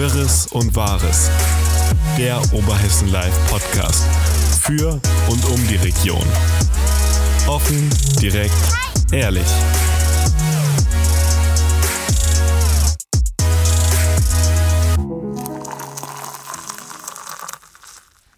Wirres 0.00 0.46
und 0.46 0.74
Wahres. 0.74 1.30
Der 2.16 2.38
Oberhessen 2.54 3.12
Live 3.12 3.50
Podcast. 3.50 4.02
Für 4.62 4.92
und 5.28 5.44
um 5.44 5.68
die 5.68 5.76
Region. 5.76 6.24
Offen, 7.46 7.90
direkt, 8.18 8.54
ehrlich. 9.12 9.44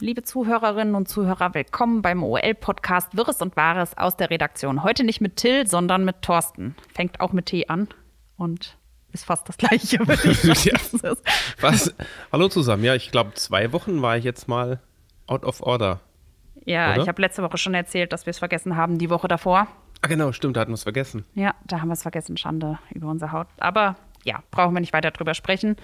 Liebe 0.00 0.25
Zuhörerinnen 0.25 0.96
und 0.96 1.07
Zuhörer, 1.08 1.54
willkommen 1.54 2.03
beim 2.03 2.25
OL-Podcast 2.25 3.17
Wirres 3.17 3.40
und 3.40 3.54
Wahres 3.54 3.96
aus 3.96 4.17
der 4.17 4.31
Redaktion. 4.31 4.82
Heute 4.82 5.04
nicht 5.04 5.21
mit 5.21 5.36
Till, 5.36 5.68
sondern 5.68 6.04
mit 6.04 6.22
Thorsten. 6.22 6.75
Fängt 6.93 7.21
auch 7.21 7.32
mit 7.32 7.46
T 7.46 7.68
an 7.68 7.86
und 8.36 8.76
ist 9.12 9.25
fast 9.25 9.48
das 9.48 9.57
gleiche. 9.57 9.96
ja. 10.64 11.12
Was? 11.61 11.94
Hallo 12.32 12.48
zusammen. 12.48 12.84
Ja, 12.84 12.94
ich 12.94 13.11
glaube, 13.11 13.34
zwei 13.34 13.72
Wochen 13.72 14.03
war 14.03 14.16
ich 14.16 14.25
jetzt 14.25 14.48
mal 14.48 14.80
out 15.26 15.44
of 15.44 15.62
order. 15.62 16.00
Ja, 16.64 16.93
oder? 16.93 17.03
ich 17.03 17.08
habe 17.08 17.20
letzte 17.20 17.43
Woche 17.43 17.58
schon 17.58 17.75
erzählt, 17.75 18.12
dass 18.12 18.26
wir 18.26 18.30
es 18.30 18.39
vergessen 18.39 18.76
haben, 18.76 18.98
die 18.98 19.11
Woche 19.11 19.29
davor. 19.29 19.67
Ah, 20.00 20.08
genau, 20.08 20.32
stimmt, 20.32 20.56
da 20.56 20.61
hatten 20.61 20.70
wir 20.70 20.76
es 20.76 20.82
vergessen. 20.82 21.25
Ja, 21.34 21.54
da 21.64 21.80
haben 21.80 21.89
wir 21.89 21.94
es 21.94 22.03
vergessen. 22.03 22.36
Schande 22.36 22.79
über 22.93 23.08
unsere 23.08 23.32
Haut. 23.32 23.46
Aber 23.58 23.96
ja, 24.25 24.43
brauchen 24.50 24.75
wir 24.75 24.80
nicht 24.80 24.93
weiter 24.93 25.11
drüber 25.11 25.34
sprechen. 25.34 25.76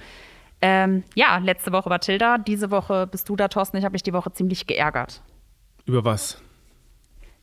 Ähm, 0.60 1.04
ja, 1.14 1.38
letzte 1.38 1.72
Woche 1.72 1.88
war 1.88 2.00
Tilda, 2.00 2.38
diese 2.38 2.70
Woche 2.70 3.06
bist 3.06 3.28
du 3.28 3.36
da, 3.36 3.48
Thorsten. 3.48 3.76
Ich 3.76 3.84
habe 3.84 3.92
mich 3.92 4.02
die 4.02 4.12
Woche 4.12 4.32
ziemlich 4.32 4.66
geärgert. 4.66 5.22
Über 5.86 6.04
was? 6.04 6.42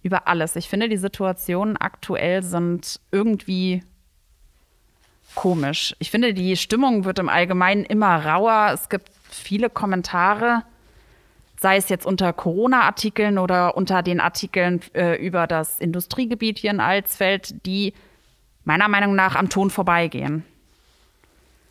Über 0.02 0.28
alles. 0.28 0.56
Ich 0.56 0.68
finde, 0.68 0.90
die 0.90 0.98
Situationen 0.98 1.78
aktuell 1.78 2.44
sind 2.44 3.00
irgendwie 3.12 3.84
komisch. 5.34 5.96
Ich 6.00 6.12
finde, 6.12 6.34
die 6.34 6.56
Stimmung 6.58 7.06
wird 7.06 7.20
im 7.20 7.30
Allgemeinen 7.30 7.84
immer 7.84 8.26
rauer. 8.26 8.72
Es 8.74 8.90
gibt 8.90 9.10
viele 9.30 9.70
Kommentare, 9.70 10.64
sei 11.60 11.78
es 11.78 11.90
jetzt 11.90 12.06
unter 12.06 12.34
Corona-Artikeln 12.34 13.38
oder 13.38 13.76
unter 13.76 14.04
den 14.04 14.20
Artikeln 14.20 14.82
äh, 14.94 15.16
über 15.16 15.48
das 15.48 15.80
Industriegebiet 15.80 16.60
hier 16.60 16.72
in 16.72 16.80
Alsfeld, 16.80 17.66
die 17.66 17.94
meiner 18.64 18.88
Meinung 18.88 19.16
nach 19.16 19.36
am 19.36 19.50
Ton 19.50 19.70
vorbeigehen. 19.70 20.44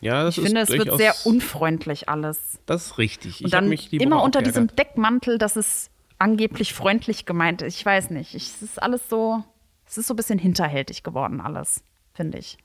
Ja, 0.01 0.23
das 0.23 0.37
ich 0.37 0.43
finde, 0.43 0.61
es 0.61 0.69
wird 0.69 0.95
sehr 0.97 1.15
unfreundlich 1.23 2.09
alles. 2.09 2.59
Das 2.65 2.85
ist 2.85 2.97
richtig. 2.97 3.39
Ich 3.39 3.45
Und 3.45 3.53
dann 3.53 3.71
immer 3.71 4.21
unter 4.21 4.41
diesem 4.41 4.67
Deckmantel, 4.67 5.37
dass 5.37 5.55
es 5.55 5.89
angeblich 6.19 6.73
freundlich 6.73 7.25
gemeint 7.25 7.61
ist. 7.61 7.77
Ich 7.77 7.85
weiß 7.85 8.11
nicht. 8.11 8.35
Ich, 8.35 8.43
es 8.43 8.61
ist 8.61 8.81
alles 8.81 9.09
so, 9.09 9.43
es 9.87 9.97
ist 9.97 10.07
so 10.07 10.13
ein 10.13 10.17
bisschen 10.17 10.39
hinterhältig 10.39 11.03
geworden, 11.03 11.41
alles, 11.41 11.83
finde 12.13 12.37
ich. 12.37 12.57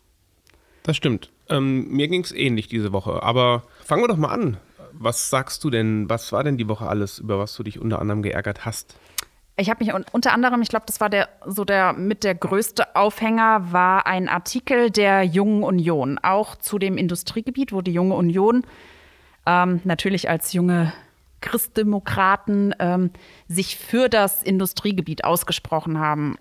Das 0.82 0.96
stimmt. 0.96 1.30
Ähm, 1.48 1.88
mir 1.88 2.08
ging 2.08 2.22
es 2.22 2.32
ähnlich 2.32 2.68
diese 2.68 2.92
Woche. 2.92 3.22
Aber 3.22 3.64
fangen 3.84 4.02
wir 4.02 4.08
doch 4.08 4.16
mal 4.16 4.28
an. 4.28 4.56
Was 4.92 5.30
sagst 5.30 5.62
du 5.64 5.70
denn? 5.70 6.08
Was 6.08 6.32
war 6.32 6.44
denn 6.44 6.56
die 6.56 6.68
Woche 6.68 6.86
alles, 6.86 7.18
über 7.18 7.38
was 7.38 7.54
du 7.54 7.62
dich 7.62 7.78
unter 7.78 8.00
anderem 8.00 8.22
geärgert 8.22 8.64
hast? 8.64 8.96
Ich 9.56 9.68
habe 9.68 9.84
mich 9.84 9.92
unter 10.12 10.32
anderem, 10.32 10.62
ich 10.62 10.70
glaube, 10.70 10.86
das 10.86 11.00
war 11.00 11.10
der 11.10 11.28
so 11.44 11.66
der 11.66 11.92
mit 11.92 12.24
der 12.24 12.34
größte 12.34 12.96
Aufhänger, 12.96 13.72
war 13.72 14.06
ein 14.06 14.28
Artikel 14.28 14.90
der 14.90 15.22
Jungen 15.24 15.64
Union, 15.64 16.18
auch 16.22 16.56
zu 16.56 16.78
dem 16.78 16.96
Industriegebiet, 16.96 17.72
wo 17.72 17.82
die 17.82 17.92
Junge 17.92 18.14
Union 18.14 18.64
ähm, 19.44 19.80
natürlich 19.84 20.30
als 20.30 20.54
junge 20.54 20.94
Christdemokraten 21.42 22.74
ähm, 22.78 23.10
sich 23.48 23.76
für 23.76 24.08
das 24.08 24.42
Industriegebiet 24.42 25.24
ausgesprochen 25.24 25.98
haben 25.98 26.36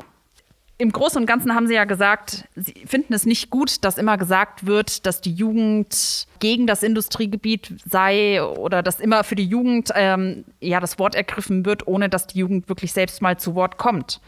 im 0.79 0.93
Großen 0.93 1.19
und 1.19 1.25
Ganzen 1.25 1.53
haben 1.53 1.67
Sie 1.67 1.73
ja 1.73 1.83
gesagt, 1.83 2.47
Sie 2.55 2.73
finden 2.85 3.13
es 3.13 3.25
nicht 3.25 3.49
gut, 3.49 3.83
dass 3.83 3.97
immer 3.97 4.17
gesagt 4.17 4.65
wird, 4.65 5.05
dass 5.05 5.19
die 5.19 5.33
Jugend 5.33 6.25
gegen 6.39 6.67
das 6.67 6.83
Industriegebiet 6.83 7.75
sei 7.85 8.41
oder 8.41 8.81
dass 8.81 9.01
immer 9.01 9.25
für 9.25 9.35
die 9.35 9.45
Jugend 9.45 9.91
ähm, 9.93 10.45
ja 10.61 10.79
das 10.79 10.97
Wort 10.97 11.15
ergriffen 11.15 11.65
wird, 11.65 11.85
ohne 11.85 12.07
dass 12.07 12.27
die 12.27 12.39
Jugend 12.39 12.69
wirklich 12.69 12.93
selbst 12.93 13.21
mal 13.21 13.37
zu 13.37 13.55
Wort 13.55 13.77
kommt. 13.77 14.21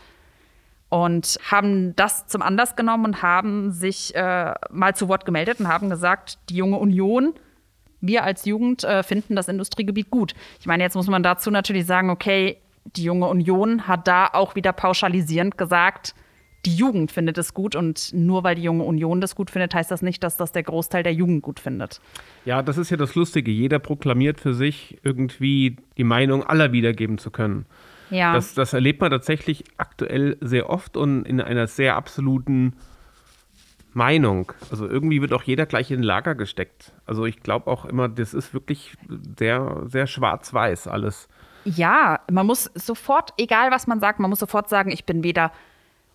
Und 0.90 1.40
haben 1.50 1.95
das 1.95 2.28
zum 2.28 2.41
Anlass 2.41 2.75
genommen 2.75 3.06
und 3.06 3.22
haben 3.22 3.72
sich 3.72 4.13
äh, 4.13 4.53
mal 4.69 4.94
zu 4.94 5.07
Wort 5.07 5.23
gemeldet 5.23 5.61
und 5.61 5.69
haben 5.69 5.90
gesagt, 5.90 6.38
die 6.50 6.57
junge 6.57 6.79
Union, 6.79 7.34
wir 8.01 8.25
als 8.25 8.44
Jugend 8.44 8.84
äh, 8.84 9.03
finden 9.03 9.38
das 9.38 9.47
Industriegebiet 9.47 10.09
gut. 10.11 10.34
Ich 10.59 10.66
meine, 10.66 10.84
jetzt 10.84 10.95
muss 10.95 11.07
man 11.07 11.23
dazu 11.23 11.50
natürlich 11.50 11.85
sagen, 11.85 12.09
okay, 12.09 12.57
die 12.84 13.03
junge 13.03 13.28
Union 13.28 13.88
hat 13.88 14.06
da 14.06 14.28
auch 14.34 14.56
wieder 14.56 14.73
pauschalisierend 14.73 15.57
gesagt, 15.57 16.13
die 16.66 16.75
Jugend 16.75 17.11
findet 17.11 17.38
es 17.38 17.53
gut 17.53 17.75
und 17.75 18.11
nur 18.13 18.44
weil 18.44 18.55
die 18.55 18.63
junge 18.63 18.83
Union 18.83 19.22
das 19.22 19.35
gut 19.35 19.49
findet, 19.49 19.73
heißt 19.73 19.89
das 19.89 20.01
nicht, 20.01 20.23
dass 20.23 20.38
das 20.38 20.51
der 20.51 20.63
Großteil 20.63 21.03
der 21.03 21.13
Jugend 21.13 21.41
gut 21.41 21.59
findet. 21.59 22.01
Ja, 22.45 22.61
das 22.61 22.77
ist 22.77 22.89
ja 22.89 22.97
das 22.97 23.16
Lustige. 23.16 23.51
Jeder 23.51 23.79
proklamiert 23.79 24.39
für 24.39 24.53
sich 24.53 24.99
irgendwie 25.03 25.77
die 25.97 26.03
Meinung 26.03 26.44
aller 26.44 26.72
wiedergeben 26.72 27.17
zu 27.17 27.31
können. 27.31 27.66
Ja. 28.11 28.33
Das, 28.33 28.53
das 28.53 28.73
erlebt 28.73 29.01
man 29.01 29.09
tatsächlich 29.09 29.63
aktuell 29.77 30.38
sehr 30.41 30.69
oft 30.69 30.97
und 30.97 31.23
in 31.23 31.41
einer 31.41 31.67
sehr 31.67 31.95
absoluten 31.95 32.73
Meinung. 33.93 34.51
Also 34.69 34.88
irgendwie 34.88 35.22
wird 35.22 35.33
auch 35.33 35.43
jeder 35.43 35.66
gleich 35.66 35.91
in 35.91 36.01
ein 36.01 36.03
Lager 36.03 36.35
gesteckt. 36.35 36.93
Also 37.05 37.25
ich 37.25 37.41
glaube 37.41 37.72
auch 37.72 37.85
immer, 37.85 38.07
das 38.07 38.33
ist 38.33 38.53
wirklich 38.53 38.95
sehr, 39.38 39.83
sehr 39.85 40.07
schwarz-weiß 40.07 40.88
alles. 40.88 41.28
Ja, 41.63 42.19
man 42.29 42.45
muss 42.45 42.72
sofort, 42.73 43.33
egal 43.38 43.72
was 43.72 43.88
man 43.88 43.99
sagt, 43.99 44.19
man 44.19 44.29
muss 44.29 44.39
sofort 44.39 44.69
sagen, 44.69 44.91
ich 44.91 45.05
bin 45.05 45.23
weder 45.23 45.51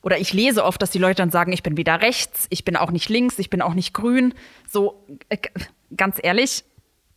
oder 0.06 0.21
ich 0.21 0.33
lese 0.33 0.65
oft, 0.65 0.81
dass 0.81 0.93
die 0.93 1.00
Leute 1.00 1.17
dann 1.17 1.31
sagen, 1.31 1.53
ich 1.53 1.65
bin 1.65 1.77
weder 1.77 2.00
rechts, 2.00 2.47
ich 2.50 2.65
bin 2.65 2.77
auch 2.77 2.93
nicht 2.93 3.09
links, 3.09 3.41
ich 3.41 3.50
bin 3.50 3.61
auch 3.61 3.75
nicht 3.75 3.93
grün. 3.93 4.34
So, 4.69 5.05
äh, 5.31 5.37
ganz 5.97 6.21
ehrlich, 6.22 6.62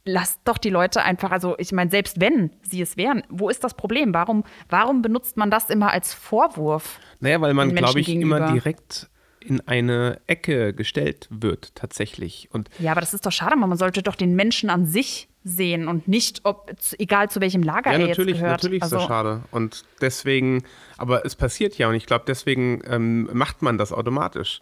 lasst 0.05 0.39
doch 0.45 0.57
die 0.57 0.71
Leute 0.71 1.03
einfach, 1.03 1.29
also 1.29 1.53
ich 1.59 1.71
meine, 1.71 1.91
selbst 1.91 2.19
wenn 2.19 2.49
sie 2.63 2.81
es 2.81 2.97
wären, 2.97 3.21
wo 3.29 3.47
ist 3.47 3.63
das 3.63 3.75
Problem? 3.75 4.11
Warum, 4.15 4.43
warum 4.69 5.03
benutzt 5.03 5.37
man 5.37 5.51
das 5.51 5.69
immer 5.69 5.91
als 5.91 6.15
Vorwurf? 6.15 6.99
Naja, 7.19 7.39
weil 7.41 7.53
man, 7.53 7.75
glaube 7.75 7.99
ich, 7.99 8.07
gegenüber? 8.07 8.37
immer 8.37 8.53
direkt 8.53 9.07
in 9.41 9.61
eine 9.67 10.19
Ecke 10.27 10.73
gestellt 10.73 11.27
wird, 11.29 11.75
tatsächlich. 11.75 12.49
Und 12.51 12.69
ja, 12.79 12.91
aber 12.91 13.01
das 13.01 13.13
ist 13.13 13.25
doch 13.25 13.31
schade, 13.31 13.55
man 13.55 13.77
sollte 13.77 14.03
doch 14.03 14.15
den 14.15 14.35
Menschen 14.35 14.69
an 14.69 14.85
sich 14.85 15.27
sehen 15.43 15.87
und 15.87 16.07
nicht, 16.07 16.41
ob, 16.43 16.71
egal 16.97 17.29
zu 17.29 17.39
welchem 17.39 17.63
Lager 17.63 17.91
ja, 17.91 17.99
er 17.99 18.07
natürlich, 18.07 18.35
jetzt 18.35 18.41
gehört. 18.41 18.63
Natürlich 18.63 18.83
ist 18.83 18.91
das 18.91 18.93
also 18.93 19.07
schade. 19.07 19.43
Und 19.51 19.85
deswegen, 20.01 20.63
aber 20.97 21.25
es 21.25 21.35
passiert 21.35 21.77
ja 21.77 21.87
und 21.87 21.95
ich 21.95 22.05
glaube, 22.05 22.25
deswegen 22.27 22.81
ähm, 22.85 23.29
macht 23.33 23.61
man 23.61 23.77
das 23.77 23.93
automatisch. 23.93 24.61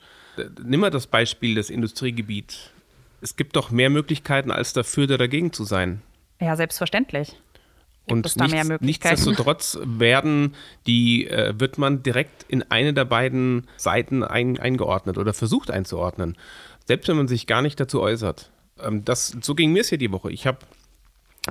Nimm 0.64 0.82
mal 0.82 0.92
das 0.92 1.08
Beispiel 1.08 1.56
des 1.56 1.70
Industriegebiets. 1.70 2.72
Es 3.22 3.36
gibt 3.36 3.56
doch 3.56 3.72
mehr 3.72 3.90
Möglichkeiten, 3.90 4.52
als 4.52 4.74
dafür 4.74 5.06
oder 5.06 5.18
dagegen 5.18 5.52
zu 5.52 5.64
sein. 5.64 6.02
Ja, 6.40 6.56
selbstverständlich. 6.56 7.36
Gibt 8.08 8.26
und 8.26 8.40
da 8.40 8.48
nichts, 8.48 8.82
nichtsdestotrotz 8.82 9.78
werden 9.84 10.56
die, 10.86 11.28
äh, 11.28 11.54
wird 11.58 11.78
man 11.78 12.04
direkt 12.04 12.46
in 12.48 12.64
eine 12.64 12.94
der 12.94 13.06
beiden 13.06 13.68
Seiten 13.76 14.24
ein, 14.24 14.58
eingeordnet 14.58 15.18
oder 15.18 15.34
versucht 15.34 15.70
einzuordnen. 15.72 16.38
Selbst 16.86 17.10
wenn 17.10 17.18
man 17.18 17.28
sich 17.28 17.48
gar 17.48 17.62
nicht 17.62 17.80
dazu 17.80 18.02
äußert. 18.02 18.50
Ähm, 18.80 19.04
das, 19.04 19.36
so 19.42 19.56
ging 19.56 19.74
mir 19.74 19.82
es 19.82 19.90
hier 19.90 19.98
die 19.98 20.12
Woche. 20.12 20.32
Ich 20.32 20.48
habe 20.48 20.60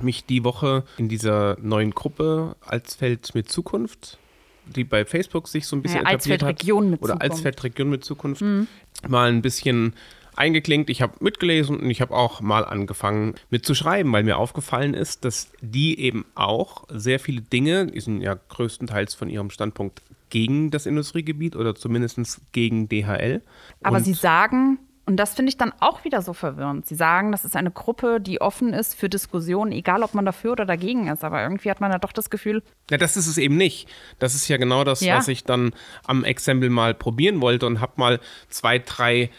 mich 0.01 0.25
die 0.25 0.43
Woche 0.43 0.83
in 0.97 1.09
dieser 1.09 1.57
neuen 1.61 1.91
Gruppe 1.91 2.55
Alsfeld 2.65 3.35
mit 3.35 3.51
Zukunft, 3.51 4.17
die 4.65 4.83
bei 4.83 5.05
Facebook 5.05 5.47
sich 5.47 5.67
so 5.67 5.75
ein 5.75 5.83
bisschen 5.83 6.05
ja, 6.05 6.11
etabliert 6.11 6.43
hat, 6.43 6.59
Region 6.61 6.89
mit 6.89 7.01
oder 7.01 7.13
Zukunft. 7.13 7.31
Alsfeld 7.31 7.63
Region 7.63 7.89
mit 7.89 8.03
Zukunft, 8.03 8.41
mhm. 8.41 8.67
mal 9.07 9.29
ein 9.29 9.41
bisschen 9.41 9.93
eingeklinkt. 10.37 10.89
Ich 10.89 11.01
habe 11.01 11.13
mitgelesen 11.19 11.77
und 11.79 11.89
ich 11.89 12.01
habe 12.01 12.13
auch 12.13 12.41
mal 12.41 12.65
angefangen 12.65 13.35
mitzuschreiben, 13.49 14.11
weil 14.11 14.23
mir 14.23 14.37
aufgefallen 14.37 14.93
ist, 14.93 15.25
dass 15.25 15.51
die 15.61 15.99
eben 15.99 16.25
auch 16.35 16.85
sehr 16.89 17.19
viele 17.19 17.41
Dinge, 17.41 17.87
die 17.87 17.99
sind 17.99 18.21
ja 18.21 18.37
größtenteils 18.49 19.15
von 19.15 19.29
ihrem 19.29 19.49
Standpunkt 19.49 20.01
gegen 20.29 20.71
das 20.71 20.85
Industriegebiet 20.85 21.55
oder 21.55 21.75
zumindest 21.75 22.41
gegen 22.51 22.89
DHL. 22.89 23.41
Aber 23.81 23.97
und 23.97 24.03
sie 24.03 24.13
sagen, 24.13 24.79
und 25.07 25.15
das 25.15 25.35
finde 25.35 25.49
ich 25.49 25.57
dann 25.57 25.71
auch 25.79 26.03
wieder 26.03 26.21
so 26.21 26.33
verwirrend. 26.33 26.85
Sie 26.85 26.95
sagen, 26.95 27.31
das 27.31 27.45
ist 27.45 27.55
eine 27.55 27.71
Gruppe, 27.71 28.19
die 28.19 28.41
offen 28.41 28.73
ist 28.73 28.93
für 28.93 29.07
Diskussionen, 29.07 29.71
egal 29.71 30.03
ob 30.03 30.13
man 30.13 30.25
dafür 30.25 30.51
oder 30.51 30.65
dagegen 30.65 31.07
ist. 31.07 31.23
Aber 31.23 31.41
irgendwie 31.41 31.71
hat 31.71 31.79
man 31.79 31.93
ja 31.93 31.97
doch 31.97 32.11
das 32.11 32.29
Gefühl. 32.29 32.61
Ja, 32.91 32.97
das 32.97 33.15
ist 33.15 33.27
es 33.27 33.37
eben 33.37 33.55
nicht. 33.55 33.87
Das 34.19 34.35
ist 34.35 34.49
ja 34.49 34.57
genau 34.57 34.83
das, 34.83 34.99
ja. 34.99 35.15
was 35.15 35.29
ich 35.29 35.45
dann 35.45 35.71
am 36.05 36.25
Exempel 36.25 36.69
mal 36.69 36.93
probieren 36.93 37.39
wollte 37.39 37.67
und 37.67 37.79
habe 37.79 37.93
mal 37.95 38.19
zwei, 38.49 38.79
drei 38.79 39.29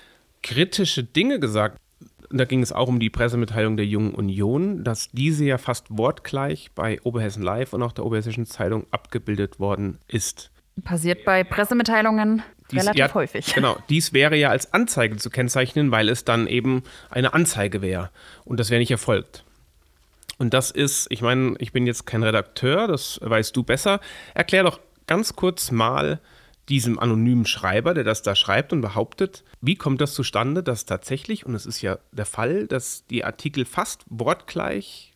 kritische 0.42 1.04
Dinge 1.04 1.40
gesagt. 1.40 1.78
Da 2.30 2.44
ging 2.44 2.62
es 2.62 2.72
auch 2.72 2.88
um 2.88 3.00
die 3.00 3.08
Pressemitteilung 3.08 3.76
der 3.76 3.86
Jungen 3.86 4.14
Union, 4.14 4.84
dass 4.84 5.10
diese 5.12 5.44
ja 5.44 5.56
fast 5.56 5.86
wortgleich 5.88 6.70
bei 6.74 7.00
Oberhessen 7.02 7.42
Live 7.42 7.72
und 7.72 7.82
auch 7.82 7.92
der 7.92 8.04
Oberhessischen 8.04 8.44
Zeitung 8.44 8.86
abgebildet 8.90 9.58
worden 9.58 9.98
ist. 10.08 10.50
Passiert 10.84 11.24
bei 11.24 11.42
Pressemitteilungen 11.42 12.42
dies, 12.70 12.82
relativ 12.82 12.98
ja, 12.98 13.14
häufig. 13.14 13.46
Genau, 13.54 13.78
dies 13.88 14.12
wäre 14.12 14.36
ja 14.36 14.50
als 14.50 14.72
Anzeige 14.74 15.16
zu 15.16 15.30
kennzeichnen, 15.30 15.90
weil 15.90 16.08
es 16.08 16.24
dann 16.24 16.46
eben 16.46 16.82
eine 17.10 17.32
Anzeige 17.32 17.80
wäre. 17.80 18.10
Und 18.44 18.60
das 18.60 18.70
wäre 18.70 18.78
nicht 18.78 18.90
erfolgt. 18.90 19.44
Und 20.38 20.54
das 20.54 20.70
ist, 20.70 21.08
ich 21.10 21.22
meine, 21.22 21.56
ich 21.58 21.72
bin 21.72 21.86
jetzt 21.86 22.06
kein 22.06 22.22
Redakteur, 22.22 22.86
das 22.86 23.18
weißt 23.22 23.56
du 23.56 23.62
besser. 23.64 24.00
Erklär 24.34 24.62
doch 24.62 24.78
ganz 25.06 25.34
kurz 25.34 25.70
mal 25.72 26.20
diesem 26.68 26.98
anonymen 26.98 27.46
Schreiber, 27.46 27.94
der 27.94 28.04
das 28.04 28.22
da 28.22 28.34
schreibt 28.34 28.72
und 28.72 28.80
behauptet, 28.80 29.44
wie 29.60 29.76
kommt 29.76 30.00
das 30.00 30.14
zustande, 30.14 30.62
dass 30.62 30.84
tatsächlich, 30.84 31.46
und 31.46 31.54
es 31.54 31.66
ist 31.66 31.82
ja 31.82 31.98
der 32.12 32.26
Fall, 32.26 32.66
dass 32.66 33.06
die 33.06 33.24
Artikel 33.24 33.64
fast 33.64 34.04
wortgleich 34.08 35.12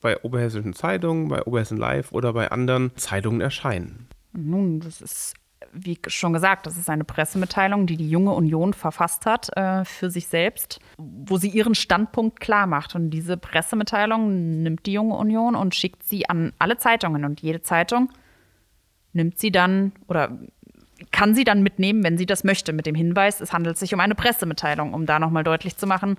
bei 0.00 0.22
Oberhessischen 0.22 0.72
Zeitungen, 0.72 1.28
bei 1.28 1.42
Oberhessen 1.44 1.76
Live 1.76 2.12
oder 2.12 2.32
bei 2.32 2.50
anderen 2.50 2.96
Zeitungen 2.96 3.40
erscheinen. 3.40 4.08
Nun, 4.32 4.80
das 4.80 5.00
ist, 5.00 5.34
wie 5.72 5.98
schon 6.06 6.32
gesagt, 6.32 6.66
das 6.66 6.76
ist 6.76 6.88
eine 6.88 7.04
Pressemitteilung, 7.04 7.86
die 7.86 7.96
die 7.96 8.08
junge 8.08 8.32
Union 8.32 8.72
verfasst 8.72 9.26
hat 9.26 9.54
äh, 9.56 9.84
für 9.84 10.10
sich 10.10 10.26
selbst, 10.26 10.80
wo 10.96 11.36
sie 11.36 11.48
ihren 11.48 11.74
Standpunkt 11.74 12.40
klar 12.40 12.66
macht. 12.66 12.94
Und 12.94 13.10
diese 13.10 13.36
Pressemitteilung 13.36 14.62
nimmt 14.62 14.86
die 14.86 14.92
junge 14.92 15.16
Union 15.16 15.54
und 15.54 15.74
schickt 15.74 16.02
sie 16.04 16.28
an 16.28 16.52
alle 16.58 16.78
Zeitungen. 16.78 17.24
Und 17.24 17.40
jede 17.40 17.60
Zeitung 17.62 18.10
nimmt 19.12 19.38
sie 19.38 19.50
dann 19.50 19.92
oder 20.06 20.38
kann 21.10 21.34
sie 21.34 21.44
dann 21.44 21.62
mitnehmen, 21.62 22.04
wenn 22.04 22.18
sie 22.18 22.26
das 22.26 22.44
möchte, 22.44 22.72
mit 22.72 22.86
dem 22.86 22.94
Hinweis, 22.94 23.40
es 23.40 23.52
handelt 23.52 23.78
sich 23.78 23.94
um 23.94 24.00
eine 24.00 24.14
Pressemitteilung, 24.14 24.94
um 24.94 25.06
da 25.06 25.18
nochmal 25.18 25.44
deutlich 25.44 25.76
zu 25.76 25.86
machen, 25.86 26.16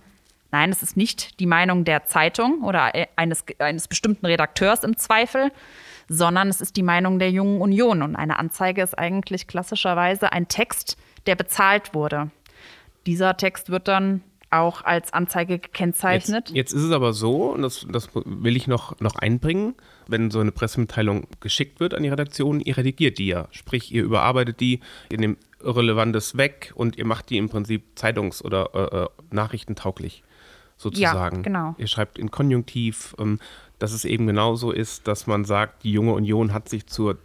nein, 0.51 0.69
es 0.71 0.83
ist 0.83 0.97
nicht 0.97 1.39
die 1.39 1.45
Meinung 1.45 1.85
der 1.85 2.05
Zeitung 2.05 2.63
oder 2.63 2.91
eines, 3.15 3.45
eines 3.59 3.87
bestimmten 3.87 4.25
Redakteurs 4.25 4.83
im 4.83 4.97
Zweifel, 4.97 5.51
sondern 6.09 6.49
es 6.49 6.61
ist 6.61 6.75
die 6.75 6.83
Meinung 6.83 7.19
der 7.19 7.31
Jungen 7.31 7.61
Union. 7.61 8.01
Und 8.01 8.15
eine 8.15 8.37
Anzeige 8.37 8.81
ist 8.81 8.97
eigentlich 8.97 9.47
klassischerweise 9.47 10.31
ein 10.31 10.47
Text, 10.47 10.97
der 11.25 11.35
bezahlt 11.35 11.93
wurde. 11.93 12.31
Dieser 13.05 13.37
Text 13.37 13.69
wird 13.69 13.87
dann 13.87 14.21
auch 14.51 14.83
als 14.83 15.13
Anzeige 15.13 15.59
gekennzeichnet. 15.59 16.49
Jetzt, 16.49 16.55
jetzt 16.55 16.73
ist 16.73 16.83
es 16.83 16.91
aber 16.91 17.13
so, 17.13 17.53
und 17.53 17.61
das, 17.61 17.87
das 17.89 18.09
will 18.13 18.55
ich 18.57 18.67
noch, 18.67 18.99
noch 18.99 19.15
einbringen, 19.15 19.75
wenn 20.07 20.29
so 20.29 20.39
eine 20.39 20.51
Pressemitteilung 20.51 21.27
geschickt 21.39 21.79
wird 21.79 21.93
an 21.93 22.03
die 22.03 22.09
Redaktion, 22.09 22.59
ihr 22.59 22.77
redigiert 22.77 23.17
die 23.17 23.27
ja. 23.27 23.47
Sprich, 23.51 23.93
ihr 23.93 24.03
überarbeitet 24.03 24.59
die, 24.59 24.81
ihr 25.09 25.19
nehmt 25.19 25.39
Irrelevantes 25.63 26.37
weg 26.37 26.73
und 26.75 26.97
ihr 26.97 27.05
macht 27.05 27.29
die 27.29 27.37
im 27.37 27.49
Prinzip 27.49 27.83
zeitungs- 27.95 28.43
oder 28.43 28.69
äh, 28.73 29.03
äh 29.03 29.07
nachrichtentauglich 29.31 30.23
sozusagen. 30.75 31.37
Ja, 31.37 31.41
genau. 31.43 31.75
Ihr 31.77 31.87
schreibt 31.87 32.17
in 32.17 32.31
Konjunktiv, 32.31 33.15
ähm, 33.19 33.39
dass 33.79 33.93
es 33.93 34.03
eben 34.03 34.27
genauso 34.27 34.71
ist, 34.71 35.07
dass 35.07 35.27
man 35.27 35.45
sagt, 35.45 35.83
die 35.83 35.91
junge 35.91 36.13
Union 36.13 36.53
hat 36.53 36.69
sich 36.69 36.87
zur, 36.87 37.17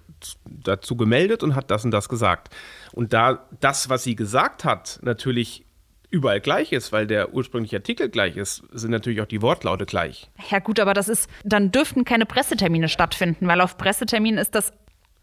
dazu 0.45 0.97
gemeldet 0.97 1.43
und 1.43 1.55
hat 1.55 1.71
das 1.71 1.85
und 1.85 1.91
das 1.91 2.09
gesagt. 2.09 2.55
Und 2.93 3.13
da 3.13 3.47
das, 3.61 3.89
was 3.89 4.05
sie 4.05 4.17
gesagt 4.17 4.65
hat, 4.65 5.01
natürlich 5.03 5.66
überall 6.11 6.41
gleich 6.41 6.73
ist, 6.73 6.93
weil 6.93 7.07
der 7.07 7.35
ursprüngliche 7.35 7.77
Artikel 7.77 8.09
gleich 8.09 8.37
ist, 8.37 8.63
sind 8.73 8.91
natürlich 8.91 9.21
auch 9.21 9.27
die 9.27 9.43
Wortlaute 9.43 9.87
gleich. 9.87 10.31
Ja 10.51 10.59
gut, 10.59 10.81
aber 10.81 10.95
das 10.95 11.09
ist, 11.09 11.29
dann 11.45 11.73
dürften 11.73 12.05
keine 12.05 12.27
Pressetermine 12.27 12.89
stattfinden, 12.89 13.49
weil 13.49 13.61
auf 13.61 13.77
Presseterminen 13.77 14.39
ist 14.39 14.55
das 14.55 14.73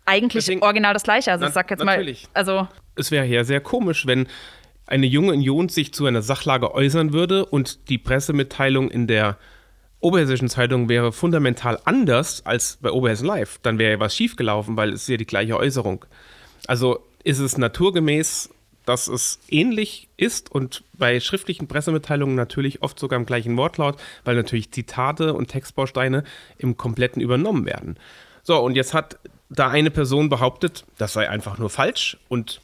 eigentlich 0.06 0.46
Deswegen, 0.46 0.62
original 0.62 0.94
das 0.94 1.04
Gleiche. 1.04 1.32
Also 1.32 1.46
ich 1.46 1.54
sag 1.54 1.70
jetzt 1.72 1.84
natürlich. 1.84 2.24
mal, 2.24 2.30
also 2.34 2.68
es 2.96 3.12
wäre 3.12 3.26
ja 3.26 3.44
sehr 3.44 3.62
komisch, 3.62 4.06
wenn 4.06 4.28
eine 4.86 5.06
junge 5.06 5.32
Union 5.32 5.70
sich 5.70 5.94
zu 5.94 6.06
einer 6.06 6.22
Sachlage 6.22 6.74
äußern 6.74 7.14
würde 7.14 7.46
und 7.46 7.90
die 7.90 7.98
Pressemitteilung 7.98 8.92
in 8.92 9.08
der 9.08 9.38
Oberhessischen 10.02 10.50
Zeitung 10.50 10.90
wäre 10.90 11.14
fundamental 11.14 11.80
anders 11.86 12.46
als 12.46 12.78
bei 12.82 12.92
Oberhessen 12.92 13.26
Live. 13.26 13.60
Dann 13.64 13.78
wäre 13.78 13.94
ja 13.94 14.00
was 14.02 14.16
schiefgelaufen, 14.16 14.76
weil 14.76 14.90
es 14.90 15.04
ist 15.04 15.08
ja 15.08 15.16
die 15.16 15.26
gleiche 15.26 15.56
Äußerung. 15.56 16.04
Also 16.68 17.00
ist 17.24 17.40
es 17.40 17.58
naturgemäß 17.58 18.53
dass 18.86 19.08
es 19.08 19.40
ähnlich 19.50 20.10
ist 20.18 20.52
und 20.52 20.84
bei 20.94 21.20
schriftlichen 21.20 21.68
Pressemitteilungen 21.68 22.36
natürlich 22.36 22.82
oft 22.82 23.00
sogar 23.00 23.18
im 23.20 23.26
gleichen 23.26 23.56
Wortlaut, 23.58 23.98
weil 24.24 24.36
natürlich 24.36 24.72
Zitate 24.72 25.34
und 25.34 25.48
Textbausteine 25.48 26.24
im 26.58 26.78
Kompletten 26.78 27.22
übernommen 27.22 27.66
werden. 27.66 27.98
So, 28.44 28.60
und 28.60 28.76
jetzt 28.76 28.94
hat 28.94 29.20
da 29.50 29.70
eine 29.70 29.92
Person 29.92 30.30
behauptet, 30.30 30.86
das 30.98 31.14
sei 31.14 31.30
einfach 31.30 31.58
nur 31.58 31.70
falsch 31.70 32.18
und 32.28 32.62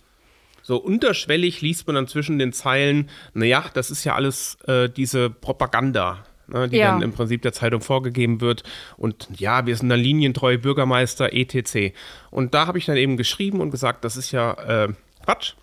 so 0.61 0.77
unterschwellig 0.77 1.61
liest 1.61 1.87
man 1.87 1.95
dann 1.95 2.07
zwischen 2.07 2.37
den 2.37 2.53
Zeilen, 2.53 3.09
naja, 3.33 3.65
das 3.73 3.89
ist 3.89 4.03
ja 4.03 4.13
alles 4.13 4.55
äh, 4.67 4.87
diese 4.87 5.29
Propaganda, 5.31 6.23
ne, 6.47 6.69
die 6.69 6.77
ja. 6.77 6.91
dann 6.91 7.01
im 7.01 7.11
Prinzip 7.11 7.41
der 7.41 7.53
Zeitung 7.53 7.81
vorgegeben 7.81 8.39
wird. 8.39 8.63
Und 8.95 9.27
ja, 9.35 9.65
wir 9.65 9.75
sind 9.75 9.89
dann 9.89 9.99
linientreu 9.99 10.59
Bürgermeister, 10.59 11.33
etc. 11.33 11.95
Und 12.29 12.53
da 12.53 12.67
habe 12.67 12.77
ich 12.77 12.85
dann 12.85 12.97
eben 12.97 13.17
geschrieben 13.17 13.61
und 13.61 13.71
gesagt, 13.71 14.03
das 14.05 14.15
ist 14.15 14.31
ja 14.31 14.53
äh, 14.53 14.93
Quatsch. 15.25 15.53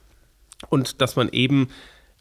Und 0.69 1.00
dass 1.00 1.17
man 1.17 1.29
eben, 1.31 1.69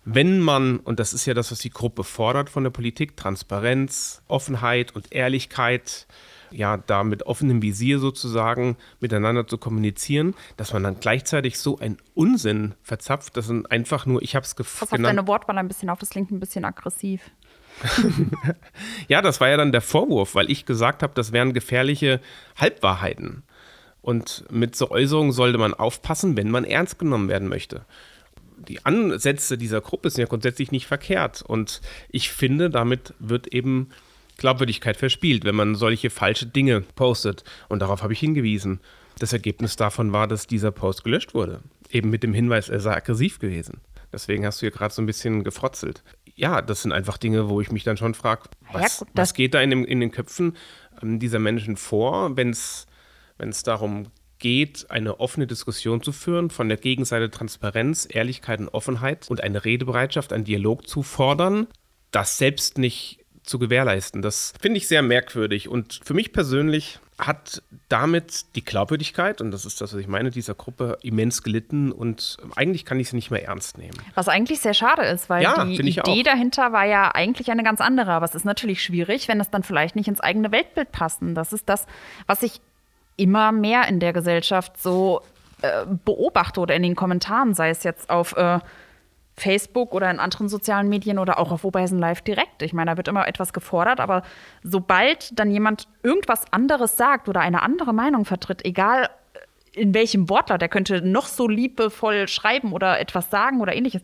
wenn 0.04 0.40
man, 0.40 0.78
und 0.78 1.00
das 1.00 1.14
ist 1.14 1.26
ja 1.26 1.34
das, 1.34 1.52
was 1.52 1.60
die 1.60 1.70
Gruppe 1.70 2.04
fordert 2.04 2.50
von 2.50 2.64
der 2.64 2.72
Politik, 2.72 3.18
Transparenz, 3.18 4.22
Offenheit 4.28 4.96
und 4.96 5.12
Ehrlichkeit, 5.12 6.08
ja, 6.52 6.78
da 6.78 7.04
mit 7.04 7.24
offenem 7.24 7.62
Visier 7.62 8.00
sozusagen 8.00 8.78
miteinander 9.00 9.48
zu 9.48 9.58
kommunizieren, 9.58 10.36
dass 10.58 10.74
man 10.74 10.84
dann 10.84 11.00
gleichzeitig 11.00 11.60
so 11.60 11.80
einen 11.80 11.98
Unsinn 12.14 12.76
verzapft, 12.82 13.36
das 13.36 13.48
sind 13.48 13.70
einfach 13.72 14.06
nur, 14.06 14.22
ich 14.22 14.36
habe 14.36 14.46
es 14.46 14.56
gefragt. 14.56 14.92
Pass 14.92 15.00
auf 15.00 15.04
deine 15.04 15.28
Wortwahl 15.28 15.58
ein 15.58 15.68
bisschen 15.68 15.90
auf, 15.90 16.00
das 16.00 16.10
klingt 16.10 16.32
ein 16.32 16.40
bisschen 16.40 16.66
aggressiv. 16.66 17.22
ja, 19.10 19.22
das 19.22 19.42
war 19.42 19.50
ja 19.50 19.58
dann 19.58 19.74
der 19.74 19.82
Vorwurf, 19.82 20.36
weil 20.36 20.50
ich 20.50 20.66
gesagt 20.66 21.04
habe, 21.04 21.14
das 21.14 21.34
wären 21.34 21.52
gefährliche 21.52 22.22
Halbwahrheiten. 22.56 23.44
Und 24.02 24.46
mit 24.50 24.76
so 24.76 24.92
Äußerungen 24.92 25.34
sollte 25.34 25.58
man 25.58 25.74
aufpassen, 25.74 26.38
wenn 26.38 26.52
man 26.52 26.64
ernst 26.64 27.00
genommen 27.00 27.28
werden 27.28 27.50
möchte 27.50 27.86
die 28.58 28.86
Ansätze 28.86 29.58
dieser 29.58 29.82
Gruppe 29.82 30.10
sind 30.10 30.22
ja 30.22 30.28
grundsätzlich 30.28 30.72
nicht 30.72 30.88
verkehrt. 30.88 31.42
Und 31.42 31.82
ich 32.10 32.32
finde, 32.32 32.70
damit 32.70 33.14
wird 33.20 33.48
eben 33.48 33.90
Glaubwürdigkeit 34.38 34.98
verspielt, 34.98 35.46
wenn 35.46 35.56
man 35.56 35.76
solche 35.76 36.10
falsche 36.10 36.46
Dinge 36.46 36.82
postet. 36.82 37.44
Und 37.70 37.80
darauf 37.80 38.04
habe 38.04 38.14
ich 38.14 38.20
hingewiesen. 38.20 38.80
Das 39.20 39.34
Ergebnis 39.34 39.76
davon 39.76 40.12
war, 40.12 40.28
dass 40.28 40.48
dieser 40.48 40.72
Post 40.72 41.04
gelöscht 41.04 41.34
wurde. 41.34 41.62
Eben 41.90 42.10
mit 42.10 42.24
dem 42.24 42.34
Hinweis, 42.34 42.70
er 42.70 42.80
sei 42.80 42.96
aggressiv 42.96 43.40
gewesen. 43.40 43.80
Deswegen 44.12 44.46
hast 44.46 44.62
du 44.62 44.66
hier 44.66 44.72
gerade 44.72 44.94
so 44.94 45.02
ein 45.02 45.06
bisschen 45.06 45.44
gefrotzelt. 45.44 46.04
Ja, 46.36 46.62
das 46.62 46.82
sind 46.82 46.92
einfach 46.92 47.18
Dinge, 47.18 47.50
wo 47.50 47.62
ich 47.62 47.72
mich 47.72 47.84
dann 47.84 47.98
schon 47.98 48.14
frage, 48.14 48.44
was, 48.72 49.00
ja, 49.00 49.08
was, 49.14 49.34
geht 49.34 49.54
da 49.54 49.62
in, 49.62 49.70
dem, 49.70 49.86
in 49.86 50.02
den 50.02 50.12
Köpfen 50.12 50.58
ähm, 51.02 51.20
dieser 51.20 51.40
Menschen 51.40 51.78
vor, 51.78 52.36
wenn 52.36 52.50
es 52.50 52.88
darum 53.64 54.08
geht, 54.40 54.88
eine 54.90 55.20
offene 55.20 55.48
Diskussion 55.48 56.02
zu 56.02 56.12
führen, 56.12 56.50
von 56.50 56.68
der 56.68 56.78
Gegenseite 56.78 57.32
Transparenz, 57.32 58.08
Ehrlichkeit 58.10 58.60
und 58.60 58.70
Offenheit 58.70 59.30
und 59.30 59.42
eine 59.42 59.66
Redebereitschaft, 59.66 60.34
einen 60.34 60.44
Dialog 60.44 60.88
zu 60.88 61.04
fordern, 61.04 61.68
das 62.12 62.38
selbst 62.38 62.78
nicht 62.78 63.20
zu 63.44 63.60
gewährleisten. 63.60 64.22
Das 64.22 64.54
finde 64.60 64.78
ich 64.78 64.88
sehr 64.88 65.02
merkwürdig 65.02 65.70
und 65.70 66.00
für 66.04 66.14
mich 66.14 66.34
persönlich 66.34 67.00
hat 67.18 67.64
damit 67.88 68.56
die 68.56 68.66
Glaubwürdigkeit, 68.66 69.40
und 69.40 69.52
das 69.52 69.66
ist 69.66 69.80
das, 69.80 69.94
was 69.94 70.02
ich 70.02 70.08
meine, 70.08 70.32
dieser 70.32 70.54
Gruppe 70.54 70.98
immens 71.02 71.44
gelitten 71.44 71.94
und 71.94 72.38
eigentlich 72.56 72.84
kann 72.84 73.00
ich 73.00 73.10
sie 73.10 73.16
nicht 73.16 73.32
mehr 73.32 73.46
ernst 73.46 73.78
nehmen. 73.78 73.98
Was 74.16 74.28
eigentlich 74.28 74.60
sehr 74.60 74.74
schade 74.74 75.04
ist, 75.04 75.30
weil 75.30 75.44
ja, 75.44 75.64
die 75.64 75.76
Idee 75.76 76.24
dahinter 76.24 76.74
war 76.74 76.86
ja 76.86 77.14
eigentlich 77.14 77.52
eine 77.52 77.64
ganz 77.64 77.80
andere. 77.80 78.12
Aber 78.12 78.26
es 78.26 78.36
ist 78.36 78.44
natürlich 78.44 78.84
schwierig, 78.84 79.30
wenn 79.30 79.40
es 79.40 79.50
dann 79.50 79.64
vielleicht 79.64 79.96
nicht 79.96 80.10
ins 80.10 80.20
eigene 80.20 80.52
Weltbild 80.52 80.92
passt. 80.92 81.22
Und 81.22 81.36
das 81.36 81.54
ist 81.54 81.70
das, 81.70 81.86
was 82.28 82.44
ich 82.44 82.60
immer 83.18 83.52
mehr 83.52 83.88
in 83.88 84.00
der 84.00 84.14
Gesellschaft 84.14 84.82
so 84.82 85.22
äh, 85.62 85.86
beobachte 86.04 86.60
oder 86.60 86.76
in 86.76 86.84
den 86.84 86.96
Kommentaren, 86.96 87.54
sei 87.54 87.70
es 87.70 87.84
jetzt 87.84 88.10
auf 88.10 88.36
äh, 88.36 88.60
Facebook 89.38 89.94
oder 89.94 90.10
in 90.10 90.20
anderen 90.20 90.48
sozialen 90.48 90.88
Medien 90.88 91.20
oder 91.20 91.40
auch 91.40 91.52
auf 91.52 91.64
Oberhessen 91.64 92.00
Live 92.00 92.22
direkt. 92.22 92.62
Ich 92.62 92.74
meine, 92.74 92.92
da 92.92 92.98
wird 92.98 93.08
immer 93.08 93.28
etwas 93.28 93.54
gefordert, 93.54 94.00
aber 94.00 94.24
sobald 94.64 95.38
dann 95.38 95.52
jemand 95.52 95.88
irgendwas 96.04 96.44
anderes 96.52 96.98
sagt 96.98 97.28
oder 97.28 97.42
eine 97.42 97.62
andere 97.62 97.94
Meinung 97.94 98.26
vertritt, 98.26 98.64
egal 98.66 99.10
äh, 99.74 99.80
in 99.80 99.94
welchem 99.94 100.30
Wortlaut, 100.30 100.62
der 100.62 100.70
könnte 100.70 101.02
noch 101.02 101.28
so 101.28 101.48
liebevoll 101.48 102.28
schreiben 102.28 102.72
oder 102.72 103.00
etwas 103.00 103.30
sagen 103.30 103.62
oder 103.62 103.76
ähnliches. 103.76 104.02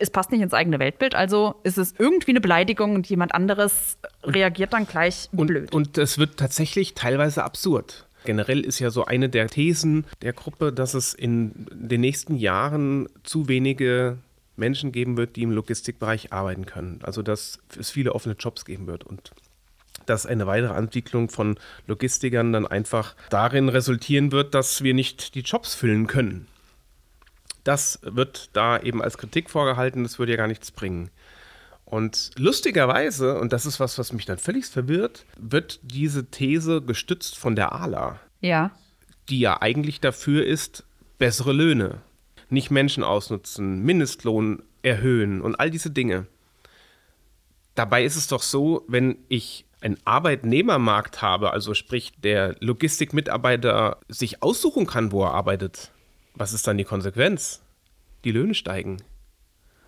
Es 0.00 0.10
passt 0.10 0.30
nicht 0.30 0.42
ins 0.42 0.54
eigene 0.54 0.78
Weltbild, 0.78 1.14
also 1.14 1.56
ist 1.64 1.76
es 1.76 1.94
irgendwie 1.98 2.30
eine 2.30 2.40
Beleidigung 2.40 2.94
und 2.94 3.08
jemand 3.08 3.34
anderes 3.34 3.98
reagiert 4.22 4.72
dann 4.72 4.86
gleich 4.86 5.28
blöd. 5.32 5.72
Und 5.72 5.98
es 5.98 6.18
wird 6.18 6.36
tatsächlich 6.36 6.94
teilweise 6.94 7.42
absurd. 7.42 8.07
Generell 8.24 8.60
ist 8.60 8.78
ja 8.78 8.90
so 8.90 9.04
eine 9.04 9.28
der 9.28 9.48
Thesen 9.48 10.04
der 10.22 10.32
Gruppe, 10.32 10.72
dass 10.72 10.94
es 10.94 11.14
in 11.14 11.66
den 11.72 12.00
nächsten 12.00 12.36
Jahren 12.36 13.08
zu 13.22 13.48
wenige 13.48 14.18
Menschen 14.56 14.92
geben 14.92 15.16
wird, 15.16 15.36
die 15.36 15.42
im 15.42 15.52
Logistikbereich 15.52 16.32
arbeiten 16.32 16.66
können. 16.66 17.00
Also 17.02 17.22
dass 17.22 17.58
es 17.78 17.90
viele 17.90 18.14
offene 18.14 18.34
Jobs 18.38 18.64
geben 18.64 18.86
wird 18.86 19.04
und 19.04 19.30
dass 20.06 20.26
eine 20.26 20.46
weitere 20.46 20.74
Entwicklung 20.74 21.28
von 21.28 21.58
Logistikern 21.86 22.52
dann 22.52 22.66
einfach 22.66 23.14
darin 23.30 23.68
resultieren 23.68 24.32
wird, 24.32 24.54
dass 24.54 24.82
wir 24.82 24.94
nicht 24.94 25.34
die 25.34 25.40
Jobs 25.40 25.74
füllen 25.74 26.06
können. 26.06 26.46
Das 27.64 27.98
wird 28.02 28.50
da 28.54 28.78
eben 28.78 29.02
als 29.02 29.18
Kritik 29.18 29.50
vorgehalten, 29.50 30.02
das 30.02 30.18
würde 30.18 30.32
ja 30.32 30.38
gar 30.38 30.46
nichts 30.46 30.70
bringen. 30.70 31.10
Und 31.88 32.32
lustigerweise, 32.36 33.38
und 33.38 33.54
das 33.54 33.64
ist 33.64 33.80
was, 33.80 33.96
was 33.96 34.12
mich 34.12 34.26
dann 34.26 34.36
völlig 34.36 34.66
verwirrt, 34.66 35.24
wird 35.38 35.80
diese 35.82 36.26
These 36.26 36.82
gestützt 36.82 37.38
von 37.38 37.56
der 37.56 37.72
ALA. 37.72 38.20
Ja. 38.42 38.72
Die 39.30 39.40
ja 39.40 39.62
eigentlich 39.62 39.98
dafür 39.98 40.44
ist, 40.44 40.84
bessere 41.18 41.54
Löhne, 41.54 42.02
nicht 42.50 42.70
Menschen 42.70 43.02
ausnutzen, 43.02 43.82
Mindestlohn 43.84 44.62
erhöhen 44.82 45.40
und 45.40 45.54
all 45.54 45.70
diese 45.70 45.90
Dinge. 45.90 46.26
Dabei 47.74 48.04
ist 48.04 48.16
es 48.16 48.28
doch 48.28 48.42
so, 48.42 48.84
wenn 48.86 49.16
ich 49.28 49.64
einen 49.80 49.96
Arbeitnehmermarkt 50.04 51.22
habe, 51.22 51.52
also 51.52 51.72
sprich 51.72 52.12
der 52.18 52.56
Logistikmitarbeiter 52.60 53.96
sich 54.08 54.42
aussuchen 54.42 54.86
kann, 54.86 55.10
wo 55.10 55.24
er 55.24 55.32
arbeitet, 55.32 55.90
Was 56.34 56.52
ist 56.52 56.66
dann 56.66 56.78
die 56.78 56.84
Konsequenz? 56.84 57.62
Die 58.24 58.30
Löhne 58.30 58.54
steigen. 58.54 58.98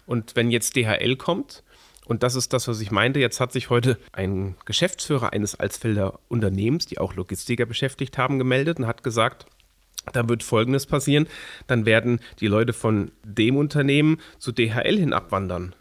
Und 0.06 0.34
wenn 0.34 0.50
jetzt 0.50 0.74
DHL 0.74 1.14
kommt, 1.14 1.62
und 2.10 2.24
das 2.24 2.34
ist 2.34 2.52
das, 2.52 2.66
was 2.66 2.80
ich 2.80 2.90
meinte, 2.90 3.20
jetzt 3.20 3.38
hat 3.38 3.52
sich 3.52 3.70
heute 3.70 3.96
ein 4.10 4.56
Geschäftsführer 4.64 5.32
eines 5.32 5.54
Alsfelder 5.54 6.18
Unternehmens, 6.26 6.86
die 6.86 6.98
auch 6.98 7.14
Logistiker 7.14 7.66
beschäftigt 7.66 8.18
haben, 8.18 8.40
gemeldet 8.40 8.80
und 8.80 8.88
hat 8.88 9.04
gesagt, 9.04 9.46
da 10.12 10.28
wird 10.28 10.42
Folgendes 10.42 10.86
passieren, 10.86 11.28
dann 11.68 11.86
werden 11.86 12.18
die 12.40 12.48
Leute 12.48 12.72
von 12.72 13.12
dem 13.22 13.56
Unternehmen 13.56 14.20
zu 14.40 14.50
DHL 14.50 14.98
hin 14.98 15.12
abwandern. 15.12 15.76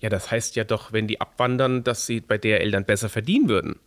Ja, 0.00 0.08
das 0.08 0.32
heißt 0.32 0.56
ja 0.56 0.64
doch, 0.64 0.92
wenn 0.92 1.06
die 1.06 1.20
abwandern, 1.20 1.84
dass 1.84 2.06
sie 2.06 2.18
bei 2.18 2.36
DHL 2.36 2.72
dann 2.72 2.84
besser 2.84 3.08
verdienen 3.08 3.48
würden. 3.48 3.78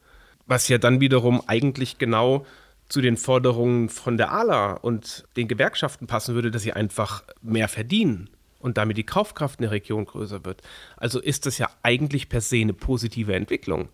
Was 0.45 0.69
ja 0.69 0.77
dann 0.77 1.01
wiederum 1.01 1.43
eigentlich 1.45 1.97
genau 1.97 2.45
zu 2.87 3.01
den 3.01 3.17
Forderungen 3.17 3.89
von 3.89 4.15
der 4.15 4.31
ALA 4.31 4.75
und 4.75 5.25
den 5.35 5.49
Gewerkschaften 5.49 6.07
passen 6.07 6.35
würde, 6.35 6.51
dass 6.51 6.61
sie 6.61 6.71
einfach 6.71 7.25
mehr 7.41 7.67
verdienen 7.67 8.29
und 8.63 8.77
damit 8.77 8.97
die 8.97 9.05
Kaufkraft 9.05 9.59
in 9.59 9.63
der 9.63 9.71
Region 9.71 10.05
größer 10.05 10.45
wird. 10.45 10.61
Also 10.97 11.19
ist 11.19 11.45
das 11.45 11.57
ja 11.57 11.69
eigentlich 11.83 12.29
per 12.29 12.41
se 12.41 12.57
eine 12.57 12.73
positive 12.73 13.35
Entwicklung. 13.35 13.89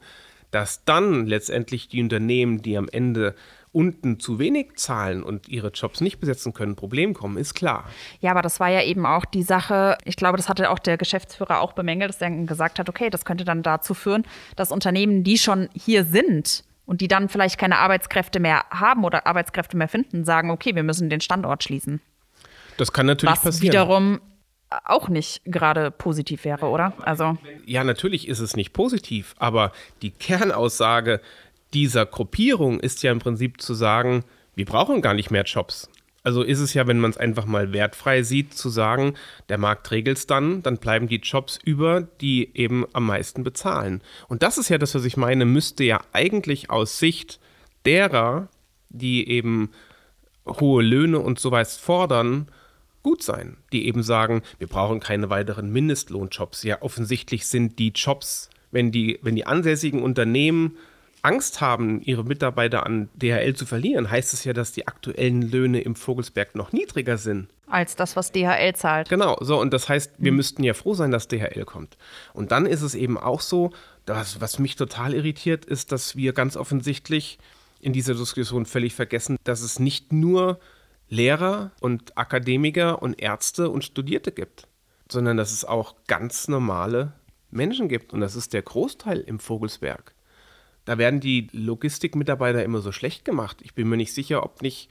Dass 0.51 0.83
dann 0.83 1.27
letztendlich 1.27 1.89
die 1.89 2.01
Unternehmen, 2.01 2.61
die 2.61 2.77
am 2.77 2.87
Ende 2.89 3.35
unten 3.71 4.19
zu 4.19 4.39
wenig 4.39 4.77
zahlen 4.77 5.21
und 5.21 5.47
ihre 5.47 5.69
Jobs 5.69 6.01
nicht 6.01 6.19
besetzen 6.19 6.53
können, 6.53 6.75
Problem 6.75 7.13
kommen, 7.13 7.37
ist 7.37 7.53
klar. 7.53 7.87
Ja, 8.19 8.31
aber 8.31 8.41
das 8.41 8.59
war 8.59 8.69
ja 8.69 8.81
eben 8.81 9.05
auch 9.05 9.25
die 9.25 9.43
Sache, 9.43 9.95
ich 10.05 10.15
glaube, 10.15 10.37
das 10.37 10.49
hatte 10.49 10.71
auch 10.71 10.79
der 10.79 10.97
Geschäftsführer 10.97 11.61
auch 11.61 11.73
bemängelt, 11.73 12.09
dass 12.09 12.21
er 12.21 12.31
gesagt 12.31 12.79
hat, 12.79 12.89
okay, 12.89 13.11
das 13.11 13.25
könnte 13.25 13.45
dann 13.45 13.61
dazu 13.61 13.93
führen, 13.93 14.23
dass 14.55 14.71
Unternehmen, 14.71 15.23
die 15.23 15.37
schon 15.37 15.69
hier 15.73 16.03
sind, 16.03 16.63
und 16.89 17.01
die 17.01 17.07
dann 17.07 17.29
vielleicht 17.29 17.59
keine 17.59 17.77
Arbeitskräfte 17.77 18.39
mehr 18.39 18.63
haben 18.71 19.03
oder 19.03 19.27
Arbeitskräfte 19.27 19.77
mehr 19.77 19.87
finden, 19.87 20.25
sagen, 20.25 20.49
okay, 20.49 20.73
wir 20.73 20.81
müssen 20.81 21.07
den 21.07 21.21
Standort 21.21 21.63
schließen. 21.63 22.01
Das 22.77 22.91
kann 22.91 23.05
natürlich 23.05 23.31
Was 23.31 23.43
passieren. 23.43 23.71
wiederum 23.71 24.21
auch 24.85 25.09
nicht 25.09 25.41
gerade 25.45 25.91
positiv 25.91 26.45
wäre, 26.45 26.67
oder? 26.67 26.93
Also 27.01 27.37
ja, 27.65 27.83
natürlich 27.83 28.27
ist 28.27 28.39
es 28.39 28.55
nicht 28.55 28.73
positiv, 28.73 29.35
aber 29.39 29.71
die 30.01 30.11
Kernaussage 30.11 31.21
dieser 31.73 32.05
Gruppierung 32.05 32.79
ist 32.79 33.03
ja 33.03 33.11
im 33.11 33.19
Prinzip 33.19 33.61
zu 33.61 33.73
sagen, 33.73 34.23
wir 34.55 34.65
brauchen 34.65 35.01
gar 35.01 35.13
nicht 35.13 35.31
mehr 35.31 35.43
Jobs. 35.43 35.89
Also 36.23 36.43
ist 36.43 36.59
es 36.59 36.73
ja, 36.73 36.85
wenn 36.85 36.99
man 36.99 37.11
es 37.11 37.17
einfach 37.17 37.45
mal 37.45 37.71
wertfrei 37.71 38.23
sieht, 38.23 38.53
zu 38.53 38.69
sagen, 38.69 39.13
der 39.47 39.57
Markt 39.57 39.89
regelt 39.91 40.17
es 40.17 40.27
dann, 40.27 40.61
dann 40.61 40.77
bleiben 40.77 41.07
die 41.07 41.21
Jobs 41.21 41.57
über, 41.63 42.01
die 42.01 42.51
eben 42.55 42.85
am 42.93 43.05
meisten 43.05 43.43
bezahlen. 43.43 44.01
Und 44.27 44.43
das 44.43 44.57
ist 44.57 44.69
ja 44.69 44.77
das, 44.77 44.93
was 44.95 45.05
ich 45.05 45.15
meine, 45.15 45.45
müsste 45.45 45.83
ja 45.85 46.01
eigentlich 46.11 46.69
aus 46.69 46.99
Sicht 46.99 47.39
derer, 47.85 48.49
die 48.89 49.29
eben 49.29 49.71
hohe 50.45 50.83
Löhne 50.83 51.19
und 51.19 51.39
so 51.39 51.51
was 51.51 51.77
fordern, 51.77 52.47
gut 53.03 53.23
sein. 53.23 53.57
Die 53.71 53.87
eben 53.87 54.03
sagen, 54.03 54.41
wir 54.57 54.67
brauchen 54.67 54.99
keine 54.99 55.29
weiteren 55.29 55.71
Mindestlohnjobs. 55.71 56.63
Ja, 56.63 56.81
offensichtlich 56.81 57.47
sind 57.47 57.79
die 57.79 57.89
Jobs, 57.89 58.49
wenn 58.71 58.91
die, 58.91 59.19
wenn 59.21 59.35
die 59.35 59.45
ansässigen 59.45 60.01
Unternehmen 60.01 60.77
Angst 61.21 61.59
haben, 61.59 62.01
ihre 62.01 62.23
Mitarbeiter 62.23 62.85
an 62.85 63.09
DHL 63.15 63.53
zu 63.53 63.65
verlieren, 63.65 64.09
heißt 64.09 64.33
es 64.33 64.43
ja, 64.45 64.53
dass 64.53 64.71
die 64.71 64.87
aktuellen 64.87 65.41
Löhne 65.41 65.81
im 65.81 65.95
Vogelsberg 65.95 66.55
noch 66.55 66.71
niedriger 66.71 67.17
sind. 67.17 67.49
Als 67.67 67.95
das, 67.95 68.15
was 68.15 68.31
DHL 68.31 68.73
zahlt. 68.75 69.09
Genau, 69.09 69.37
so, 69.41 69.59
und 69.59 69.73
das 69.73 69.89
heißt, 69.89 70.13
wir 70.17 70.31
mhm. 70.31 70.37
müssten 70.37 70.63
ja 70.63 70.73
froh 70.73 70.93
sein, 70.93 71.11
dass 71.11 71.27
DHL 71.27 71.65
kommt. 71.65 71.97
Und 72.33 72.51
dann 72.51 72.65
ist 72.65 72.81
es 72.81 72.95
eben 72.95 73.17
auch 73.17 73.41
so, 73.41 73.71
dass, 74.05 74.41
was 74.41 74.59
mich 74.59 74.75
total 74.75 75.13
irritiert, 75.13 75.65
ist, 75.65 75.91
dass 75.91 76.15
wir 76.15 76.33
ganz 76.33 76.57
offensichtlich 76.57 77.37
in 77.79 77.93
dieser 77.93 78.15
Diskussion 78.15 78.65
völlig 78.65 78.95
vergessen, 78.95 79.37
dass 79.43 79.61
es 79.61 79.79
nicht 79.79 80.11
nur 80.11 80.59
Lehrer 81.09 81.71
und 81.81 82.17
Akademiker 82.17 83.01
und 83.01 83.19
Ärzte 83.19 83.69
und 83.69 83.83
Studierte 83.83 84.31
gibt, 84.31 84.67
sondern 85.11 85.37
dass 85.37 85.51
es 85.51 85.65
auch 85.65 85.95
ganz 86.07 86.47
normale 86.47 87.13
Menschen 87.51 87.89
gibt. 87.89 88.13
Und 88.13 88.21
das 88.21 88.35
ist 88.35 88.53
der 88.53 88.61
Großteil 88.61 89.19
im 89.19 89.39
Vogelsberg. 89.39 90.13
Da 90.85 90.97
werden 90.97 91.19
die 91.19 91.49
Logistikmitarbeiter 91.51 92.63
immer 92.63 92.79
so 92.79 92.91
schlecht 92.91 93.25
gemacht. 93.25 93.57
Ich 93.61 93.73
bin 93.73 93.89
mir 93.89 93.97
nicht 93.97 94.13
sicher, 94.13 94.43
ob 94.43 94.61
nicht 94.61 94.89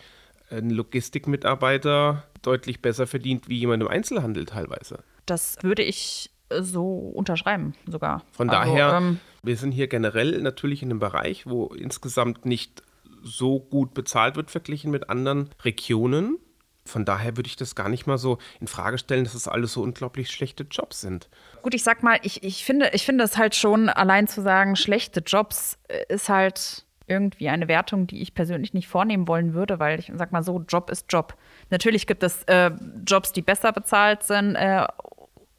ein 0.50 0.70
Logistikmitarbeiter 0.70 2.24
deutlich 2.42 2.80
besser 2.80 3.06
verdient 3.06 3.48
wie 3.48 3.58
jemand 3.58 3.82
im 3.82 3.88
Einzelhandel 3.88 4.46
teilweise. 4.46 5.00
Das 5.26 5.56
würde 5.62 5.82
ich 5.82 6.30
so 6.50 6.96
unterschreiben 7.14 7.74
sogar. 7.86 8.22
Von 8.32 8.48
also, 8.48 8.74
daher, 8.74 8.96
ähm, 8.96 9.20
wir 9.42 9.56
sind 9.56 9.72
hier 9.72 9.88
generell 9.88 10.40
natürlich 10.40 10.82
in 10.82 10.90
einem 10.90 11.00
Bereich, 11.00 11.46
wo 11.46 11.66
insgesamt 11.66 12.46
nicht 12.46 12.82
so 13.22 13.60
gut 13.60 13.94
bezahlt 13.94 14.36
wird 14.36 14.50
verglichen 14.50 14.90
mit 14.90 15.10
anderen 15.10 15.50
Regionen. 15.64 16.38
Von 16.84 17.04
daher 17.04 17.36
würde 17.36 17.48
ich 17.48 17.56
das 17.56 17.74
gar 17.74 17.88
nicht 17.88 18.06
mal 18.06 18.18
so 18.18 18.38
in 18.60 18.66
Frage 18.66 18.98
stellen, 18.98 19.24
dass 19.24 19.34
es 19.34 19.44
das 19.44 19.52
alles 19.52 19.74
so 19.74 19.82
unglaublich 19.82 20.30
schlechte 20.30 20.64
Jobs 20.70 21.02
sind. 21.02 21.28
Gut, 21.62 21.74
ich 21.74 21.84
sag 21.84 22.02
mal, 22.02 22.18
ich, 22.22 22.42
ich 22.42 22.64
finde, 22.64 22.90
ich 22.94 23.04
finde 23.04 23.24
es 23.24 23.36
halt 23.36 23.54
schon, 23.54 23.88
allein 23.88 24.26
zu 24.26 24.40
sagen, 24.40 24.74
schlechte 24.74 25.20
Jobs 25.20 25.78
äh, 25.88 26.04
ist 26.08 26.28
halt 26.28 26.86
irgendwie 27.06 27.48
eine 27.48 27.68
Wertung, 27.68 28.06
die 28.06 28.20
ich 28.20 28.34
persönlich 28.34 28.74
nicht 28.74 28.88
vornehmen 28.88 29.28
wollen 29.28 29.54
würde, 29.54 29.78
weil 29.78 29.98
ich 29.98 30.12
sag 30.14 30.32
mal 30.32 30.42
so, 30.42 30.60
Job 30.68 30.90
ist 30.90 31.06
Job. 31.10 31.36
Natürlich 31.70 32.06
gibt 32.06 32.22
es 32.22 32.42
äh, 32.44 32.70
Jobs, 33.06 33.32
die 33.32 33.42
besser 33.42 33.72
bezahlt 33.72 34.22
sind 34.22 34.54
äh, 34.56 34.86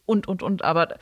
und, 0.05 0.27
und, 0.27 0.43
und, 0.43 0.63
aber 0.63 0.95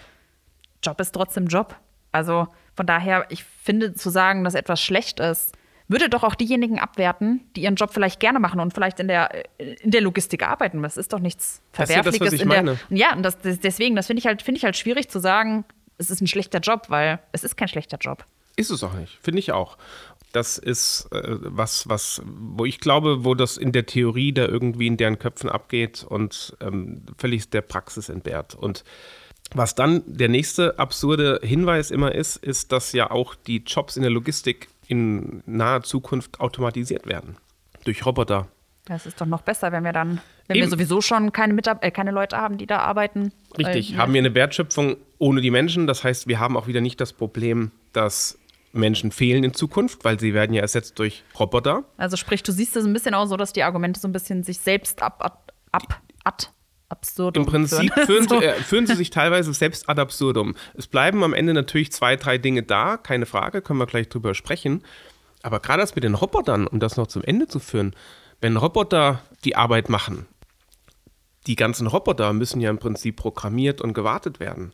Job 0.84 1.00
ist 1.00 1.12
trotzdem 1.12 1.48
Job. 1.48 1.76
Also 2.12 2.48
von 2.76 2.86
daher, 2.86 3.26
ich 3.30 3.44
finde 3.44 3.94
zu 3.94 4.10
sagen, 4.10 4.44
dass 4.44 4.56
etwas 4.56 4.82
schlecht 4.82 5.20
ist, 5.20 5.58
würde 5.88 6.10
doch 6.10 6.24
auch 6.24 6.36
diejenigen 6.36 6.80
abwerten, 6.80 7.42
die 7.56 7.62
ihren 7.62 7.76
Job 7.76 7.92
vielleicht 7.94 8.20
gerne 8.20 8.40
machen 8.40 8.60
und 8.60 8.74
vielleicht 8.74 9.00
in 9.00 9.08
der, 9.08 9.46
in 9.58 9.92
der 9.92 10.02
Logistik 10.02 10.44
arbeiten. 10.44 10.84
Das 10.84 10.98
ist 10.98 11.14
doch 11.14 11.20
nichts 11.20 11.62
Verwerfliches. 11.72 12.20
Das 12.20 12.32
das, 12.32 12.42
in 12.42 12.50
der, 12.50 12.78
ja 12.90 13.14
und 13.16 13.24
das, 13.24 13.38
deswegen, 13.40 13.96
das 13.96 14.08
finde 14.08 14.20
ich, 14.20 14.26
halt, 14.26 14.42
find 14.42 14.58
ich 14.58 14.66
halt 14.66 14.76
schwierig 14.76 15.10
zu 15.10 15.20
sagen, 15.20 15.66
es 15.98 16.10
ist 16.10 16.22
ein 16.22 16.28
schlechter 16.28 16.60
Job, 16.60 16.86
weil 16.90 17.20
es 17.32 17.44
ist 17.44 17.58
kein 17.58 17.68
schlechter 17.68 17.98
Job. 17.98 18.26
Ist 18.56 18.72
es 18.72 18.84
auch 18.84 18.94
nicht, 18.94 19.18
finde 19.22 19.40
ich 19.40 19.52
auch. 19.52 19.78
Das 20.34 20.58
ist 20.58 21.08
äh, 21.12 21.22
was, 21.42 21.88
was, 21.88 22.22
wo 22.26 22.66
ich 22.66 22.80
glaube, 22.80 23.24
wo 23.24 23.34
das 23.34 23.56
in 23.56 23.72
der 23.72 23.86
Theorie 23.86 24.34
da 24.34 24.46
irgendwie 24.46 24.88
in 24.88 24.98
deren 24.98 25.20
Köpfen 25.20 25.50
abgeht 25.50 26.06
und 26.08 26.58
ähm, 26.60 27.04
völlig 27.18 27.50
der 27.50 27.62
Praxis 27.62 28.10
entbehrt. 28.10 28.56
Und 28.56 28.84
was 29.54 29.76
dann 29.76 30.04
der 30.06 30.28
nächste 30.28 30.78
absurde 30.78 31.40
Hinweis 31.42 31.92
immer 31.92 32.14
ist, 32.14 32.36
ist, 32.38 32.72
dass 32.72 32.92
ja 32.92 33.10
auch 33.10 33.36
die 33.36 33.64
Jobs 33.66 33.96
in 33.96 34.02
der 34.02 34.12
Logistik 34.12 34.68
in 34.88 35.44
naher 35.46 35.84
Zukunft 35.84 36.40
automatisiert 36.40 37.06
werden. 37.06 37.38
Durch 37.84 38.06
Roboter. 38.06 38.48
Das 38.86 39.06
ist 39.06 39.20
doch 39.20 39.26
noch 39.26 39.42
besser, 39.42 39.72
wenn 39.72 39.84
wir 39.84 39.92
dann, 39.92 40.22
wenn 40.48 40.58
Eben. 40.58 40.66
wir 40.66 40.70
sowieso 40.70 41.02
schon 41.02 41.34
keine, 41.34 41.54
Mitab 41.54 41.84
äh, 41.84 41.92
keine 41.92 42.12
Leute 42.12 42.38
haben, 42.38 42.58
die 42.58 42.66
da 42.66 42.80
arbeiten. 42.80 43.34
Richtig, 43.58 43.94
äh, 43.94 43.98
haben 43.98 44.14
wir 44.14 44.20
eine 44.20 44.34
Wertschöpfung 44.34 44.96
ohne 45.18 45.42
die 45.42 45.52
Menschen. 45.52 45.88
Das 45.88 46.04
heißt, 46.04 46.28
wir 46.28 46.40
haben 46.40 46.56
auch 46.56 46.68
wieder 46.68 46.80
nicht 46.80 47.02
das 47.02 47.12
Problem, 47.12 47.72
dass 47.92 48.40
Menschen 48.72 49.12
fehlen 49.12 49.44
in 49.44 49.54
Zukunft, 49.54 50.06
weil 50.06 50.20
sie 50.20 50.34
werden 50.34 50.54
ja 50.54 50.62
ersetzt 50.62 51.00
durch 51.00 51.24
Roboter. 51.38 51.84
Also 51.98 52.16
sprich, 52.16 52.44
du 52.44 52.52
siehst 52.52 52.76
es 52.78 52.86
ein 52.86 52.94
bisschen 52.94 53.14
auch 53.14 53.26
so, 53.26 53.36
dass 53.36 53.52
die 53.52 53.64
Argumente 53.64 54.00
so 54.00 54.08
ein 54.08 54.14
bisschen 54.14 54.44
sich 54.44 54.60
selbst 54.60 55.02
ab, 55.02 55.24
ab, 55.24 55.52
ab, 55.72 56.02
ab 56.24 56.54
absurdum. 56.90 57.44
Im 57.44 57.50
Prinzip 57.50 57.94
führen, 58.06 58.28
so. 58.30 58.42
äh, 58.42 58.54
führen, 58.56 58.88
sie 58.88 58.96
sich 58.96 59.10
teilweise 59.10 59.54
selbst 59.54 59.90
ad 59.90 60.02
absurdum. 60.02 60.56
Es 60.76 60.88
bleiben 60.88 61.24
am 61.24 61.34
Ende 61.34 61.54
natürlich 61.54 61.92
zwei, 61.92 62.16
drei 62.16 62.38
Dinge 62.38 62.64
da, 62.64 62.98
keine 62.98 63.26
Frage, 63.26 63.62
können 63.62 63.80
wir 63.80 63.88
gleich 63.88 64.10
drüber 64.10 64.34
sprechen. 64.34 64.84
Aber 65.44 65.60
gerade 65.60 65.82
das 65.82 65.96
mit 65.96 66.04
den 66.04 66.16
Robotern, 66.16 66.68
um 66.68 66.80
das 66.80 66.98
noch 66.98 67.08
zum 67.08 67.24
Ende 67.24 67.48
zu 67.48 67.60
führen, 67.60 67.96
wenn 68.42 68.58
Roboter 68.58 69.22
die 69.44 69.56
Arbeit 69.56 69.90
machen, 69.90 70.26
die 71.48 71.56
ganzen 71.56 71.88
Roboter 71.88 72.34
müssen 72.34 72.60
ja 72.62 72.70
im 72.70 72.78
Prinzip 72.78 73.16
programmiert 73.16 73.82
und 73.82 73.94
gewartet 73.94 74.40
werden. 74.40 74.74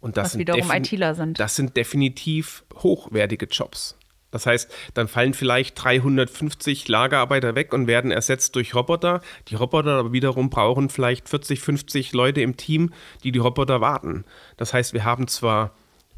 Und 0.00 0.16
das 0.16 0.34
Was 0.34 0.38
wiederum 0.38 0.70
ITler 0.70 1.14
sind. 1.14 1.38
Das 1.38 1.56
sind 1.56 1.76
definitiv 1.76 2.64
hochwertige 2.74 3.46
Jobs. 3.46 3.96
Das 4.32 4.46
heißt, 4.46 4.72
dann 4.94 5.06
fallen 5.06 5.34
vielleicht 5.34 5.80
350 5.82 6.88
Lagerarbeiter 6.88 7.54
weg 7.54 7.72
und 7.72 7.86
werden 7.86 8.10
ersetzt 8.10 8.56
durch 8.56 8.74
Roboter. 8.74 9.20
Die 9.48 9.54
Roboter 9.54 9.92
aber 9.92 10.12
wiederum 10.12 10.50
brauchen 10.50 10.88
vielleicht 10.88 11.28
40, 11.28 11.60
50 11.60 12.12
Leute 12.12 12.40
im 12.40 12.56
Team, 12.56 12.92
die 13.22 13.30
die 13.30 13.38
Roboter 13.38 13.80
warten. 13.80 14.24
Das 14.56 14.74
heißt, 14.74 14.94
wir 14.94 15.04
haben 15.04 15.28
zwar 15.28 15.72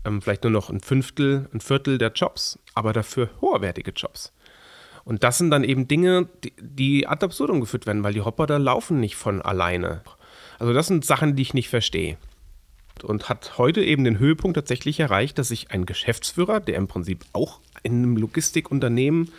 ähm, 0.06 0.22
vielleicht 0.22 0.44
nur 0.44 0.52
noch 0.52 0.70
ein 0.70 0.80
Fünftel, 0.80 1.50
ein 1.52 1.60
Viertel 1.60 1.98
der 1.98 2.12
Jobs, 2.12 2.58
aber 2.74 2.94
dafür 2.94 3.28
hoherwertige 3.42 3.90
Jobs. 3.90 4.32
Und 5.04 5.22
das 5.22 5.36
sind 5.36 5.50
dann 5.50 5.64
eben 5.64 5.86
Dinge, 5.86 6.28
die, 6.44 6.54
die 6.58 7.06
ad 7.06 7.22
absurdum 7.24 7.60
geführt 7.60 7.86
werden, 7.86 8.04
weil 8.04 8.14
die 8.14 8.20
Roboter 8.20 8.58
laufen 8.58 9.00
nicht 9.00 9.16
von 9.16 9.42
alleine. 9.42 10.02
Also 10.58 10.72
das 10.72 10.86
sind 10.86 11.04
Sachen, 11.04 11.36
die 11.36 11.42
ich 11.42 11.52
nicht 11.52 11.68
verstehe 11.68 12.16
und 13.02 13.28
hat 13.28 13.58
heute 13.58 13.82
eben 13.82 14.04
den 14.04 14.18
Höhepunkt 14.18 14.54
tatsächlich 14.54 15.00
erreicht, 15.00 15.38
dass 15.38 15.48
sich 15.48 15.70
ein 15.70 15.86
Geschäftsführer, 15.86 16.60
der 16.60 16.76
im 16.76 16.86
Prinzip 16.86 17.24
auch 17.32 17.60
in 17.84 17.98
einem 17.98 18.16
Logistikunternehmen, 18.16 19.30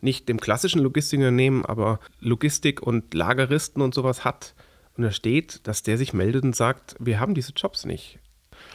nicht 0.00 0.28
dem 0.28 0.40
klassischen 0.40 0.80
Logistikunternehmen, 0.80 1.64
aber 1.64 2.00
Logistik 2.18 2.82
und 2.82 3.14
Lageristen 3.14 3.82
und 3.82 3.94
sowas 3.94 4.24
hat, 4.24 4.54
und 4.96 5.04
da 5.04 5.12
steht, 5.12 5.66
dass 5.68 5.84
der 5.84 5.96
sich 5.96 6.12
meldet 6.12 6.42
und 6.42 6.56
sagt, 6.56 6.96
wir 6.98 7.20
haben 7.20 7.34
diese 7.34 7.52
Jobs 7.52 7.84
nicht. 7.84 8.18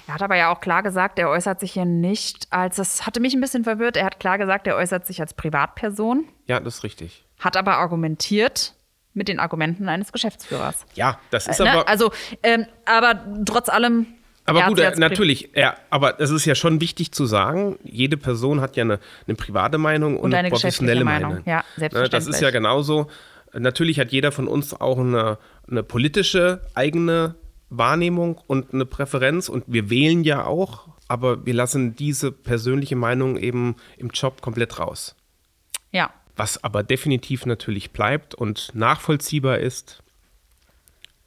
Er 0.07 0.15
hat 0.15 0.21
aber 0.21 0.35
ja 0.37 0.51
auch 0.51 0.61
klar 0.61 0.81
gesagt, 0.81 1.19
er 1.19 1.29
äußert 1.29 1.59
sich 1.59 1.73
hier 1.73 1.85
nicht 1.85 2.47
als, 2.51 2.77
das 2.77 3.05
hatte 3.05 3.19
mich 3.19 3.33
ein 3.33 3.41
bisschen 3.41 3.63
verwirrt, 3.63 3.97
er 3.97 4.05
hat 4.05 4.19
klar 4.19 4.37
gesagt, 4.37 4.65
er 4.65 4.75
äußert 4.75 5.05
sich 5.05 5.19
als 5.19 5.33
Privatperson. 5.33 6.25
Ja, 6.47 6.59
das 6.59 6.77
ist 6.77 6.83
richtig. 6.83 7.25
Hat 7.39 7.57
aber 7.57 7.77
argumentiert, 7.77 8.75
mit 9.15 9.29
den 9.29 9.39
Argumenten 9.39 9.89
eines 9.89 10.11
Geschäftsführers. 10.11 10.85
Ja, 10.93 11.19
das 11.31 11.47
ist 11.47 11.59
äh, 11.59 11.63
ne? 11.63 11.71
aber. 11.71 11.87
Also, 11.87 12.11
ähm, 12.43 12.67
aber 12.85 13.25
trotz 13.45 13.69
allem. 13.69 14.07
Aber 14.45 14.67
gut, 14.67 14.79
äh, 14.79 14.93
natürlich, 14.97 15.49
ja, 15.55 15.75
aber 15.89 16.19
es 16.19 16.29
ist 16.29 16.45
ja 16.45 16.53
schon 16.53 16.79
wichtig 16.79 17.11
zu 17.11 17.25
sagen, 17.25 17.79
jede 17.83 18.15
Person 18.15 18.61
hat 18.61 18.75
ja 18.77 18.83
eine, 18.83 18.99
eine 19.27 19.35
private 19.35 19.79
Meinung 19.79 20.17
und, 20.17 20.25
und 20.25 20.33
eine 20.35 20.49
professionelle 20.49 21.03
Meinung. 21.03 21.31
Meinung. 21.31 21.47
Ja, 21.47 21.63
selbstverständlich. 21.77 22.03
Ne, 22.03 22.09
das 22.09 22.27
ist 22.27 22.41
ja 22.41 22.51
genauso. 22.51 23.07
Natürlich 23.53 23.99
hat 23.99 24.11
jeder 24.11 24.31
von 24.31 24.47
uns 24.47 24.73
auch 24.73 24.99
eine, 24.99 25.39
eine 25.67 25.81
politische 25.81 26.61
eigene 26.75 27.35
Wahrnehmung 27.69 28.39
und 28.45 28.73
eine 28.73 28.85
Präferenz 28.85 29.49
und 29.49 29.63
wir 29.67 29.89
wählen 29.89 30.23
ja 30.23 30.45
auch, 30.45 30.89
aber 31.07 31.45
wir 31.45 31.53
lassen 31.53 31.95
diese 31.95 32.31
persönliche 32.31 32.95
Meinung 32.95 33.37
eben 33.37 33.75
im 33.97 34.09
Job 34.09 34.41
komplett 34.41 34.79
raus. 34.79 35.15
Ja. 35.91 36.13
Was 36.35 36.63
aber 36.63 36.83
definitiv 36.83 37.45
natürlich 37.45 37.91
bleibt 37.91 38.35
und 38.35 38.71
nachvollziehbar 38.75 39.59
ist, 39.59 40.03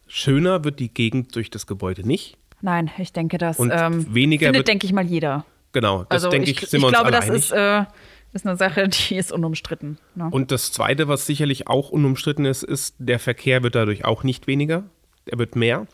schöner 0.07 0.65
wird 0.65 0.79
die 0.79 0.93
Gegend 0.93 1.35
durch 1.35 1.51
das 1.51 1.67
Gebäude 1.67 2.07
nicht. 2.07 2.37
Nein, 2.61 2.91
ich 2.99 3.13
denke, 3.13 3.39
das 3.39 3.59
und 3.59 3.71
ähm, 3.73 4.13
weniger 4.15 4.47
findet, 4.47 4.69
denke 4.69 4.87
ich 4.87 4.93
mal, 4.93 5.05
jeder. 5.05 5.45
Genau, 5.73 6.05
das 6.05 6.25
also 6.25 6.31
denke 6.31 6.51
ich, 6.51 6.63
ich, 6.63 6.69
sind 6.69 6.81
wir 6.81 6.89
ich 6.89 6.95
glaube, 6.95 7.11
das 7.11 7.29
ist, 7.29 7.53
äh, 7.53 7.85
ist 8.33 8.47
eine 8.47 8.57
Sache, 8.57 8.89
die 8.89 9.17
ist 9.17 9.33
unumstritten. 9.33 9.99
Ne? 10.15 10.29
Und 10.31 10.51
das 10.51 10.73
Zweite, 10.73 11.09
was 11.09 11.27
sicherlich 11.27 11.69
auch 11.69 11.91
unumstritten 11.91 12.45
ist, 12.45 12.63
ist, 12.63 12.95
der 12.99 13.19
Verkehr 13.19 13.63
wird 13.63 13.75
dadurch 13.75 14.05
auch 14.05 14.25
nicht 14.25 14.47
weniger, 14.47 14.85
er 15.27 15.39
wird 15.39 15.57
mehr. 15.57 15.87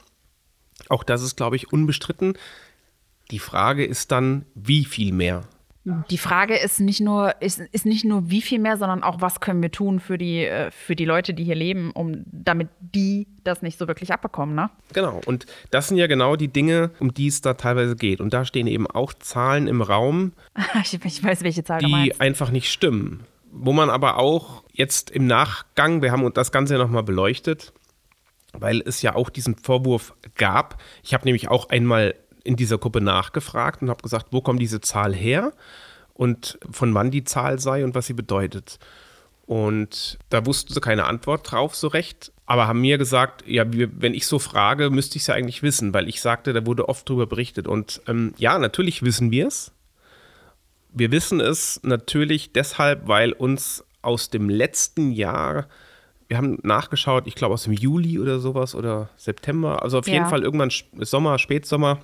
Auch 0.88 1.04
das 1.04 1.23
ist, 1.23 1.37
glaube 1.37 1.56
ich, 1.56 1.73
unbestritten. 1.73 2.35
Die 3.30 3.38
Frage 3.38 3.85
ist 3.85 4.12
dann, 4.12 4.44
wie 4.54 4.85
viel 4.85 5.12
mehr? 5.12 5.42
Die 5.85 6.19
Frage 6.19 6.57
ist 6.57 6.81
nicht 6.81 7.03
nur, 7.03 7.35
ist, 7.43 7.61
ist 7.61 7.85
nicht 7.85 8.07
nur 8.07 8.31
wie 8.31 8.41
viel 8.41 8.59
mehr, 8.59 8.79
sondern 8.79 9.03
auch, 9.03 9.21
was 9.21 9.41
können 9.41 9.61
wir 9.61 9.71
tun 9.71 10.00
für 10.00 10.17
die, 10.17 10.47
äh, 10.47 10.71
für 10.71 10.97
die 10.97 11.05
Leute, 11.05 11.35
die 11.35 11.45
hier 11.45 11.55
leben, 11.55 11.91
um 11.91 12.25
damit 12.26 12.69
die 12.81 13.26
das 13.45 13.61
nicht 13.61 13.79
so 13.79 13.87
wirklich 13.87 14.11
abbekommen, 14.11 14.55
ne? 14.55 14.71
Genau. 14.95 15.21
Und 15.26 15.45
das 15.71 15.88
sind 15.88 15.99
ja 15.99 16.07
genau 16.07 16.37
die 16.37 16.49
Dinge, 16.49 16.91
um 17.00 17.12
die 17.12 17.26
es 17.26 17.43
da 17.43 17.53
teilweise 17.53 17.97
geht. 17.97 18.23
Und 18.23 18.33
da 18.33 18.47
stehen 18.47 18.67
eben 18.67 18.87
auch 18.87 19.12
Zahlen 19.12 19.67
im 19.67 19.83
Raum, 19.83 20.33
ich, 20.83 21.05
ich 21.05 21.23
weiß, 21.23 21.43
welche 21.43 21.64
Zahl 21.64 21.81
die 21.81 22.19
einfach 22.19 22.50
nicht 22.50 22.73
stimmen. 22.73 23.25
Wo 23.53 23.73
man 23.73 23.91
aber 23.91 24.17
auch 24.17 24.64
jetzt 24.73 25.11
im 25.11 25.26
Nachgang, 25.26 26.00
wir 26.00 26.12
haben 26.12 26.33
das 26.33 26.50
Ganze 26.50 26.75
ja 26.75 26.79
nochmal 26.79 27.03
beleuchtet, 27.03 27.75
weil 28.55 28.81
es 28.81 29.03
ja 29.03 29.14
auch 29.14 29.29
diesen 29.29 29.55
Vorwurf 29.57 30.14
gab. 30.37 30.81
Ich 31.03 31.12
habe 31.12 31.25
nämlich 31.25 31.49
auch 31.49 31.69
einmal 31.69 32.14
in 32.45 32.57
dieser 32.57 32.79
Gruppe 32.79 33.01
nachgefragt 33.01 33.83
und 33.83 33.91
habe 33.91 34.03
gesagt, 34.03 34.27
wo 34.31 34.41
kommt 34.41 34.61
diese 34.61 34.81
Zahl 34.81 35.15
her 35.15 35.53
und 36.13 36.59
von 36.71 36.95
wann 36.95 37.11
die 37.11 37.25
Zahl 37.25 37.59
sei 37.59 37.85
und 37.85 37.95
was 37.95 38.07
sie 38.07 38.13
bedeutet. 38.13 38.79
Und 39.47 40.19
da 40.31 40.47
wussten 40.47 40.73
sie 40.73 40.81
keine 40.81 41.05
Antwort 41.05 41.51
drauf 41.51 41.75
so 41.75 41.89
recht, 41.89 42.33
aber 42.47 42.67
haben 42.67 42.81
mir 42.81 42.97
gesagt, 42.97 43.45
ja, 43.47 43.65
wenn 43.67 44.15
ich 44.15 44.27
so 44.27 44.39
frage, 44.39 44.91
müsste 44.91 45.17
ich 45.17 45.23
es 45.23 45.27
ja 45.27 45.35
eigentlich 45.35 45.63
wissen, 45.63 45.93
weil 45.93 46.09
ich 46.09 46.21
sagte, 46.21 46.53
da 46.53 46.65
wurde 46.65 46.89
oft 46.89 47.09
drüber 47.09 47.27
berichtet. 47.27 47.67
Und 47.67 48.01
ähm, 48.07 48.33
ja, 48.39 48.59
natürlich 48.59 49.03
wissen 49.03 49.31
wir 49.31 49.49
es. 49.49 49.73
Wir 50.93 51.11
wissen 51.11 51.41
es 51.41 51.81
natürlich 51.83 52.53
deshalb, 52.53 53.09
weil 53.09 53.33
uns 53.33 53.85
aus 54.01 54.31
dem 54.31 54.49
letzten 54.49 55.13
Jahr, 55.13 55.67
wir 56.29 56.37
haben 56.37 56.59
nachgeschaut, 56.63 57.27
ich 57.27 57.35
glaube 57.35 57.55
aus 57.55 57.65
dem 57.65 57.73
Juli 57.73 58.19
oder 58.19 58.39
sowas 58.39 58.75
oder 58.75 59.11
September, 59.17 59.83
also 59.83 59.99
auf 59.99 60.07
ja. 60.07 60.15
jeden 60.15 60.27
Fall 60.27 60.43
irgendwann 60.43 60.71
Sommer, 60.99 61.39
Spätsommer, 61.39 61.99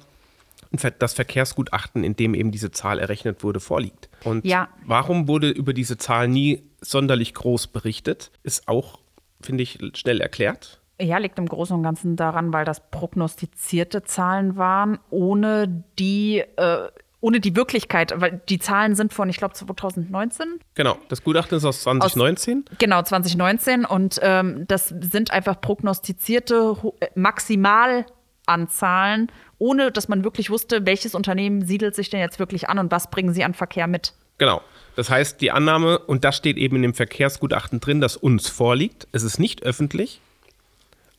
das 0.70 1.14
Verkehrsgutachten, 1.14 2.04
in 2.04 2.14
dem 2.14 2.34
eben 2.34 2.52
diese 2.52 2.70
Zahl 2.70 2.98
errechnet 2.98 3.42
wurde, 3.42 3.60
vorliegt. 3.60 4.08
Und 4.24 4.44
ja. 4.44 4.68
warum 4.86 5.26
wurde 5.26 5.50
über 5.50 5.72
diese 5.72 5.98
Zahl 5.98 6.28
nie 6.28 6.62
sonderlich 6.80 7.34
groß 7.34 7.68
berichtet, 7.68 8.30
ist 8.42 8.68
auch, 8.68 9.00
finde 9.40 9.62
ich, 9.62 9.78
schnell 9.94 10.20
erklärt. 10.20 10.80
Ja, 11.00 11.18
liegt 11.18 11.38
im 11.38 11.46
Großen 11.46 11.74
und 11.74 11.82
Ganzen 11.82 12.16
daran, 12.16 12.52
weil 12.52 12.64
das 12.64 12.90
prognostizierte 12.90 14.04
Zahlen 14.04 14.56
waren, 14.56 14.98
ohne 15.08 15.84
die, 15.98 16.44
äh, 16.56 16.88
ohne 17.20 17.40
die 17.40 17.56
Wirklichkeit, 17.56 18.12
weil 18.16 18.42
die 18.48 18.58
Zahlen 18.58 18.94
sind 18.94 19.14
von, 19.14 19.28
ich 19.28 19.38
glaube, 19.38 19.54
2019. 19.54 20.60
Genau, 20.74 20.98
das 21.08 21.24
Gutachten 21.24 21.56
ist 21.56 21.64
aus 21.64 21.82
2019. 21.82 22.64
Aus, 22.68 22.76
genau, 22.78 23.02
2019 23.02 23.86
und 23.86 24.20
ähm, 24.22 24.66
das 24.68 24.88
sind 24.88 25.30
einfach 25.30 25.60
prognostizierte 25.60 26.76
äh, 27.00 27.06
Maximalanzahlen 27.14 29.32
ohne 29.60 29.92
dass 29.92 30.08
man 30.08 30.24
wirklich 30.24 30.50
wusste, 30.50 30.86
welches 30.86 31.14
Unternehmen 31.14 31.64
siedelt 31.64 31.94
sich 31.94 32.10
denn 32.10 32.18
jetzt 32.18 32.40
wirklich 32.40 32.68
an 32.68 32.80
und 32.80 32.90
was 32.90 33.10
bringen 33.10 33.32
sie 33.32 33.44
an 33.44 33.54
Verkehr 33.54 33.86
mit. 33.86 34.14
Genau. 34.38 34.62
Das 34.96 35.10
heißt, 35.10 35.40
die 35.40 35.52
Annahme, 35.52 35.98
und 35.98 36.24
das 36.24 36.36
steht 36.36 36.56
eben 36.56 36.76
in 36.76 36.82
dem 36.82 36.94
Verkehrsgutachten 36.94 37.78
drin, 37.78 38.00
das 38.00 38.16
uns 38.16 38.48
vorliegt, 38.48 39.06
es 39.12 39.22
ist 39.22 39.38
nicht 39.38 39.62
öffentlich, 39.62 40.20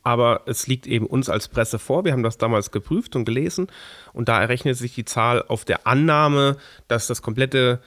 aber 0.02 0.42
es 0.46 0.66
liegt 0.66 0.86
eben 0.86 1.06
uns 1.06 1.28
als 1.28 1.48
Presse 1.48 1.78
vor. 1.78 2.04
Wir 2.04 2.12
haben 2.12 2.24
das 2.24 2.36
damals 2.36 2.72
geprüft 2.72 3.14
und 3.14 3.24
gelesen 3.24 3.68
und 4.12 4.28
da 4.28 4.40
errechnet 4.40 4.76
sich 4.76 4.94
die 4.94 5.04
Zahl 5.04 5.42
auf 5.46 5.64
der 5.64 5.86
Annahme, 5.86 6.56
dass 6.88 7.06
das 7.06 7.22
komplette 7.22 7.80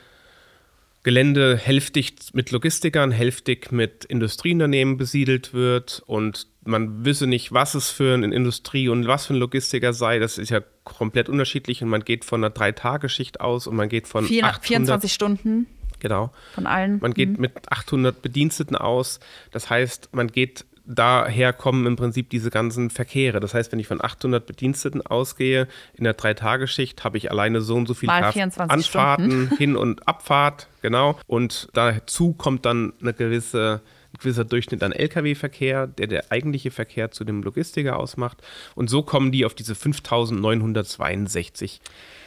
Gelände 1.05 1.55
hälftig 1.55 2.15
mit 2.33 2.49
Logistikern, 2.49 3.11
hälftig 3.11 3.71
mit 3.71 4.05
Industrieunternehmen 4.05 4.97
besiedelt 4.97 5.53
wird 5.53 6.01
und 6.07 6.47
man 6.63 7.05
wisse 7.05 7.27
nicht, 7.27 7.53
was 7.53 7.75
es 7.75 7.91
für 7.91 8.15
eine 8.15 8.33
Industrie 8.33 8.89
und 8.89 9.05
was 9.05 9.27
für 9.27 9.35
ein 9.35 9.37
Logistiker 9.37 9.93
sei. 9.93 10.17
Das 10.17 10.39
ist 10.39 10.49
ja 10.49 10.61
komplett 10.83 11.29
unterschiedlich 11.29 11.83
und 11.83 11.89
man 11.89 12.03
geht 12.03 12.25
von 12.25 12.43
einer 12.43 12.49
Drei-Tage-Schicht 12.49 13.39
aus 13.39 13.67
und 13.67 13.75
man 13.75 13.87
geht 13.87 14.07
von 14.07 14.25
800, 14.25 14.65
24 14.65 15.13
Stunden. 15.13 15.67
Genau. 15.99 16.33
Von 16.55 16.65
allen. 16.65 16.97
Man 17.03 17.13
geht 17.13 17.33
mhm. 17.33 17.39
mit 17.41 17.71
800 17.71 18.23
Bediensteten 18.23 18.75
aus. 18.75 19.19
Das 19.51 19.69
heißt, 19.69 20.09
man 20.11 20.31
geht 20.31 20.65
daher 20.85 21.53
kommen 21.53 21.85
im 21.85 21.95
Prinzip 21.95 22.29
diese 22.29 22.49
ganzen 22.49 22.89
Verkehre. 22.89 23.39
Das 23.39 23.53
heißt, 23.53 23.71
wenn 23.71 23.79
ich 23.79 23.87
von 23.87 24.03
800 24.03 24.45
Bediensteten 24.45 25.05
ausgehe, 25.05 25.67
in 25.93 26.03
der 26.03 26.13
Dreitageschicht 26.13 27.03
habe 27.03 27.17
ich 27.17 27.31
alleine 27.31 27.61
so 27.61 27.75
und 27.75 27.87
so 27.87 27.93
viel 27.93 28.09
Anfahrten, 28.09 28.81
Stunden. 28.81 29.55
Hin- 29.57 29.75
und 29.75 30.07
Abfahrt, 30.07 30.67
genau. 30.81 31.19
Und 31.27 31.69
dazu 31.73 32.33
kommt 32.33 32.65
dann 32.65 32.93
eine 33.01 33.13
gewisse 33.13 33.81
ein 34.13 34.19
gewisser 34.19 34.45
Durchschnitt 34.45 34.81
an 34.81 34.93
Lkw-Verkehr, 34.93 35.87
der 35.87 36.07
der 36.07 36.31
eigentliche 36.31 36.71
Verkehr 36.71 37.11
zu 37.11 37.25
dem 37.25 37.43
Logistiker 37.43 37.99
ausmacht. 37.99 38.37
Und 38.73 38.89
so 38.89 39.03
kommen 39.03 39.33
die 39.33 39.45
auf 39.45 39.53
diese 39.53 39.75
5962 39.75 41.81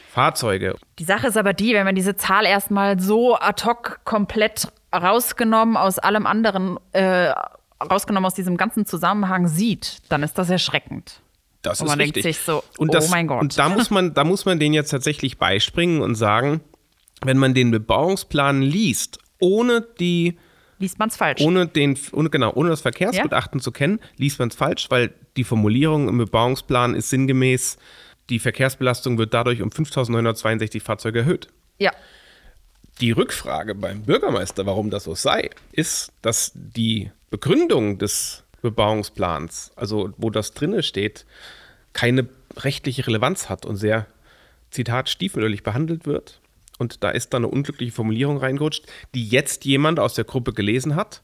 Fahrzeuge. 0.09 0.75
Die 0.99 1.03
Sache 1.03 1.27
ist 1.27 1.37
aber 1.37 1.53
die, 1.53 1.73
wenn 1.73 1.85
man 1.85 1.95
diese 1.95 2.15
Zahl 2.15 2.45
erstmal 2.45 2.99
so 2.99 3.37
ad 3.37 3.63
hoc 3.65 4.01
komplett 4.03 4.67
rausgenommen 4.93 5.77
aus 5.77 5.99
allem 5.99 6.25
anderen 6.25 6.77
äh, 6.93 7.31
rausgenommen 7.81 8.25
aus 8.25 8.33
diesem 8.33 8.57
ganzen 8.57 8.85
Zusammenhang 8.85 9.47
sieht, 9.47 10.01
dann 10.09 10.23
ist 10.23 10.37
das 10.37 10.49
erschreckend. 10.49 11.21
Das 11.61 11.81
und 11.81 11.87
ist 11.87 11.91
man 11.91 11.99
richtig. 11.99 12.23
denkt 12.23 12.35
sich 12.37 12.45
so, 12.45 12.63
und 12.77 12.93
das, 12.93 13.07
oh 13.07 13.11
mein 13.11 13.27
Gott. 13.27 13.41
Und 13.41 13.57
da 13.57 13.69
muss 13.69 13.89
man, 13.89 14.13
da 14.13 14.23
muss 14.23 14.45
man 14.45 14.59
den 14.59 14.73
jetzt 14.73 14.89
tatsächlich 14.89 15.37
beispringen 15.37 16.01
und 16.01 16.15
sagen, 16.15 16.61
wenn 17.21 17.37
man 17.37 17.53
den 17.53 17.71
Bebauungsplan 17.71 18.61
liest, 18.61 19.19
ohne 19.39 19.85
die 19.99 20.37
liest 20.79 20.97
man 20.97 21.09
es 21.09 21.17
falsch. 21.17 21.41
Ohne 21.41 21.67
den, 21.67 21.99
ohne, 22.13 22.29
genau, 22.29 22.53
ohne 22.53 22.69
das 22.69 22.81
Verkehrsgutachten 22.81 23.59
ja? 23.59 23.63
zu 23.63 23.71
kennen, 23.71 23.99
liest 24.15 24.39
man 24.39 24.47
es 24.47 24.55
falsch, 24.55 24.89
weil 24.89 25.13
die 25.35 25.43
Formulierung 25.43 26.07
im 26.07 26.17
Bebauungsplan 26.17 26.95
ist 26.95 27.09
sinngemäß, 27.09 27.77
die 28.29 28.39
Verkehrsbelastung 28.39 29.17
wird 29.17 29.33
dadurch 29.33 29.61
um 29.61 29.69
5.962 29.69 30.81
Fahrzeuge 30.81 31.19
erhöht. 31.19 31.49
Ja. 31.79 31.91
Die 33.01 33.11
Rückfrage 33.11 33.75
beim 33.75 34.03
Bürgermeister, 34.03 34.65
warum 34.65 34.89
das 34.89 35.05
so 35.05 35.15
sei, 35.15 35.49
ist, 35.71 36.11
dass 36.21 36.51
die 36.53 37.11
Begründung 37.29 37.97
des 37.97 38.43
Bebauungsplans, 38.61 39.71
also 39.75 40.13
wo 40.17 40.29
das 40.29 40.53
drinne 40.53 40.83
steht, 40.83 41.25
keine 41.93 42.27
rechtliche 42.57 43.05
Relevanz 43.07 43.49
hat 43.49 43.65
und 43.65 43.77
sehr, 43.77 44.07
Zitat, 44.71 45.09
stiefmütterlich 45.09 45.63
behandelt 45.63 46.05
wird. 46.05 46.41
Und 46.77 47.03
da 47.03 47.09
ist 47.09 47.33
dann 47.33 47.43
eine 47.43 47.51
unglückliche 47.51 47.91
Formulierung 47.91 48.37
reingerutscht, 48.37 48.85
die 49.13 49.27
jetzt 49.27 49.65
jemand 49.65 49.99
aus 49.99 50.13
der 50.13 50.25
Gruppe 50.25 50.53
gelesen 50.53 50.95
hat, 50.95 51.23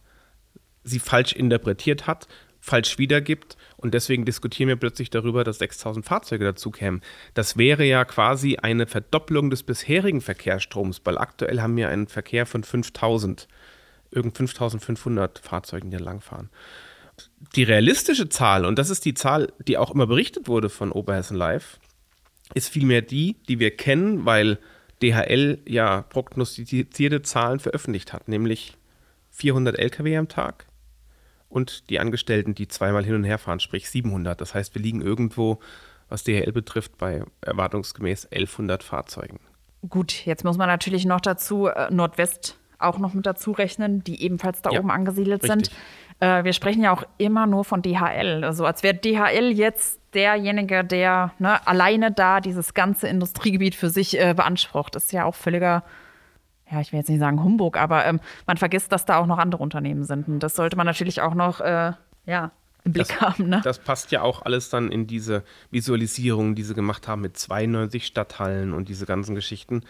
sie 0.83 0.99
falsch 0.99 1.33
interpretiert 1.33 2.07
hat, 2.07 2.27
falsch 2.59 2.97
wiedergibt 2.97 3.57
und 3.77 3.93
deswegen 3.93 4.25
diskutieren 4.25 4.69
wir 4.69 4.75
plötzlich 4.75 5.11
darüber, 5.11 5.43
dass 5.43 5.59
6000 5.59 6.03
Fahrzeuge 6.05 6.45
dazu 6.45 6.71
kämen. 6.71 7.01
Das 7.35 7.57
wäre 7.57 7.85
ja 7.85 8.03
quasi 8.05 8.57
eine 8.57 8.87
Verdopplung 8.87 9.49
des 9.51 9.63
bisherigen 9.63 10.21
Verkehrsstroms, 10.21 11.01
weil 11.03 11.17
aktuell 11.17 11.61
haben 11.61 11.77
wir 11.77 11.89
einen 11.89 12.07
Verkehr 12.07 12.45
von 12.45 12.63
5000 12.63 13.47
irgend 14.15 14.37
5500 14.37 15.39
Fahrzeugen 15.39 15.89
hier 15.89 15.99
langfahren. 15.99 16.49
Die 17.55 17.63
realistische 17.63 18.29
Zahl, 18.29 18.65
und 18.65 18.77
das 18.77 18.89
ist 18.89 19.05
die 19.05 19.13
Zahl, 19.13 19.53
die 19.67 19.77
auch 19.77 19.91
immer 19.91 20.07
berichtet 20.07 20.47
wurde 20.47 20.69
von 20.69 20.91
Oberhessen 20.91 21.37
Live, 21.37 21.79
ist 22.53 22.69
vielmehr 22.69 23.01
die, 23.01 23.37
die 23.47 23.59
wir 23.59 23.75
kennen, 23.75 24.25
weil 24.25 24.59
DHL 25.01 25.59
ja 25.65 26.01
prognostizierte 26.01 27.21
Zahlen 27.21 27.59
veröffentlicht 27.59 28.13
hat, 28.13 28.27
nämlich 28.27 28.77
400 29.31 29.77
Lkw 29.77 30.17
am 30.17 30.27
Tag 30.27 30.65
und 31.49 31.89
die 31.89 31.99
Angestellten, 31.99 32.53
die 32.53 32.67
zweimal 32.67 33.05
hin 33.05 33.15
und 33.15 33.23
her 33.23 33.37
fahren, 33.37 33.59
sprich 33.59 33.89
700. 33.89 34.39
Das 34.39 34.53
heißt, 34.53 34.75
wir 34.75 34.81
liegen 34.81 35.01
irgendwo, 35.01 35.59
was 36.09 36.23
DHL 36.23 36.51
betrifft, 36.51 36.97
bei 36.97 37.23
erwartungsgemäß 37.41 38.25
1100 38.25 38.83
Fahrzeugen. 38.83 39.39
Gut, 39.87 40.25
jetzt 40.25 40.43
muss 40.43 40.57
man 40.57 40.67
natürlich 40.67 41.05
noch 41.05 41.21
dazu 41.21 41.67
äh, 41.67 41.89
Nordwest 41.91 42.57
auch 42.79 42.97
noch 42.99 43.13
mit 43.13 43.25
dazu 43.25 43.51
rechnen, 43.51 44.03
die 44.03 44.21
ebenfalls 44.23 44.61
da 44.61 44.71
ja, 44.71 44.79
oben 44.79 44.91
angesiedelt 44.91 45.43
richtig. 45.43 45.67
sind. 45.67 45.71
äh, 46.19 46.43
wir 46.43 46.53
sprechen 46.53 46.83
ja 46.83 46.91
auch 46.91 47.03
immer 47.17 47.47
nur 47.47 47.63
von 47.63 47.81
DHL. 47.81 48.43
Also 48.43 48.65
als 48.65 48.83
wäre 48.83 48.95
DHL 48.95 49.51
jetzt 49.51 49.99
derjenige, 50.13 50.83
der 50.83 51.33
ne, 51.39 51.65
alleine 51.67 52.11
da 52.11 52.39
dieses 52.39 52.73
ganze 52.73 53.07
Industriegebiet 53.07 53.75
für 53.75 53.89
sich 53.89 54.19
äh, 54.19 54.33
beansprucht. 54.33 54.95
Das 54.95 55.05
ist 55.05 55.11
ja 55.11 55.25
auch 55.25 55.35
völliger, 55.35 55.83
ja, 56.71 56.79
ich 56.81 56.91
will 56.91 56.99
jetzt 56.99 57.09
nicht 57.09 57.19
sagen 57.19 57.43
Humbug, 57.43 57.77
aber 57.77 58.05
ähm, 58.05 58.19
man 58.47 58.57
vergisst, 58.57 58.91
dass 58.91 59.05
da 59.05 59.17
auch 59.17 59.27
noch 59.27 59.37
andere 59.37 59.61
Unternehmen 59.61 60.03
sind. 60.03 60.27
Und 60.27 60.39
das 60.39 60.55
sollte 60.55 60.77
man 60.77 60.85
natürlich 60.85 61.21
auch 61.21 61.35
noch, 61.35 61.61
äh, 61.61 61.91
ja, 62.25 62.51
im 62.85 62.93
Blick 62.93 63.07
das, 63.07 63.21
haben. 63.21 63.49
Ne? 63.49 63.61
Das 63.63 63.79
passt 63.79 64.11
ja 64.11 64.21
auch 64.21 64.43
alles 64.43 64.69
dann 64.69 64.91
in 64.91 65.07
diese 65.07 65.43
Visualisierung, 65.71 66.55
die 66.55 66.63
sie 66.63 66.75
gemacht 66.75 67.07
haben 67.07 67.21
mit 67.21 67.37
92 67.37 68.05
Stadthallen 68.05 68.73
und 68.73 68.89
diese 68.89 69.05
ganzen 69.05 69.35
Geschichten. 69.35 69.83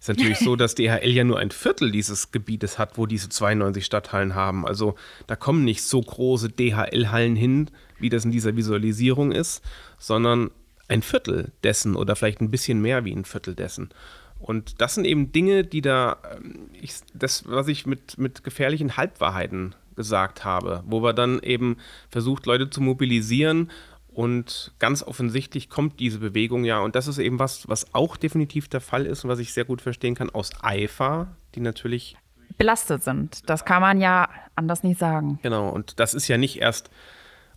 Es 0.00 0.08
ist 0.08 0.16
natürlich 0.16 0.38
so, 0.38 0.54
dass 0.54 0.74
DHL 0.74 1.10
ja 1.10 1.24
nur 1.24 1.38
ein 1.38 1.50
Viertel 1.50 1.90
dieses 1.90 2.30
Gebietes 2.30 2.78
hat, 2.78 2.98
wo 2.98 3.06
diese 3.06 3.28
92 3.28 3.84
Stadthallen 3.84 4.34
haben. 4.34 4.66
Also 4.66 4.94
da 5.26 5.34
kommen 5.34 5.64
nicht 5.64 5.82
so 5.82 6.00
große 6.00 6.50
DHL-Hallen 6.50 7.34
hin, 7.34 7.70
wie 7.98 8.08
das 8.08 8.24
in 8.24 8.30
dieser 8.30 8.56
Visualisierung 8.56 9.32
ist, 9.32 9.62
sondern 9.98 10.50
ein 10.86 11.02
Viertel 11.02 11.52
dessen 11.64 11.96
oder 11.96 12.16
vielleicht 12.16 12.40
ein 12.40 12.50
bisschen 12.50 12.80
mehr 12.80 13.04
wie 13.04 13.12
ein 13.12 13.24
Viertel 13.24 13.54
dessen. 13.54 13.90
Und 14.38 14.80
das 14.80 14.94
sind 14.94 15.04
eben 15.04 15.32
Dinge, 15.32 15.64
die 15.64 15.80
da, 15.80 16.18
ähm, 16.36 16.70
ich, 16.80 16.94
das, 17.12 17.44
was 17.46 17.68
ich 17.68 17.86
mit, 17.86 18.18
mit 18.18 18.44
gefährlichen 18.44 18.96
Halbwahrheiten 18.96 19.74
gesagt 19.96 20.44
habe, 20.44 20.84
wo 20.86 21.02
wir 21.02 21.12
dann 21.12 21.40
eben 21.40 21.76
versucht, 22.08 22.46
Leute 22.46 22.70
zu 22.70 22.80
mobilisieren 22.80 23.70
und 24.18 24.72
ganz 24.80 25.04
offensichtlich 25.04 25.70
kommt 25.70 26.00
diese 26.00 26.18
Bewegung 26.18 26.64
ja, 26.64 26.80
und 26.80 26.96
das 26.96 27.06
ist 27.06 27.18
eben 27.18 27.38
was, 27.38 27.68
was 27.68 27.94
auch 27.94 28.16
definitiv 28.16 28.66
der 28.66 28.80
Fall 28.80 29.06
ist 29.06 29.22
und 29.22 29.30
was 29.30 29.38
ich 29.38 29.52
sehr 29.52 29.64
gut 29.64 29.80
verstehen 29.80 30.16
kann, 30.16 30.28
aus 30.28 30.50
Eifer, 30.60 31.28
die 31.54 31.60
natürlich 31.60 32.16
belastet 32.56 33.04
sind. 33.04 33.48
Das 33.48 33.64
kann 33.64 33.80
man 33.80 34.00
ja 34.00 34.28
anders 34.56 34.82
nicht 34.82 34.98
sagen. 34.98 35.38
Genau, 35.44 35.68
und 35.68 36.00
das 36.00 36.14
ist 36.14 36.26
ja 36.26 36.36
nicht 36.36 36.60
erst 36.60 36.90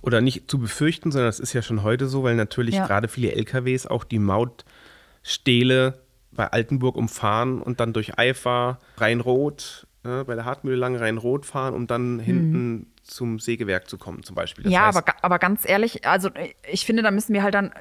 oder 0.02 0.21
nicht 0.21 0.52
zu 0.52 0.60
befürchten, 0.60 1.12
sondern 1.12 1.30
das 1.30 1.39
ist 1.39 1.54
ja 1.54 1.63
schon 1.63 1.82
heute 1.82 2.06
so, 2.06 2.21
weil 2.21 2.36
natürlich 2.36 2.76
ja. 2.76 2.86
gerade 2.86 3.08
viele 3.08 3.32
LKWs 3.32 3.88
auch 3.88 4.04
die 4.04 4.19
Mautstähle 4.19 6.04
bei 6.32 6.45
Altenburg 6.45 6.95
umfahren 6.95 7.60
und 7.60 7.80
dann 7.80 7.91
durch 7.91 8.19
Eifer, 8.19 8.78
Rhein-Rot, 8.97 9.88
äh, 10.04 10.24
bei 10.24 10.36
der 10.36 10.46
Hartmühle 10.46 10.78
lang 10.78 10.96
Rhein-Rot 10.96 11.46
fahren, 11.46 11.74
um 11.74 11.88
dann 11.88 12.20
hinten 12.20 12.72
mhm 12.72 12.88
zum 13.04 13.40
Sägewerk 13.40 13.90
zu 13.90 13.98
kommen, 13.98 14.24
zum 14.24 14.36
Beispiel. 14.36 14.64
Das 14.64 14.74
ja, 14.74 14.88
heißt, 14.88 14.98
aber, 14.98 15.14
aber 15.22 15.40
ganz 15.40 15.68
ehrlich, 15.68 16.06
also 16.06 16.30
ich 16.70 16.86
finde, 16.86 17.04
da 17.04 17.12
müssen 17.12 17.34
wir 17.34 17.44
halt 17.44 17.54
dann, 17.54 17.72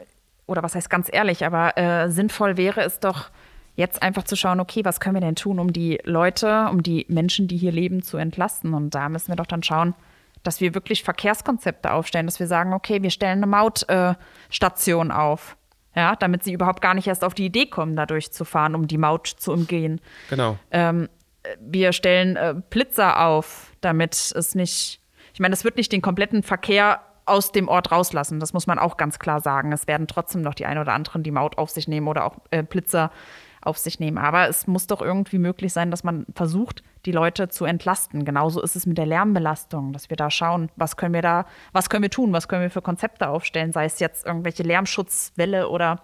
oder 0.47 0.63
was 0.63 0.75
heißt 0.75 0.91
ganz 0.91 1.09
ehrlich, 1.11 1.45
aber 1.45 1.77
äh, 1.79 2.11
sinnvoll 2.11 2.57
wäre 2.57 2.83
es 2.83 3.01
doch, 3.01 3.31
jetzt 3.77 4.03
einfach 4.03 4.25
zu 4.25 4.37
schauen, 4.37 4.61
okay, 4.61 4.85
was 4.85 5.01
können 5.01 5.15
wir 5.15 5.21
denn 5.21 5.37
tun, 5.37 5.59
um 5.59 5.73
die 5.73 6.01
Leute, 6.05 6.67
um 6.71 6.83
die 6.83 7.07
Menschen, 7.09 7.49
die 7.49 7.57
hier 7.57 7.73
leben, 7.73 8.03
zu 8.03 8.17
entlasten? 8.19 8.75
Und 8.75 8.95
da 8.95 9.09
müssen 9.09 9.29
wir 9.29 9.37
doch 9.37 9.47
dann 9.47 9.63
schauen, 9.63 9.95
dass 10.43 10.61
wir 10.61 10.75
wirklich 10.75 11.03
Verkehrskonzepte 11.03 11.93
aufstellen, 11.93 12.27
dass 12.27 12.41
wir 12.41 12.47
sagen, 12.47 12.73
okay, 12.73 13.03
wir 13.03 13.11
stellen 13.11 13.39
eine 13.39 13.47
Mautstation 13.47 15.11
äh, 15.11 15.13
auf. 15.13 15.57
Ja, 15.95 16.15
damit 16.15 16.45
sie 16.45 16.53
überhaupt 16.53 16.83
gar 16.83 16.95
nicht 16.95 17.09
erst 17.09 17.25
auf 17.25 17.35
die 17.35 17.47
Idee 17.47 17.67
kommen, 17.67 17.97
da 17.97 18.07
durchzufahren, 18.07 18.77
um 18.77 18.87
die 18.87 18.99
Maut 18.99 19.27
zu 19.27 19.53
umgehen. 19.53 20.01
Genau. 20.29 20.57
Ähm, 20.71 21.09
wir 21.61 21.93
stellen 21.93 22.37
äh, 22.37 22.55
Blitzer 22.71 23.25
auf, 23.27 23.73
damit 23.81 24.15
es 24.15 24.55
nicht 24.55 25.01
ich 25.33 25.41
meine, 25.41 25.55
es 25.55 25.65
wird 25.65 25.77
nicht 25.77 25.93
den 25.93 26.03
kompletten 26.03 26.43
Verkehr 26.43 27.01
aus 27.27 27.53
dem 27.53 27.69
Ort 27.69 27.93
rauslassen. 27.93 28.41
Das 28.41 28.53
muss 28.53 28.67
man 28.67 28.79
auch 28.79 28.97
ganz 28.97 29.19
klar 29.19 29.41
sagen. 29.41 29.73
Es 29.73 29.87
werden 29.87 30.07
trotzdem 30.07 30.43
noch 30.43 30.55
die 30.55 30.67
ein 30.67 30.79
oder 30.79 30.93
anderen 30.93 31.23
die 31.23 31.31
Maut 31.31 31.59
auf 31.59 31.71
sich 31.71 31.87
nehmen 31.87 32.09
oder 32.09 32.25
auch 32.25 32.39
äh, 32.51 32.63
Blitzer 32.63 33.11
auf 33.63 33.79
sich 33.79 34.01
nehmen. 34.01 34.19
Aber 34.19 34.49
es 34.49 34.67
muss 34.67 34.87
doch 34.87 35.03
irgendwie 35.03 35.39
möglich 35.39 35.73
sein, 35.73 35.91
dass 35.91 36.03
man 36.03 36.27
versucht, 36.35 36.83
die 37.07 37.13
Leute 37.13 37.49
zu 37.49 37.67
entlasten. 37.67 38.25
Genauso 38.25 38.61
ist 38.63 38.75
es 38.75 38.87
mit 38.87 38.99
der 38.99 39.07
Lärmbelastung, 39.07 39.93
dass 39.93 40.11
wir 40.11 40.17
da 40.17 40.31
schauen, 40.31 40.71
was 40.77 40.97
können 40.97 41.15
wir 41.15 41.23
da, 41.23 41.47
was 41.73 41.89
können 41.89 42.03
wir 42.03 42.11
tun, 42.11 42.33
was 42.33 42.49
können 42.49 42.63
wir 42.63 42.71
für 42.71 42.83
Konzepte 42.83 43.29
aufstellen, 43.29 43.73
sei 43.73 43.85
es 43.85 44.01
jetzt 44.01 44.27
irgendwelche 44.27 44.63
Lärmschutzwelle 44.63 45.69
oder 45.69 46.03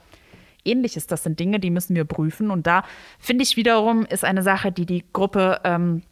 ähnliches. 0.67 1.07
Das 1.07 1.23
sind 1.23 1.41
Dinge, 1.41 1.61
die 1.61 1.71
müssen 1.71 1.95
wir 1.95 2.05
prüfen. 2.05 2.51
Und 2.51 2.67
da 2.67 2.85
finde 3.19 3.45
ich 3.45 3.57
wiederum, 3.57 4.05
ist 4.07 4.25
eine 4.25 4.43
Sache, 4.43 4.73
die 4.73 4.87
die 4.87 5.05
Gruppe 5.13 5.61
ähm, 5.65 6.03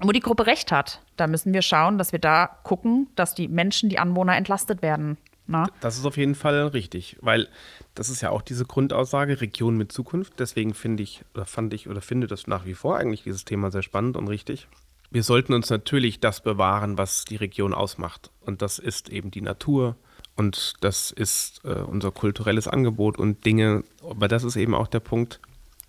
wo 0.00 0.12
die 0.12 0.20
Gruppe 0.20 0.46
recht 0.46 0.72
hat. 0.72 1.00
Da 1.16 1.26
müssen 1.26 1.52
wir 1.52 1.62
schauen, 1.62 1.98
dass 1.98 2.12
wir 2.12 2.18
da 2.18 2.46
gucken, 2.64 3.08
dass 3.14 3.34
die 3.34 3.48
Menschen, 3.48 3.88
die 3.88 3.98
Anwohner 3.98 4.36
entlastet 4.36 4.82
werden. 4.82 5.16
Na? 5.46 5.66
Das 5.80 5.98
ist 5.98 6.06
auf 6.06 6.16
jeden 6.16 6.34
Fall 6.34 6.68
richtig, 6.68 7.16
weil 7.20 7.48
das 7.94 8.08
ist 8.08 8.20
ja 8.20 8.30
auch 8.30 8.42
diese 8.42 8.64
Grundaussage, 8.64 9.40
Region 9.40 9.76
mit 9.76 9.92
Zukunft. 9.92 10.34
Deswegen 10.38 10.72
finde 10.72 11.02
ich 11.02 11.24
oder 11.34 11.44
fand 11.44 11.74
ich 11.74 11.88
oder 11.88 12.00
finde 12.00 12.26
das 12.26 12.46
nach 12.46 12.64
wie 12.64 12.74
vor 12.74 12.96
eigentlich 12.96 13.24
dieses 13.24 13.44
Thema 13.44 13.70
sehr 13.70 13.82
spannend 13.82 14.16
und 14.16 14.28
richtig. 14.28 14.68
Wir 15.10 15.22
sollten 15.22 15.52
uns 15.52 15.68
natürlich 15.68 16.20
das 16.20 16.42
bewahren, 16.42 16.96
was 16.96 17.24
die 17.24 17.36
Region 17.36 17.74
ausmacht. 17.74 18.30
Und 18.40 18.62
das 18.62 18.78
ist 18.78 19.10
eben 19.10 19.30
die 19.30 19.42
Natur 19.42 19.96
und 20.36 20.74
das 20.80 21.10
ist 21.10 21.60
äh, 21.64 21.74
unser 21.74 22.10
kulturelles 22.10 22.68
Angebot 22.68 23.18
und 23.18 23.44
Dinge. 23.44 23.84
Aber 24.02 24.28
das 24.28 24.44
ist 24.44 24.56
eben 24.56 24.74
auch 24.74 24.88
der 24.88 25.00
Punkt, 25.00 25.40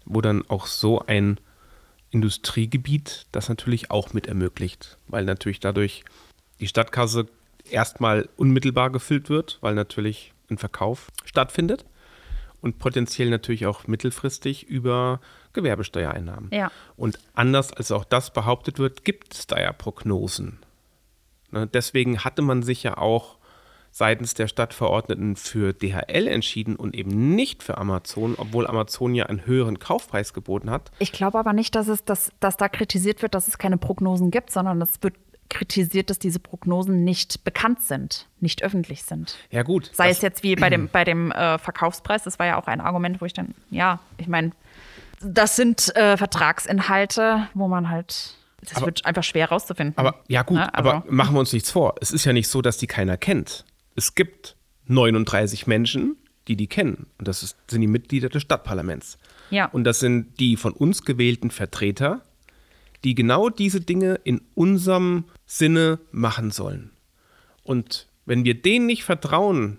wo 0.05 0.21
dann 0.21 0.43
auch 0.49 0.65
so 0.67 0.99
ein 1.05 1.39
Industriegebiet 2.11 3.25
das 3.31 3.49
natürlich 3.49 3.89
auch 3.89 4.13
mit 4.13 4.27
ermöglicht, 4.27 4.97
weil 5.07 5.25
natürlich 5.25 5.59
dadurch 5.59 6.03
die 6.59 6.67
Stadtkasse 6.67 7.27
erstmal 7.69 8.29
unmittelbar 8.37 8.91
gefüllt 8.91 9.29
wird, 9.29 9.57
weil 9.61 9.75
natürlich 9.75 10.33
ein 10.49 10.57
Verkauf 10.57 11.07
stattfindet 11.25 11.85
und 12.61 12.79
potenziell 12.79 13.29
natürlich 13.29 13.65
auch 13.65 13.87
mittelfristig 13.87 14.67
über 14.67 15.21
Gewerbesteuereinnahmen. 15.53 16.49
Ja. 16.51 16.71
Und 16.95 17.19
anders 17.33 17.73
als 17.73 17.91
auch 17.91 18.05
das 18.05 18.31
behauptet 18.31 18.79
wird, 18.79 19.05
gibt 19.05 19.33
es 19.33 19.47
da 19.47 19.59
ja 19.59 19.71
Prognosen. 19.71 20.59
Ne, 21.51 21.67
deswegen 21.67 22.19
hatte 22.19 22.41
man 22.41 22.63
sich 22.63 22.83
ja 22.83 22.97
auch 22.97 23.37
seitens 23.93 24.33
der 24.33 24.47
Stadtverordneten 24.47 25.35
für 25.35 25.71
DHL 25.71 26.27
entschieden 26.27 26.75
und 26.75 26.95
eben 26.95 27.35
nicht 27.35 27.61
für 27.61 27.77
Amazon, 27.77 28.33
obwohl 28.37 28.65
Amazon 28.65 29.13
ja 29.13 29.27
einen 29.27 29.45
höheren 29.45 29.77
Kaufpreis 29.77 30.33
geboten 30.33 30.71
hat. 30.71 30.91
Ich 30.97 31.11
glaube 31.11 31.37
aber 31.37 31.53
nicht, 31.53 31.75
dass 31.75 31.87
es 31.87 32.03
dass, 32.03 32.31
dass 32.39 32.57
da 32.57 32.69
kritisiert 32.69 33.21
wird, 33.21 33.35
dass 33.35 33.47
es 33.47 33.59
keine 33.59 33.77
Prognosen 33.77 34.31
gibt, 34.31 34.49
sondern 34.49 34.81
es 34.81 35.01
wird 35.01 35.13
kritisiert, 35.49 36.09
dass 36.09 36.17
diese 36.17 36.39
Prognosen 36.39 37.03
nicht 37.03 37.43
bekannt 37.43 37.83
sind, 37.83 38.27
nicht 38.39 38.63
öffentlich 38.63 39.03
sind. 39.03 39.37
Ja, 39.51 39.61
gut. 39.61 39.91
Sei 39.93 40.09
es 40.09 40.21
jetzt 40.21 40.41
wie 40.41 40.55
bei 40.55 40.71
dem, 40.71 40.87
bei 40.91 41.03
dem 41.03 41.31
äh, 41.31 41.59
Verkaufspreis, 41.59 42.23
das 42.23 42.39
war 42.39 42.47
ja 42.47 42.59
auch 42.59 42.65
ein 42.65 42.81
Argument, 42.81 43.21
wo 43.21 43.25
ich 43.25 43.33
dann, 43.33 43.53
ja, 43.69 43.99
ich 44.17 44.27
meine, 44.27 44.53
das 45.21 45.55
sind 45.55 45.95
äh, 45.95 46.17
Vertragsinhalte, 46.17 47.47
wo 47.53 47.67
man 47.67 47.91
halt 47.91 48.33
das 48.61 48.77
aber, 48.77 48.87
wird 48.87 49.05
einfach 49.05 49.23
schwer 49.23 49.49
rauszufinden. 49.49 49.95
Aber 49.97 50.15
ja 50.27 50.41
gut, 50.41 50.57
ja, 50.57 50.69
also. 50.69 50.89
aber 50.89 51.05
machen 51.11 51.35
wir 51.35 51.41
uns 51.41 51.53
nichts 51.53 51.69
vor. 51.69 51.93
Es 52.01 52.11
ist 52.11 52.25
ja 52.25 52.33
nicht 52.33 52.47
so, 52.47 52.63
dass 52.63 52.77
die 52.77 52.87
keiner 52.87 53.17
kennt 53.17 53.65
es 53.95 54.15
gibt 54.15 54.55
39 54.87 55.67
Menschen, 55.67 56.17
die 56.47 56.55
die 56.55 56.67
kennen. 56.67 57.07
Und 57.17 57.27
das 57.27 57.43
ist, 57.43 57.57
sind 57.69 57.81
die 57.81 57.87
Mitglieder 57.87 58.29
des 58.29 58.41
Stadtparlaments. 58.41 59.17
Ja. 59.49 59.65
Und 59.67 59.83
das 59.85 59.99
sind 59.99 60.39
die 60.39 60.57
von 60.57 60.73
uns 60.73 61.03
gewählten 61.03 61.51
Vertreter, 61.51 62.21
die 63.03 63.15
genau 63.15 63.49
diese 63.49 63.81
Dinge 63.81 64.19
in 64.23 64.41
unserem 64.55 65.25
Sinne 65.45 65.99
machen 66.11 66.51
sollen. 66.51 66.91
Und 67.63 68.07
wenn 68.25 68.45
wir 68.45 68.61
denen 68.61 68.85
nicht 68.85 69.03
vertrauen, 69.03 69.77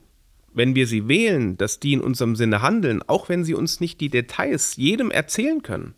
wenn 0.52 0.74
wir 0.74 0.86
sie 0.86 1.08
wählen, 1.08 1.56
dass 1.56 1.80
die 1.80 1.94
in 1.94 2.00
unserem 2.00 2.36
Sinne 2.36 2.62
handeln, 2.62 3.02
auch 3.06 3.28
wenn 3.28 3.44
sie 3.44 3.54
uns 3.54 3.80
nicht 3.80 4.00
die 4.00 4.08
Details 4.08 4.76
jedem 4.76 5.10
erzählen 5.10 5.62
können, 5.62 5.94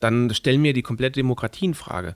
dann 0.00 0.32
stellen 0.34 0.62
wir 0.62 0.72
die 0.72 0.82
komplette 0.82 1.20
Demokratie 1.20 1.66
in 1.66 1.74
Frage. 1.74 2.14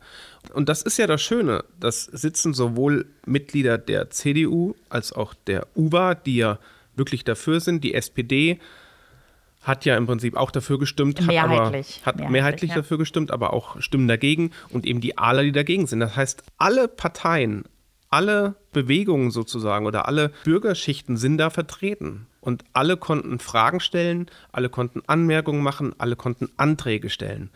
Und 0.52 0.68
das 0.68 0.82
ist 0.82 0.98
ja 0.98 1.06
das 1.06 1.22
Schöne, 1.22 1.64
das 1.78 2.04
sitzen 2.04 2.52
sowohl 2.52 3.06
Mitglieder 3.26 3.78
der 3.78 4.10
CDU 4.10 4.74
als 4.88 5.12
auch 5.12 5.34
der 5.46 5.66
UBA, 5.74 6.14
die 6.14 6.36
ja 6.36 6.58
wirklich 6.96 7.24
dafür 7.24 7.60
sind. 7.60 7.84
Die 7.84 7.94
SPD 7.94 8.58
hat 9.62 9.84
ja 9.84 9.96
im 9.96 10.06
Prinzip 10.06 10.36
auch 10.36 10.50
dafür 10.50 10.78
gestimmt, 10.78 11.20
hat 11.20 11.26
mehrheitlich, 11.26 12.00
aber 12.02 12.06
hat 12.06 12.16
mehrheitlich, 12.16 12.32
mehrheitlich 12.32 12.70
ja. 12.70 12.76
dafür 12.76 12.98
gestimmt, 12.98 13.30
aber 13.30 13.52
auch 13.52 13.80
Stimmen 13.80 14.08
dagegen 14.08 14.50
und 14.70 14.86
eben 14.86 15.00
die 15.00 15.16
ALA, 15.18 15.42
die 15.42 15.52
dagegen 15.52 15.86
sind. 15.86 16.00
Das 16.00 16.16
heißt, 16.16 16.42
alle 16.58 16.88
Parteien, 16.88 17.64
alle 18.10 18.56
Bewegungen 18.72 19.30
sozusagen 19.30 19.86
oder 19.86 20.06
alle 20.06 20.32
Bürgerschichten 20.44 21.16
sind 21.16 21.38
da 21.38 21.50
vertreten. 21.50 22.26
Und 22.40 22.64
alle 22.72 22.96
konnten 22.96 23.38
Fragen 23.38 23.78
stellen, 23.78 24.26
alle 24.50 24.68
konnten 24.68 25.00
Anmerkungen 25.06 25.62
machen, 25.62 25.94
alle 25.98 26.16
konnten 26.16 26.48
Anträge 26.56 27.08
stellen. 27.08 27.50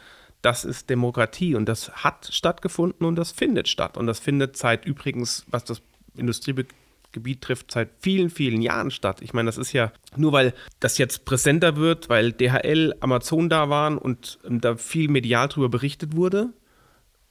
Das 0.47 0.65
ist 0.65 0.91
Demokratie 0.91 1.57
und 1.57 1.69
das 1.69 1.91
hat 2.05 2.29
stattgefunden 2.31 3.05
und 3.05 3.17
das 3.17 3.33
findet 3.33 3.67
statt. 3.67 3.97
Und 3.97 4.07
das 4.07 4.21
findet 4.21 4.57
seit 4.57 4.85
übrigens, 4.85 5.45
was 5.49 5.65
das 5.65 5.83
Industriegebiet 6.15 7.41
trifft, 7.41 7.73
seit 7.73 7.89
vielen, 7.99 8.31
vielen 8.31 8.63
Jahren 8.63 8.93
statt. 8.93 9.23
Ich 9.23 9.35
meine, 9.35 9.47
das 9.47 9.59
ist 9.59 9.73
ja 9.73 9.91
nur, 10.15 10.31
weil 10.31 10.55
das 10.79 10.99
jetzt 10.99 11.25
präsenter 11.25 11.75
wird, 11.75 12.09
weil 12.09 12.31
DHL, 12.31 12.95
Amazon 13.01 13.49
da 13.49 13.71
waren 13.71 13.99
und 13.99 14.39
da 14.45 14.77
viel 14.77 15.09
medial 15.09 15.49
drüber 15.49 15.69
berichtet 15.69 16.15
wurde, 16.15 16.51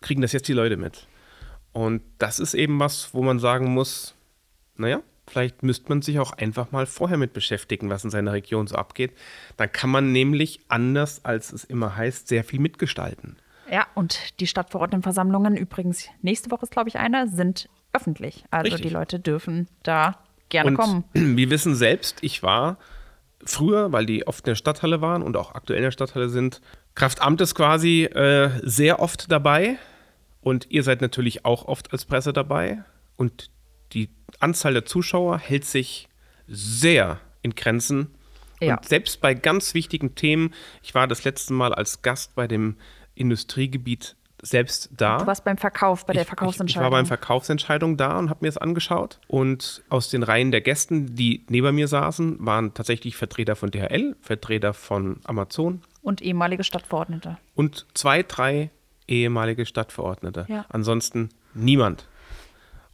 kriegen 0.01 0.21
das 0.21 0.33
jetzt 0.33 0.49
die 0.49 0.53
Leute 0.53 0.75
mit. 0.75 1.07
Und 1.71 2.01
das 2.17 2.41
ist 2.41 2.53
eben 2.53 2.77
was, 2.81 3.13
wo 3.13 3.23
man 3.23 3.39
sagen 3.39 3.73
muss, 3.73 4.13
naja, 4.75 5.01
Vielleicht 5.27 5.63
müsste 5.63 5.89
man 5.89 6.01
sich 6.01 6.19
auch 6.19 6.33
einfach 6.33 6.71
mal 6.71 6.85
vorher 6.85 7.17
mit 7.17 7.33
beschäftigen, 7.33 7.89
was 7.89 8.03
in 8.03 8.09
seiner 8.09 8.33
Region 8.33 8.67
so 8.67 8.75
abgeht. 8.75 9.11
Dann 9.57 9.71
kann 9.71 9.89
man 9.89 10.11
nämlich 10.11 10.59
anders, 10.67 11.25
als 11.25 11.51
es 11.51 11.63
immer 11.63 11.95
heißt, 11.95 12.27
sehr 12.27 12.43
viel 12.43 12.59
mitgestalten. 12.59 13.37
Ja, 13.71 13.87
und 13.95 14.39
die 14.39 14.47
Stadtverordnetenversammlungen, 14.47 15.57
übrigens 15.57 16.07
nächste 16.21 16.51
Woche 16.51 16.63
ist, 16.63 16.71
glaube 16.71 16.89
ich, 16.89 16.97
eine, 16.97 17.27
sind 17.27 17.67
öffentlich. 17.93 18.45
Also 18.51 18.65
Richtig. 18.65 18.83
die 18.83 18.93
Leute 18.93 19.19
dürfen 19.19 19.67
da 19.83 20.19
gerne 20.49 20.69
und 20.69 20.75
kommen. 20.75 21.03
Wir 21.13 21.49
wissen 21.49 21.75
selbst, 21.75 22.19
ich 22.21 22.43
war 22.43 22.77
früher, 23.43 23.91
weil 23.91 24.05
die 24.05 24.27
oft 24.27 24.45
in 24.45 24.51
der 24.51 24.55
Stadthalle 24.55 25.01
waren 25.01 25.23
und 25.23 25.37
auch 25.37 25.55
aktuell 25.55 25.77
in 25.77 25.83
der 25.83 25.91
Stadthalle 25.91 26.29
sind, 26.29 26.61
Kraftamtes 26.93 27.55
quasi 27.55 28.03
äh, 28.03 28.49
sehr 28.63 28.99
oft 28.99 29.31
dabei. 29.31 29.77
Und 30.41 30.67
ihr 30.69 30.83
seid 30.83 31.01
natürlich 31.01 31.43
auch 31.43 31.65
oft 31.65 31.91
als 31.91 32.05
Presse 32.05 32.31
dabei. 32.31 32.83
Und 33.17 33.49
die 33.95 34.09
Anzahl 34.39 34.73
der 34.73 34.85
Zuschauer 34.85 35.39
hält 35.39 35.65
sich 35.65 36.07
sehr 36.47 37.19
in 37.41 37.55
Grenzen. 37.55 38.13
Ja. 38.61 38.77
Und 38.77 38.85
selbst 38.85 39.21
bei 39.21 39.33
ganz 39.33 39.73
wichtigen 39.73 40.15
Themen, 40.15 40.53
ich 40.83 40.93
war 40.93 41.07
das 41.07 41.23
letzte 41.23 41.53
Mal 41.53 41.73
als 41.73 42.01
Gast 42.03 42.35
bei 42.35 42.47
dem 42.47 42.75
Industriegebiet 43.15 44.15
selbst 44.41 44.89
da. 44.95 45.17
Du 45.17 45.27
warst 45.27 45.43
beim 45.43 45.57
Verkauf, 45.57 46.05
bei 46.05 46.13
der 46.13 46.25
Verkaufsentscheidung. 46.25 46.67
Ich, 46.67 46.75
ich 46.75 46.81
war 46.81 46.91
beim 46.91 47.05
Verkaufsentscheidung 47.05 47.97
da 47.97 48.17
und 48.19 48.29
habe 48.29 48.39
mir 48.41 48.49
das 48.49 48.57
angeschaut. 48.57 49.19
Und 49.27 49.83
aus 49.89 50.09
den 50.09 50.23
Reihen 50.23 50.51
der 50.51 50.61
Gästen, 50.61 51.15
die 51.15 51.45
neben 51.49 51.73
mir 51.75 51.87
saßen, 51.87 52.37
waren 52.45 52.73
tatsächlich 52.73 53.15
Vertreter 53.15 53.55
von 53.55 53.71
DHL, 53.71 54.15
Vertreter 54.21 54.73
von 54.73 55.19
Amazon. 55.23 55.81
Und 56.01 56.21
ehemalige 56.21 56.63
Stadtverordnete. 56.63 57.37
Und 57.55 57.87
zwei, 57.93 58.23
drei 58.23 58.69
ehemalige 59.07 59.65
Stadtverordnete. 59.65 60.45
Ja. 60.47 60.65
Ansonsten 60.69 61.29
niemand. 61.53 62.07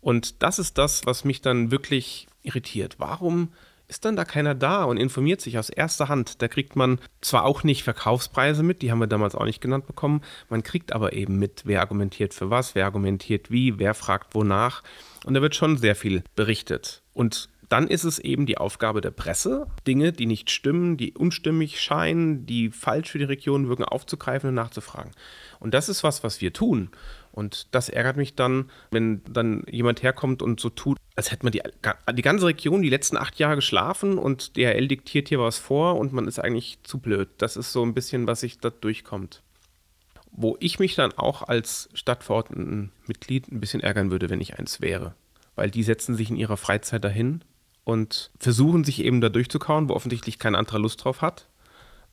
Und 0.01 0.41
das 0.43 0.59
ist 0.59 0.77
das, 0.77 1.05
was 1.05 1.23
mich 1.23 1.41
dann 1.41 1.71
wirklich 1.71 2.27
irritiert. 2.43 2.95
Warum 2.97 3.49
ist 3.91 4.05
dann 4.05 4.15
da 4.15 4.23
keiner 4.23 4.55
da 4.55 4.85
und 4.85 4.95
informiert 4.95 5.41
sich 5.41 5.59
aus 5.59 5.69
erster 5.69 6.07
Hand. 6.07 6.41
Da 6.41 6.47
kriegt 6.47 6.77
man 6.77 6.97
zwar 7.19 7.43
auch 7.43 7.63
nicht 7.63 7.83
Verkaufspreise 7.83 8.63
mit, 8.63 8.81
die 8.81 8.89
haben 8.89 8.99
wir 8.99 9.07
damals 9.07 9.35
auch 9.35 9.43
nicht 9.43 9.59
genannt 9.59 9.85
bekommen, 9.85 10.21
man 10.47 10.63
kriegt 10.63 10.93
aber 10.93 11.11
eben 11.11 11.37
mit, 11.37 11.63
wer 11.65 11.81
argumentiert 11.81 12.33
für 12.33 12.49
was, 12.49 12.73
wer 12.73 12.85
argumentiert 12.85 13.51
wie, 13.51 13.79
wer 13.79 13.93
fragt 13.93 14.33
wonach. 14.33 14.81
Und 15.25 15.33
da 15.33 15.41
wird 15.41 15.55
schon 15.55 15.75
sehr 15.75 15.97
viel 15.97 16.23
berichtet. 16.37 17.03
Und 17.13 17.49
dann 17.67 17.87
ist 17.87 18.05
es 18.05 18.17
eben 18.19 18.45
die 18.45 18.57
Aufgabe 18.57 19.01
der 19.01 19.11
Presse, 19.11 19.67
Dinge, 19.87 20.13
die 20.13 20.25
nicht 20.25 20.51
stimmen, 20.51 20.95
die 20.95 21.13
unstimmig 21.13 21.81
scheinen, 21.81 22.45
die 22.45 22.69
falsch 22.69 23.11
für 23.11 23.17
die 23.17 23.25
Region 23.25 23.67
wirken, 23.67 23.83
aufzugreifen 23.83 24.49
und 24.49 24.55
nachzufragen. 24.55 25.11
Und 25.59 25.73
das 25.73 25.89
ist 25.89 26.03
was, 26.03 26.23
was 26.23 26.39
wir 26.39 26.53
tun. 26.53 26.89
Und 27.31 27.73
das 27.73 27.89
ärgert 27.89 28.17
mich 28.17 28.35
dann, 28.35 28.69
wenn 28.91 29.21
dann 29.23 29.63
jemand 29.69 30.03
herkommt 30.03 30.41
und 30.41 30.59
so 30.59 30.69
tut, 30.69 30.97
als 31.15 31.31
hätte 31.31 31.45
man 31.45 31.51
die, 31.51 31.61
die 32.13 32.21
ganze 32.21 32.45
Region 32.45 32.81
die 32.81 32.89
letzten 32.89 33.17
acht 33.17 33.39
Jahre 33.39 33.55
geschlafen 33.55 34.17
und 34.17 34.57
DHL 34.57 34.87
diktiert 34.87 35.29
hier 35.29 35.39
was 35.39 35.57
vor 35.57 35.97
und 35.97 36.13
man 36.13 36.27
ist 36.27 36.39
eigentlich 36.39 36.79
zu 36.83 36.99
blöd. 36.99 37.29
Das 37.37 37.55
ist 37.55 37.71
so 37.71 37.83
ein 37.83 37.93
bisschen, 37.93 38.27
was 38.27 38.41
sich 38.41 38.59
da 38.59 38.69
durchkommt. 38.69 39.43
Wo 40.31 40.57
ich 40.59 40.79
mich 40.79 40.95
dann 40.95 41.13
auch 41.13 41.43
als 41.43 41.89
Stadtverordnetenmitglied 41.93 43.51
ein 43.51 43.59
bisschen 43.59 43.81
ärgern 43.81 44.11
würde, 44.11 44.29
wenn 44.29 44.41
ich 44.41 44.57
eins 44.57 44.81
wäre. 44.81 45.15
Weil 45.55 45.69
die 45.69 45.83
setzen 45.83 46.15
sich 46.15 46.29
in 46.29 46.37
ihrer 46.37 46.57
Freizeit 46.57 47.03
dahin 47.03 47.43
und 47.83 48.31
versuchen 48.39 48.83
sich 48.83 49.03
eben 49.03 49.21
da 49.21 49.29
durchzukauen, 49.29 49.89
wo 49.89 49.93
offensichtlich 49.93 50.39
kein 50.39 50.55
anderer 50.55 50.79
Lust 50.79 51.03
drauf 51.03 51.21
hat 51.21 51.47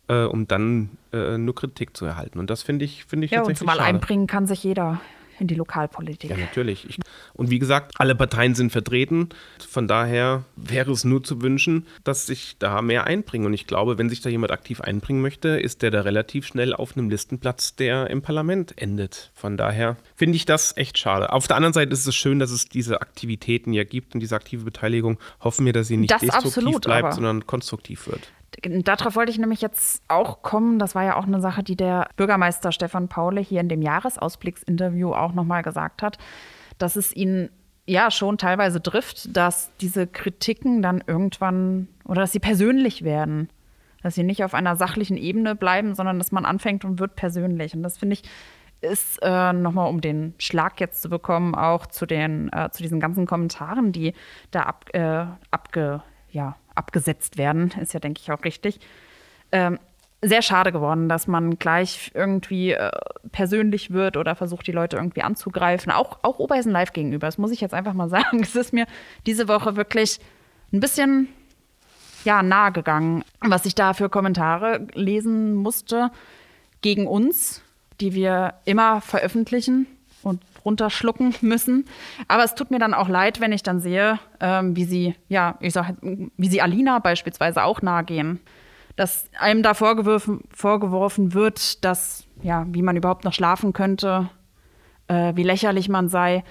äh, 0.09 0.25
um 0.25 0.47
dann 0.49 0.91
äh, 1.13 1.39
nur 1.39 1.55
Kritik 1.55 1.97
zu 1.97 2.05
erhalten. 2.05 2.39
Und 2.39 2.51
das 2.51 2.63
finde 2.63 2.85
ich, 2.85 3.05
finde 3.05 3.27
ich 3.27 3.31
ja, 3.31 3.39
tatsächlich 3.39 3.61
und 3.61 3.67
zumal 3.67 3.77
schade. 3.77 3.89
einbringen 3.89 4.27
kann 4.27 4.47
sich 4.47 4.65
jeder 4.65 5.01
in 5.41 5.47
die 5.47 5.55
Lokalpolitik. 5.55 6.31
Ja, 6.31 6.37
natürlich. 6.37 6.89
Ich, 6.89 6.99
und 7.35 7.51
wie 7.51 7.59
gesagt, 7.59 7.93
alle 7.99 8.15
Parteien 8.15 8.55
sind 8.55 8.71
vertreten. 8.71 9.29
Von 9.69 9.89
daher 9.89 10.45
wäre 10.57 10.91
es 10.91 11.05
nur 11.05 11.23
zu 11.23 11.43
wünschen, 11.43 11.87
dass 12.05 12.27
sich 12.27 12.57
da 12.59 12.83
mehr 12.83 13.05
einbringen. 13.05 13.47
Und 13.47 13.55
ich 13.55 13.67
glaube, 13.67 13.99
wenn 13.99 14.09
sich 14.09 14.21
da 14.21 14.31
jemand 14.31 14.53
aktiv 14.53 14.81
einbringen 14.81 15.23
möchte, 15.23 15.49
ist 15.49 15.83
der 15.83 15.91
da 15.91 16.03
relativ 16.03 16.47
schnell 16.47 16.75
auf 16.75 16.97
einem 16.97 17.09
Listenplatz, 17.09 17.77
der 17.77 18.11
im 18.11 18.23
Parlament 18.23 18.81
endet. 18.81 19.31
Von 19.35 19.57
daher 19.57 19.97
finde 20.17 20.37
ich 20.37 20.45
das 20.45 20.77
echt 20.77 20.99
schade. 20.99 21.33
Auf 21.33 21.47
der 21.47 21.57
anderen 21.57 21.73
Seite 21.73 21.93
ist 21.93 22.07
es 22.07 22.17
schön, 22.17 22.39
dass 22.39 22.51
es 22.51 22.69
diese 22.69 23.01
Aktivitäten 23.01 23.73
ja 23.73 23.85
gibt 23.85 24.15
und 24.15 24.21
diese 24.21 24.35
aktive 24.35 24.65
Beteiligung. 24.65 25.19
Hoffen 25.41 25.67
wir, 25.67 25.73
dass 25.73 25.89
sie 25.89 25.97
nicht 25.97 26.11
das 26.11 26.21
destruktiv 26.21 26.57
absolut, 26.57 26.83
bleibt, 26.83 27.15
sondern 27.15 27.47
konstruktiv 27.47 28.09
wird. 28.09 28.33
Darauf 28.63 29.15
wollte 29.15 29.31
ich 29.31 29.39
nämlich 29.39 29.61
jetzt 29.61 30.03
auch 30.09 30.43
kommen. 30.43 30.79
Das 30.79 30.95
war 30.95 31.05
ja 31.05 31.17
auch 31.17 31.27
eine 31.27 31.41
Sache, 31.41 31.63
die 31.63 31.77
der 31.77 32.09
Bürgermeister 32.17 32.73
Stefan 32.73 33.09
Paule 33.09 33.41
hier 33.41 33.61
in 33.61 33.69
dem 33.69 33.83
Jahresausblicksinterview 33.83 35.13
auch 35.13 35.33
nochmal 35.33 35.63
gesagt 35.63 36.03
hat, 36.03 36.19
dass 36.79 36.97
es 36.97 37.15
ihn 37.15 37.51
ja 37.87 38.11
schon 38.11 38.39
teilweise 38.39 38.83
trifft, 38.83 39.37
dass 39.37 39.71
diese 39.81 40.07
Kritiken 40.07 40.83
dann 40.83 41.03
irgendwann 41.07 41.89
oder 42.05 42.23
dass 42.23 42.33
sie 42.33 42.41
persönlich 42.41 43.05
werden. 43.05 43.49
Dass 44.03 44.15
sie 44.15 44.23
nicht 44.23 44.45
auf 44.45 44.55
einer 44.55 44.77
sachlichen 44.77 45.17
Ebene 45.17 45.55
bleiben, 45.55 45.95
sondern 45.95 46.19
dass 46.19 46.33
man 46.33 46.45
anfängt 46.45 46.85
und 46.85 47.01
wird 47.01 47.17
persönlich. 47.17 47.75
Und 47.75 47.83
das 47.83 47.99
finde 47.99 48.15
ich 48.15 48.23
ist 48.81 49.19
äh, 49.23 49.53
nochmal, 49.53 49.89
um 49.89 50.01
den 50.01 50.35
Schlag 50.39 50.81
jetzt 50.81 51.03
zu 51.03 51.09
bekommen, 51.09 51.55
auch 51.55 51.87
zu 51.87 52.07
den 52.07 52.49
äh, 52.53 52.71
zu 52.71 52.83
diesen 52.83 53.01
ganzen 53.01 53.27
Kommentaren, 53.27 53.93
die 53.93 54.15
da 54.51 54.63
ab, 54.63 54.85
äh, 54.93 55.27
abge, 55.51 56.03
ja, 56.31 56.57
abgesetzt 56.79 57.37
werden, 57.37 57.73
ist 57.81 57.93
ja, 57.93 58.01
denke 58.01 58.21
ich, 58.23 58.33
auch 58.33 58.45
richtig. 58.45 58.81
Ähm, 59.53 59.79
sehr 60.21 60.43
schade 60.43 60.73
geworden, 60.73 61.09
dass 61.09 61.27
man 61.27 61.59
gleich 61.59 62.11
irgendwie 62.15 62.73
äh, 62.73 62.91
persönlich 63.31 63.93
wird 63.93 64.17
oder 64.17 64.35
versucht, 64.35 64.67
die 64.67 64.73
Leute 64.73 64.97
irgendwie 64.97 65.23
anzugreifen. 65.23 65.93
Auch, 65.93 66.19
auch 66.23 66.39
Oberhessen 66.39 66.73
Live 66.73 66.93
gegenüber. 66.93 67.27
Das 67.27 67.39
muss 67.39 67.53
ich 67.53 67.61
jetzt 67.61 67.75
einfach 67.75 67.93
mal 67.93 68.09
sagen. 68.09 68.41
Es 68.43 68.57
ist 68.57 68.73
mir 68.73 68.87
diese 69.27 69.49
Woche 69.49 69.77
wirklich 69.77 70.19
ein 70.73 70.81
bisschen 70.81 71.29
ja, 72.25 72.43
nahe 72.43 72.73
gegangen, 72.73 73.25
was 73.41 73.65
ich 73.65 73.75
da 73.75 73.95
für 73.95 74.09
Kommentare 74.09 74.87
lesen 74.95 75.55
musste 75.55 76.11
gegen 76.81 77.07
uns, 77.07 77.63
die 78.01 78.13
wir 78.13 78.55
immer 78.65 79.01
veröffentlichen 79.01 79.87
und 80.23 80.43
runterschlucken 80.65 81.35
müssen. 81.41 81.85
Aber 82.29 82.45
es 82.45 82.55
tut 82.55 82.71
mir 82.71 82.79
dann 82.79 82.95
auch 82.95 83.09
leid, 83.09 83.41
wenn 83.41 83.53
ich 83.53 83.63
dann 83.63 83.81
sehe, 83.81 84.19
ähm, 84.41 84.77
wie 84.77 84.85
sie, 84.85 85.15
ja, 85.29 85.57
ich 85.61 85.73
sag, 85.73 85.97
wie 86.01 86.49
sie 86.49 86.63
Alina 86.63 86.99
beispielsweise 86.99 87.65
auch 87.65 87.83
nahe 87.83 88.05
gehen. 88.05 88.41
Dass 88.97 89.31
einem 89.39 89.63
da 89.63 89.75
vorgeworfen, 89.75 90.43
vorgeworfen 90.51 91.33
wird, 91.33 91.85
dass, 91.85 92.27
ja, 92.43 92.67
wie 92.69 92.83
man 92.83 92.97
überhaupt 92.97 93.25
noch 93.25 93.33
schlafen 93.33 93.73
könnte, 93.73 94.31
äh, 95.07 95.33
wie 95.37 95.45
lächerlich 95.45 95.89
man 95.89 96.09
sei. 96.09 96.45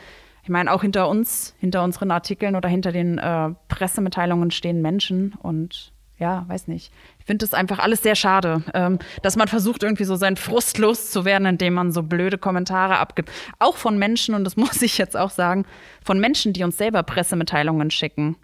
Ich 0.44 0.50
meine, 0.50 0.72
auch 0.72 0.82
hinter 0.82 1.10
uns, 1.10 1.56
hinter 1.60 1.84
unseren 1.84 2.10
Artikeln 2.10 2.56
oder 2.56 2.70
hinter 2.70 2.94
den 2.94 3.18
äh, 3.18 3.50
Pressemitteilungen 3.68 4.52
stehen 4.52 4.82
Menschen 4.82 5.34
und 5.42 5.92
ja, 6.20 6.46
weiß 6.48 6.68
nicht. 6.68 6.92
Ich 7.20 7.26
finde 7.26 7.46
das 7.46 7.54
einfach 7.54 7.80
alles 7.80 8.02
sehr 8.02 8.16
schade, 8.16 8.64
ähm, 8.74 8.98
dass 9.22 9.36
man 9.36 9.48
versucht, 9.48 9.84
irgendwie 9.84 10.04
so 10.04 10.16
seinen 10.16 10.38
Frust 10.38 10.78
loszuwerden, 10.80 11.46
indem 11.48 11.76
man 11.76 11.92
so 11.92 12.02
blöde 12.02 12.38
Kommentare 12.38 12.98
abgibt. 12.98 13.32
Auch 13.60 13.78
von 13.78 14.00
Menschen, 14.00 14.34
und 14.34 14.44
das 14.44 14.58
muss 14.58 14.82
ich 14.82 14.98
jetzt 14.98 15.16
auch 15.16 15.30
sagen, 15.30 15.66
von 16.04 16.20
Menschen, 16.20 16.54
die 16.54 16.64
uns 16.64 16.78
selber 16.78 17.04
Pressemitteilungen 17.04 17.92
schicken. 17.92 18.36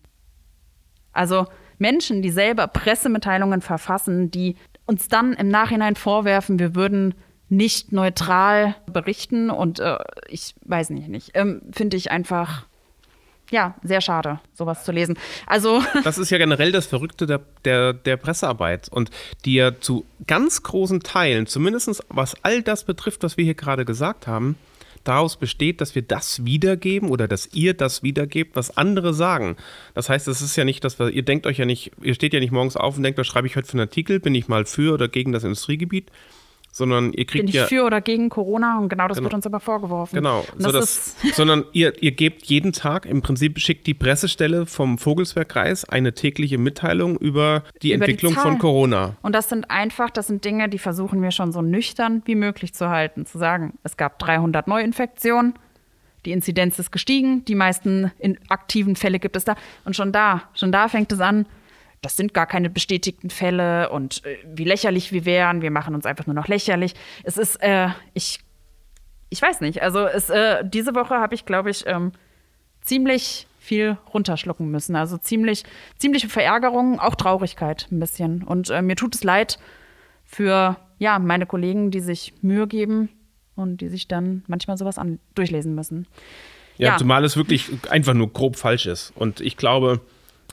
Also 1.12 1.48
Menschen, 1.80 2.22
die 2.22 2.30
selber 2.30 2.68
Pressemitteilungen 2.68 3.62
verfassen, 3.62 4.30
die 4.30 4.56
uns 4.86 5.08
dann 5.08 5.34
im 5.34 5.48
Nachhinein 5.48 5.96
vorwerfen, 5.96 6.60
wir 6.60 6.76
würden 6.76 7.16
nicht 7.50 7.92
neutral 7.92 8.76
berichten 8.92 9.50
und 9.50 9.80
äh, 9.80 9.98
ich 10.28 10.56
weiß 10.66 10.90
nicht, 10.92 11.08
nicht. 11.08 11.32
Ähm, 11.34 11.62
finde 11.72 11.98
ich 11.98 12.12
einfach 12.12 12.66
ja, 13.54 13.76
sehr 13.84 14.02
schade, 14.02 14.40
sowas 14.56 14.84
zu 14.84 14.92
lesen. 14.92 15.18
Also. 15.46 15.82
Das 16.04 16.18
ist 16.18 16.32
ja 16.32 16.38
generell 16.38 16.72
das 16.72 16.88
Verrückte 16.88 17.28
der, 17.28 17.40
der, 17.66 17.94
der 17.94 18.18
Pressearbeit 18.18 18.90
und 18.90 19.10
die 19.46 19.54
ja 19.54 19.80
zu 19.80 20.06
ganz 20.28 20.64
großen 20.64 21.02
Teilen, 21.02 21.46
zumindest 21.46 22.04
was 22.10 22.36
all 22.44 22.62
das 22.62 22.84
betrifft, 22.84 23.24
was 23.24 23.38
wir 23.38 23.46
hier 23.46 23.54
gerade 23.54 23.86
gesagt 23.86 24.28
haben, 24.28 24.58
daraus 25.04 25.38
besteht, 25.38 25.82
dass 25.82 25.96
wir 25.96 26.02
das 26.02 26.46
wiedergeben 26.46 27.10
oder 27.10 27.28
dass 27.28 27.54
ihr 27.54 27.74
das 27.74 28.04
wiedergebt, 28.04 28.56
was 28.56 28.76
andere 28.76 29.14
sagen. 29.14 29.56
Das 29.94 30.10
heißt, 30.10 30.28
es 30.28 30.42
ist 30.42 30.56
ja 30.56 30.66
nicht, 30.66 30.84
dass 30.84 30.98
wir, 31.00 31.10
ihr 31.10 31.24
denkt 31.24 31.46
euch 31.46 31.60
ja 31.60 31.66
nicht, 31.66 31.92
ihr 32.02 32.16
steht 32.16 32.34
ja 32.34 32.40
nicht 32.40 32.52
morgens 32.52 32.76
auf 32.76 32.98
und 32.98 33.04
denkt, 33.04 33.20
was 33.20 33.28
schreibe 33.28 33.48
ich 33.48 33.56
heute 33.56 33.68
für 33.68 33.74
einen 33.74 33.88
Artikel, 33.88 34.20
bin 34.20 34.36
ich 34.36 34.48
mal 34.48 34.66
für 34.66 34.94
oder 34.94 35.08
gegen 35.08 35.32
das 35.32 35.44
Industriegebiet, 35.44 36.12
sondern 36.74 37.14
ihr 37.14 37.26
kriegt 37.26 37.46
Bin 37.46 37.48
ich 37.48 37.54
ja 37.54 37.66
für 37.68 37.86
oder 37.86 38.02
gegen 38.02 38.30
Corona 38.30 38.80
und 38.80 38.90
genau 38.90 39.08
das 39.08 39.18
genau. 39.18 39.28
wird 39.28 39.36
uns 39.36 39.46
aber 39.46 39.60
vorgeworfen. 39.60 40.16
Genau, 40.16 40.44
so 40.58 40.72
das 40.72 41.16
sondern 41.36 41.66
ihr, 41.72 42.02
ihr 42.02 42.12
gebt 42.12 42.48
jeden 42.48 42.74
Tag, 42.74 43.06
im 43.06 43.22
Prinzip 43.22 43.60
schickt 43.60 43.86
die 43.86 43.94
Pressestelle 43.94 44.66
vom 44.66 44.98
Vogelsbergkreis 44.98 45.86
eine 45.86 46.14
tägliche 46.14 46.58
Mitteilung 46.58 47.16
über 47.18 47.64
die 47.84 47.94
über 47.94 48.04
Entwicklung 48.04 48.34
die 48.34 48.40
von 48.40 48.58
Corona. 48.58 49.16
Und 49.22 49.36
das 49.36 49.50
sind 49.50 49.70
einfach, 49.70 50.10
das 50.10 50.28
sind 50.28 50.44
Dinge, 50.44 50.68
die 50.68 50.80
versuchen 50.80 51.22
wir 51.22 51.30
schon 51.30 51.52
so 51.52 51.62
nüchtern 51.62 52.24
wie 52.26 52.36
möglich 52.36 52.74
zu 52.74 52.90
halten, 52.90 53.28
zu 53.28 53.38
sagen, 53.38 53.78
es 53.84 53.96
gab 53.96 54.18
300 54.18 54.68
Neuinfektionen, 54.68 55.54
die 56.26 56.32
Inzidenz 56.32 56.80
ist 56.80 56.92
gestiegen, 56.92 57.46
die 57.46 57.56
meisten 57.56 58.12
aktiven 58.50 58.96
Fälle 58.96 59.20
gibt 59.20 59.36
es 59.36 59.46
da 59.46 59.56
und 59.86 59.96
schon 59.96 60.12
da, 60.12 60.42
schon 60.56 60.72
da 60.72 60.88
fängt 60.88 61.12
es 61.12 61.20
an, 61.20 61.46
das 62.04 62.18
sind 62.18 62.34
gar 62.34 62.46
keine 62.46 62.70
bestätigten 62.70 63.30
Fälle 63.30 63.90
und 63.90 64.24
äh, 64.26 64.38
wie 64.46 64.66
lächerlich 64.66 65.12
wir 65.12 65.26
wären, 65.26 65.62
wir 65.62 65.72
machen 65.72 65.96
uns 65.96 66.06
einfach 66.06 66.28
nur 66.28 66.36
noch 66.36 66.48
lächerlich. 66.48 66.94
Es 67.24 67.38
ist, 67.38 67.56
äh, 67.64 67.88
ich, 68.14 68.40
ich 69.30 69.42
weiß 69.42 69.62
nicht, 69.62 69.82
also 69.82 70.06
es, 70.06 70.30
äh, 70.30 70.64
diese 70.64 70.94
Woche 70.94 71.16
habe 71.16 71.34
ich, 71.34 71.46
glaube 71.46 71.72
ich, 71.72 71.86
ähm, 71.88 72.12
ziemlich 72.82 73.48
viel 73.58 73.98
runterschlucken 74.14 74.70
müssen. 74.70 74.98
Also 74.98 75.18
ziemlich, 75.18 75.64
ziemliche 75.98 76.28
Verärgerung, 76.28 77.00
auch 77.00 77.16
Traurigkeit 77.16 77.88
ein 77.90 78.02
bisschen. 78.02 78.44
Und 78.44 78.70
äh, 78.70 78.82
mir 78.82 78.98
tut 78.98 79.16
es 79.16 79.24
leid 79.24 79.58
für 80.26 80.76
ja, 81.00 81.18
meine 81.20 81.46
Kollegen, 81.46 81.90
die 81.90 82.02
sich 82.02 82.34
Mühe 82.42 82.68
geben 82.68 83.08
und 83.56 83.78
die 83.78 83.88
sich 83.88 84.10
dann 84.10 84.44
manchmal 84.48 84.78
sowas 84.78 84.98
an 84.98 85.20
durchlesen 85.36 85.74
müssen. 85.74 86.06
Ja, 86.78 86.90
ja, 86.90 86.98
zumal 86.98 87.24
es 87.24 87.38
wirklich 87.38 87.72
einfach 87.90 88.14
nur 88.14 88.34
grob 88.34 88.58
falsch 88.58 88.88
ist. 88.88 89.14
Und 89.16 89.40
ich 89.40 89.56
glaube, 89.56 90.02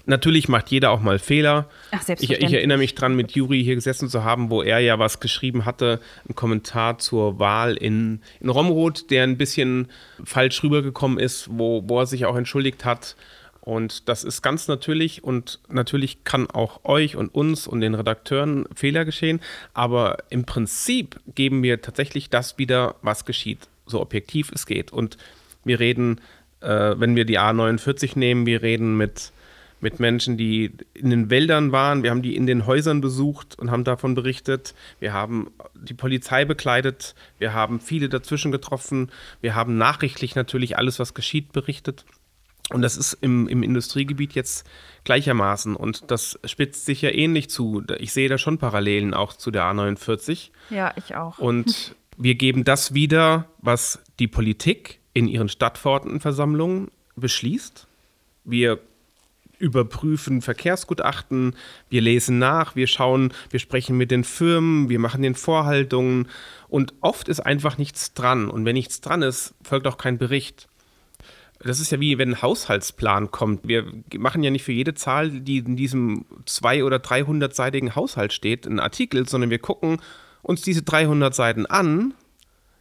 Natürlich 0.06 0.48
macht 0.48 0.70
jeder 0.70 0.90
auch 0.90 1.00
mal 1.00 1.18
Fehler. 1.18 1.68
Ach, 1.90 2.02
ich, 2.08 2.30
ich, 2.30 2.52
erinnere 2.52 2.78
mich 2.78 2.94
dran, 2.94 3.14
mit 3.14 3.32
Juri 3.32 3.62
hier 3.62 3.74
gesessen 3.74 4.08
zu 4.08 4.24
haben, 4.24 4.50
wo 4.50 4.62
er 4.62 4.78
ja 4.80 4.98
was 4.98 5.20
geschrieben 5.20 5.64
hatte, 5.64 6.00
ein 6.28 6.34
Kommentar 6.34 6.98
zur 6.98 7.38
Wahl 7.38 7.76
in, 7.76 8.20
in 8.40 8.48
Romroth, 8.48 9.10
der 9.10 9.24
ein 9.24 9.36
bisschen 9.36 9.88
falsch 10.24 10.62
rübergekommen 10.62 11.18
ist, 11.18 11.48
wo, 11.50 11.82
wo 11.86 12.00
er 12.00 12.06
sich 12.06 12.26
auch 12.26 12.36
entschuldigt 12.36 12.84
hat. 12.84 13.16
Und 13.60 14.08
das 14.08 14.24
ist 14.24 14.42
ganz 14.42 14.68
natürlich 14.68 15.22
und 15.22 15.60
natürlich 15.68 16.24
kann 16.24 16.48
auch 16.50 16.84
euch 16.84 17.16
und 17.16 17.34
uns 17.34 17.66
und 17.66 17.82
den 17.82 17.94
Redakteuren 17.94 18.66
Fehler 18.74 19.04
geschehen, 19.04 19.40
aber 19.74 20.18
im 20.30 20.44
Prinzip 20.44 21.20
geben 21.34 21.62
wir 21.62 21.82
tatsächlich 21.82 22.30
das 22.30 22.56
wieder, 22.56 22.96
was 23.02 23.26
geschieht, 23.26 23.68
so 23.86 24.00
objektiv 24.00 24.50
es 24.54 24.64
geht. 24.64 24.92
Und 24.92 25.18
wir 25.64 25.78
reden, 25.78 26.20
äh, 26.60 26.94
wenn 26.96 27.16
wir 27.16 27.26
die 27.26 27.38
A49 27.38 28.18
nehmen, 28.18 28.46
wir 28.46 28.62
reden 28.62 28.96
mit 28.96 29.32
mit 29.80 30.00
Menschen, 30.00 30.36
die 30.36 30.72
in 30.94 31.10
den 31.10 31.30
Wäldern 31.30 31.72
waren. 31.72 32.02
Wir 32.02 32.10
haben 32.10 32.22
die 32.22 32.36
in 32.36 32.46
den 32.46 32.66
Häusern 32.66 33.00
besucht 33.00 33.58
und 33.58 33.70
haben 33.70 33.84
davon 33.84 34.14
berichtet. 34.14 34.74
Wir 34.98 35.12
haben 35.12 35.50
die 35.74 35.94
Polizei 35.94 36.44
bekleidet. 36.44 37.14
Wir 37.38 37.54
haben 37.54 37.80
viele 37.80 38.08
dazwischen 38.08 38.52
getroffen. 38.52 39.10
Wir 39.40 39.54
haben 39.54 39.78
nachrichtlich 39.78 40.34
natürlich 40.34 40.76
alles, 40.76 40.98
was 40.98 41.14
geschieht, 41.14 41.52
berichtet. 41.52 42.04
Und 42.72 42.82
das 42.82 42.96
ist 42.96 43.14
im, 43.14 43.48
im 43.48 43.62
Industriegebiet 43.62 44.34
jetzt 44.34 44.68
gleichermaßen. 45.04 45.74
Und 45.74 46.10
das 46.10 46.38
spitzt 46.44 46.86
sich 46.86 47.02
ja 47.02 47.10
ähnlich 47.10 47.50
zu. 47.50 47.82
Ich 47.98 48.12
sehe 48.12 48.28
da 48.28 48.38
schon 48.38 48.58
Parallelen 48.58 49.12
auch 49.12 49.32
zu 49.32 49.50
der 49.50 49.64
A49. 49.64 50.50
Ja, 50.70 50.92
ich 50.96 51.16
auch. 51.16 51.38
Und 51.38 51.96
wir 52.16 52.36
geben 52.36 52.64
das 52.64 52.94
wieder, 52.94 53.48
was 53.58 54.00
die 54.18 54.28
Politik 54.28 55.00
in 55.14 55.26
ihren 55.26 55.48
Stadtverordnetenversammlungen 55.48 56.90
beschließt. 57.16 57.88
Wir 58.44 58.78
überprüfen 59.60 60.42
Verkehrsgutachten, 60.42 61.54
wir 61.90 62.00
lesen 62.00 62.38
nach, 62.38 62.74
wir 62.74 62.86
schauen, 62.86 63.32
wir 63.50 63.60
sprechen 63.60 63.96
mit 63.96 64.10
den 64.10 64.24
Firmen, 64.24 64.88
wir 64.88 64.98
machen 64.98 65.22
den 65.22 65.34
Vorhaltungen 65.34 66.28
und 66.68 66.94
oft 67.00 67.28
ist 67.28 67.40
einfach 67.40 67.78
nichts 67.78 68.14
dran. 68.14 68.48
Und 68.48 68.64
wenn 68.64 68.74
nichts 68.74 69.00
dran 69.00 69.22
ist, 69.22 69.54
folgt 69.62 69.86
auch 69.86 69.98
kein 69.98 70.18
Bericht. 70.18 70.66
Das 71.62 71.78
ist 71.78 71.92
ja 71.92 72.00
wie 72.00 72.16
wenn 72.16 72.30
ein 72.30 72.42
Haushaltsplan 72.42 73.30
kommt. 73.30 73.68
Wir 73.68 73.84
machen 74.16 74.42
ja 74.42 74.50
nicht 74.50 74.64
für 74.64 74.72
jede 74.72 74.94
Zahl, 74.94 75.30
die 75.30 75.58
in 75.58 75.76
diesem 75.76 76.24
200- 76.46 76.84
oder 76.84 76.96
300-seitigen 76.96 77.94
Haushalt 77.94 78.32
steht, 78.32 78.66
einen 78.66 78.80
Artikel, 78.80 79.28
sondern 79.28 79.50
wir 79.50 79.58
gucken 79.58 80.00
uns 80.40 80.62
diese 80.62 80.82
300 80.82 81.34
Seiten 81.34 81.66
an. 81.66 82.14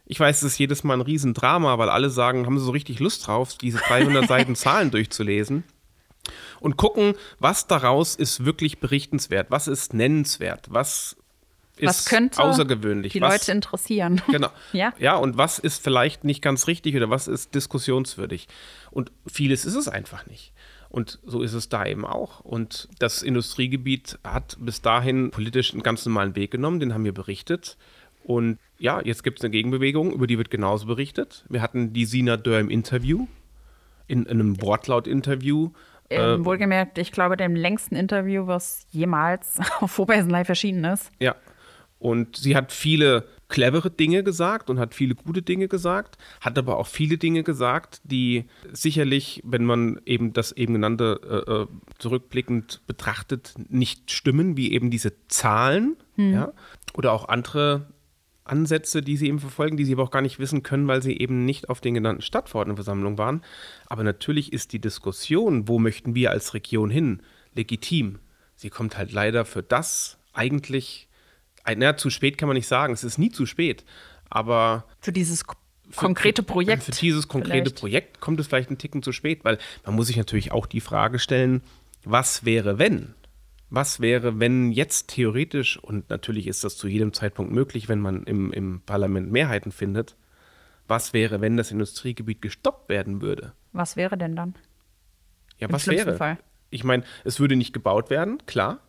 Ich 0.06 0.18
weiß, 0.18 0.38
es 0.38 0.52
ist 0.52 0.58
jedes 0.58 0.82
Mal 0.82 0.94
ein 0.94 1.02
Riesendrama, 1.02 1.76
weil 1.76 1.90
alle 1.90 2.08
sagen, 2.08 2.46
haben 2.46 2.58
sie 2.58 2.64
so 2.64 2.70
richtig 2.70 3.00
Lust 3.00 3.26
drauf, 3.26 3.58
diese 3.58 3.78
300 3.78 4.26
Seiten 4.28 4.56
Zahlen 4.56 4.90
durchzulesen 4.90 5.62
und 6.60 6.76
gucken, 6.76 7.14
was 7.38 7.66
daraus 7.66 8.14
ist 8.14 8.44
wirklich 8.44 8.78
berichtenswert, 8.78 9.50
was 9.50 9.68
ist 9.68 9.94
nennenswert, 9.94 10.66
was 10.70 11.16
ist 11.76 11.86
was 11.86 12.04
könnte 12.06 12.42
außergewöhnlich. 12.42 13.12
Die 13.12 13.20
was, 13.20 13.32
Leute 13.32 13.52
interessieren. 13.52 14.20
Genau. 14.30 14.50
ja? 14.72 14.92
ja, 14.98 15.16
und 15.16 15.36
was 15.38 15.58
ist 15.58 15.82
vielleicht 15.82 16.24
nicht 16.24 16.42
ganz 16.42 16.66
richtig 16.66 16.94
oder 16.96 17.10
was 17.10 17.28
ist 17.28 17.54
diskussionswürdig. 17.54 18.48
Und 18.90 19.10
vieles 19.26 19.64
ist 19.64 19.74
es 19.74 19.88
einfach 19.88 20.26
nicht. 20.26 20.52
Und 20.90 21.20
so 21.24 21.42
ist 21.42 21.52
es 21.52 21.68
da 21.68 21.86
eben 21.86 22.04
auch. 22.04 22.40
Und 22.40 22.88
das 22.98 23.22
Industriegebiet 23.22 24.18
hat 24.24 24.56
bis 24.60 24.82
dahin 24.82 25.30
politisch 25.30 25.72
einen 25.72 25.82
ganz 25.82 26.04
normalen 26.04 26.34
Weg 26.34 26.50
genommen, 26.50 26.80
den 26.80 26.92
haben 26.92 27.04
wir 27.04 27.14
berichtet. 27.14 27.76
Und 28.24 28.58
ja, 28.78 29.00
jetzt 29.02 29.22
gibt 29.22 29.38
es 29.38 29.44
eine 29.44 29.52
Gegenbewegung, 29.52 30.12
über 30.12 30.26
die 30.26 30.36
wird 30.36 30.50
genauso 30.50 30.86
berichtet. 30.86 31.44
Wir 31.48 31.62
hatten 31.62 31.92
die 31.92 32.04
Sina 32.04 32.36
Dörr 32.36 32.60
im 32.60 32.70
Interview, 32.70 33.26
in, 34.08 34.24
in 34.24 34.40
einem 34.40 34.60
Wortlaut-Interview, 34.60 35.70
ähm, 36.10 36.44
wohlgemerkt, 36.44 36.98
ich 36.98 37.12
glaube, 37.12 37.36
dem 37.36 37.54
längsten 37.54 37.94
Interview, 37.94 38.46
was 38.46 38.86
jemals 38.90 39.58
auf 39.80 39.90
Vorbesen 39.90 40.30
Live 40.30 40.48
erschienen 40.48 40.84
ist. 40.84 41.10
Ja. 41.20 41.36
Und 41.98 42.36
sie 42.36 42.56
hat 42.56 42.72
viele 42.72 43.26
clevere 43.48 43.90
Dinge 43.90 44.22
gesagt 44.22 44.70
und 44.70 44.78
hat 44.78 44.94
viele 44.94 45.14
gute 45.14 45.42
Dinge 45.42 45.68
gesagt, 45.68 46.16
hat 46.40 46.56
aber 46.56 46.78
auch 46.78 46.86
viele 46.86 47.18
Dinge 47.18 47.42
gesagt, 47.42 48.00
die 48.04 48.46
sicherlich, 48.72 49.42
wenn 49.44 49.64
man 49.66 50.00
eben 50.06 50.32
das 50.32 50.52
eben 50.52 50.72
genannte 50.72 51.20
äh, 51.46 51.52
äh 51.52 51.66
zurückblickend 51.98 52.80
betrachtet, 52.86 53.54
nicht 53.68 54.10
stimmen, 54.10 54.56
wie 54.56 54.72
eben 54.72 54.90
diese 54.90 55.12
Zahlen, 55.28 55.96
hm. 56.14 56.32
ja, 56.32 56.52
oder 56.94 57.12
auch 57.12 57.28
andere 57.28 57.88
Ansätze, 58.50 59.02
die 59.02 59.16
sie 59.16 59.28
eben 59.28 59.38
verfolgen, 59.38 59.76
die 59.76 59.84
sie 59.84 59.92
aber 59.92 60.02
auch 60.02 60.10
gar 60.10 60.22
nicht 60.22 60.38
wissen 60.38 60.62
können, 60.62 60.88
weil 60.88 61.02
sie 61.02 61.16
eben 61.18 61.44
nicht 61.44 61.68
auf 61.68 61.80
den 61.80 61.94
genannten 61.94 62.22
Stadtverordnetenversammlungen 62.22 63.18
waren. 63.18 63.42
Aber 63.86 64.02
natürlich 64.02 64.52
ist 64.52 64.72
die 64.72 64.80
Diskussion, 64.80 65.68
wo 65.68 65.78
möchten 65.78 66.14
wir 66.14 66.30
als 66.30 66.54
Region 66.54 66.90
hin, 66.90 67.22
legitim. 67.54 68.18
Sie 68.56 68.70
kommt 68.70 68.98
halt 68.98 69.12
leider 69.12 69.44
für 69.44 69.62
das 69.62 70.18
eigentlich, 70.32 71.08
naja, 71.66 71.96
zu 71.96 72.10
spät 72.10 72.38
kann 72.38 72.48
man 72.48 72.56
nicht 72.56 72.68
sagen, 72.68 72.92
es 72.92 73.04
ist 73.04 73.18
nie 73.18 73.30
zu 73.30 73.46
spät, 73.46 73.84
aber. 74.28 74.84
Für 75.00 75.12
dieses 75.12 75.44
konkrete 75.94 76.42
Projekt. 76.42 76.82
Für, 76.82 76.92
für 76.92 77.00
dieses 77.00 77.28
konkrete 77.28 77.70
vielleicht. 77.70 77.76
Projekt 77.76 78.20
kommt 78.20 78.40
es 78.40 78.46
vielleicht 78.46 78.68
einen 78.68 78.78
Ticken 78.78 79.02
zu 79.02 79.12
spät, 79.12 79.44
weil 79.44 79.58
man 79.84 79.94
muss 79.94 80.08
sich 80.08 80.16
natürlich 80.16 80.52
auch 80.52 80.66
die 80.66 80.80
Frage 80.80 81.18
stellen, 81.18 81.62
was 82.04 82.44
wäre, 82.44 82.78
wenn? 82.78 83.14
Was 83.70 84.00
wäre, 84.00 84.40
wenn 84.40 84.72
jetzt 84.72 85.08
theoretisch, 85.08 85.78
und 85.78 86.10
natürlich 86.10 86.48
ist 86.48 86.64
das 86.64 86.76
zu 86.76 86.88
jedem 86.88 87.12
Zeitpunkt 87.12 87.52
möglich, 87.52 87.88
wenn 87.88 88.00
man 88.00 88.24
im, 88.24 88.52
im 88.52 88.82
Parlament 88.84 89.30
Mehrheiten 89.30 89.70
findet, 89.70 90.16
was 90.88 91.12
wäre, 91.12 91.40
wenn 91.40 91.56
das 91.56 91.70
Industriegebiet 91.70 92.42
gestoppt 92.42 92.88
werden 92.88 93.22
würde? 93.22 93.52
Was 93.72 93.96
wäre 93.96 94.18
denn 94.18 94.34
dann? 94.34 94.56
Ja, 95.58 95.68
Im 95.68 95.72
was 95.72 95.86
wäre? 95.86 96.16
Fall. 96.16 96.38
Ich 96.70 96.82
meine, 96.82 97.04
es 97.24 97.38
würde 97.38 97.54
nicht 97.54 97.72
gebaut 97.72 98.10
werden, 98.10 98.44
klar. 98.46 98.80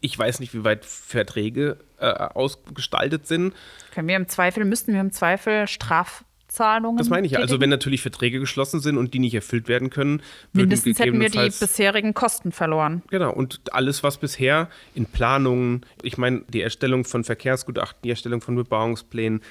Ich 0.00 0.18
weiß 0.18 0.40
nicht, 0.40 0.52
wie 0.52 0.64
weit 0.64 0.84
Verträge 0.84 1.78
äh, 1.98 2.06
ausgestaltet 2.06 3.26
sind. 3.26 3.54
Können 3.92 4.08
wir 4.08 4.16
im 4.16 4.28
Zweifel, 4.28 4.64
müssten 4.66 4.92
wir 4.92 5.00
im 5.00 5.12
Zweifel 5.12 5.66
Straf, 5.68 6.24
Zahlungen. 6.54 6.96
Das 6.96 7.08
meine 7.08 7.26
ich 7.26 7.32
ja. 7.32 7.40
Also 7.40 7.60
wenn 7.60 7.70
natürlich 7.70 8.02
Verträge 8.02 8.40
geschlossen 8.40 8.80
sind 8.80 8.96
und 8.96 9.12
die 9.12 9.18
nicht 9.18 9.34
erfüllt 9.34 9.68
werden 9.68 9.90
können, 9.90 10.22
mindestens 10.52 10.98
hätten 10.98 11.20
wir 11.20 11.30
die 11.30 11.50
bisherigen 11.50 12.14
Kosten 12.14 12.52
verloren. 12.52 13.02
Genau. 13.10 13.32
Und 13.32 13.60
alles, 13.72 14.02
was 14.02 14.18
bisher 14.18 14.68
in 14.94 15.06
Planungen, 15.06 15.84
ich 16.02 16.16
meine 16.16 16.42
die 16.48 16.62
Erstellung 16.62 17.04
von 17.04 17.24
Verkehrsgutachten, 17.24 18.00
die 18.04 18.10
Erstellung 18.10 18.40
von 18.40 18.54
Bebauungsplänen, 18.54 19.42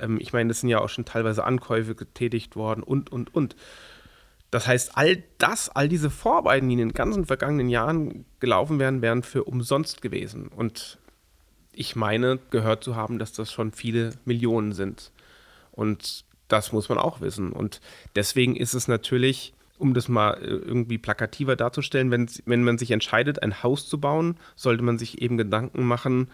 ähm, 0.00 0.18
ich 0.20 0.32
meine, 0.32 0.48
das 0.48 0.60
sind 0.60 0.68
ja 0.68 0.80
auch 0.80 0.88
schon 0.88 1.04
teilweise 1.04 1.44
Ankäufe 1.44 1.94
getätigt 1.94 2.56
worden 2.56 2.82
und 2.82 3.10
und 3.10 3.34
und. 3.34 3.56
Das 4.50 4.66
heißt, 4.66 4.96
all 4.96 5.22
das, 5.36 5.68
all 5.68 5.88
diese 5.88 6.08
Vorarbeiten, 6.08 6.68
die 6.68 6.74
in 6.74 6.78
den 6.78 6.92
ganzen 6.94 7.26
vergangenen 7.26 7.68
Jahren 7.68 8.24
gelaufen 8.40 8.78
wären, 8.78 9.02
wären 9.02 9.22
für 9.22 9.44
umsonst 9.44 10.00
gewesen. 10.00 10.48
Und 10.48 10.98
ich 11.72 11.96
meine, 11.96 12.38
gehört 12.50 12.82
zu 12.82 12.96
haben, 12.96 13.18
dass 13.18 13.32
das 13.32 13.52
schon 13.52 13.72
viele 13.72 14.12
Millionen 14.24 14.72
sind. 14.72 15.12
Und 15.70 16.24
das 16.48 16.72
muss 16.72 16.88
man 16.88 16.98
auch 16.98 17.20
wissen. 17.20 17.52
Und 17.52 17.80
deswegen 18.16 18.56
ist 18.56 18.74
es 18.74 18.88
natürlich, 18.88 19.54
um 19.78 19.94
das 19.94 20.08
mal 20.08 20.34
äh, 20.34 20.46
irgendwie 20.46 20.98
plakativer 20.98 21.56
darzustellen, 21.56 22.10
wenn, 22.10 22.28
wenn 22.46 22.64
man 22.64 22.78
sich 22.78 22.90
entscheidet, 22.90 23.42
ein 23.42 23.62
Haus 23.62 23.88
zu 23.88 24.00
bauen, 24.00 24.36
sollte 24.56 24.82
man 24.82 24.98
sich 24.98 25.22
eben 25.22 25.36
Gedanken 25.36 25.84
machen, 25.84 26.28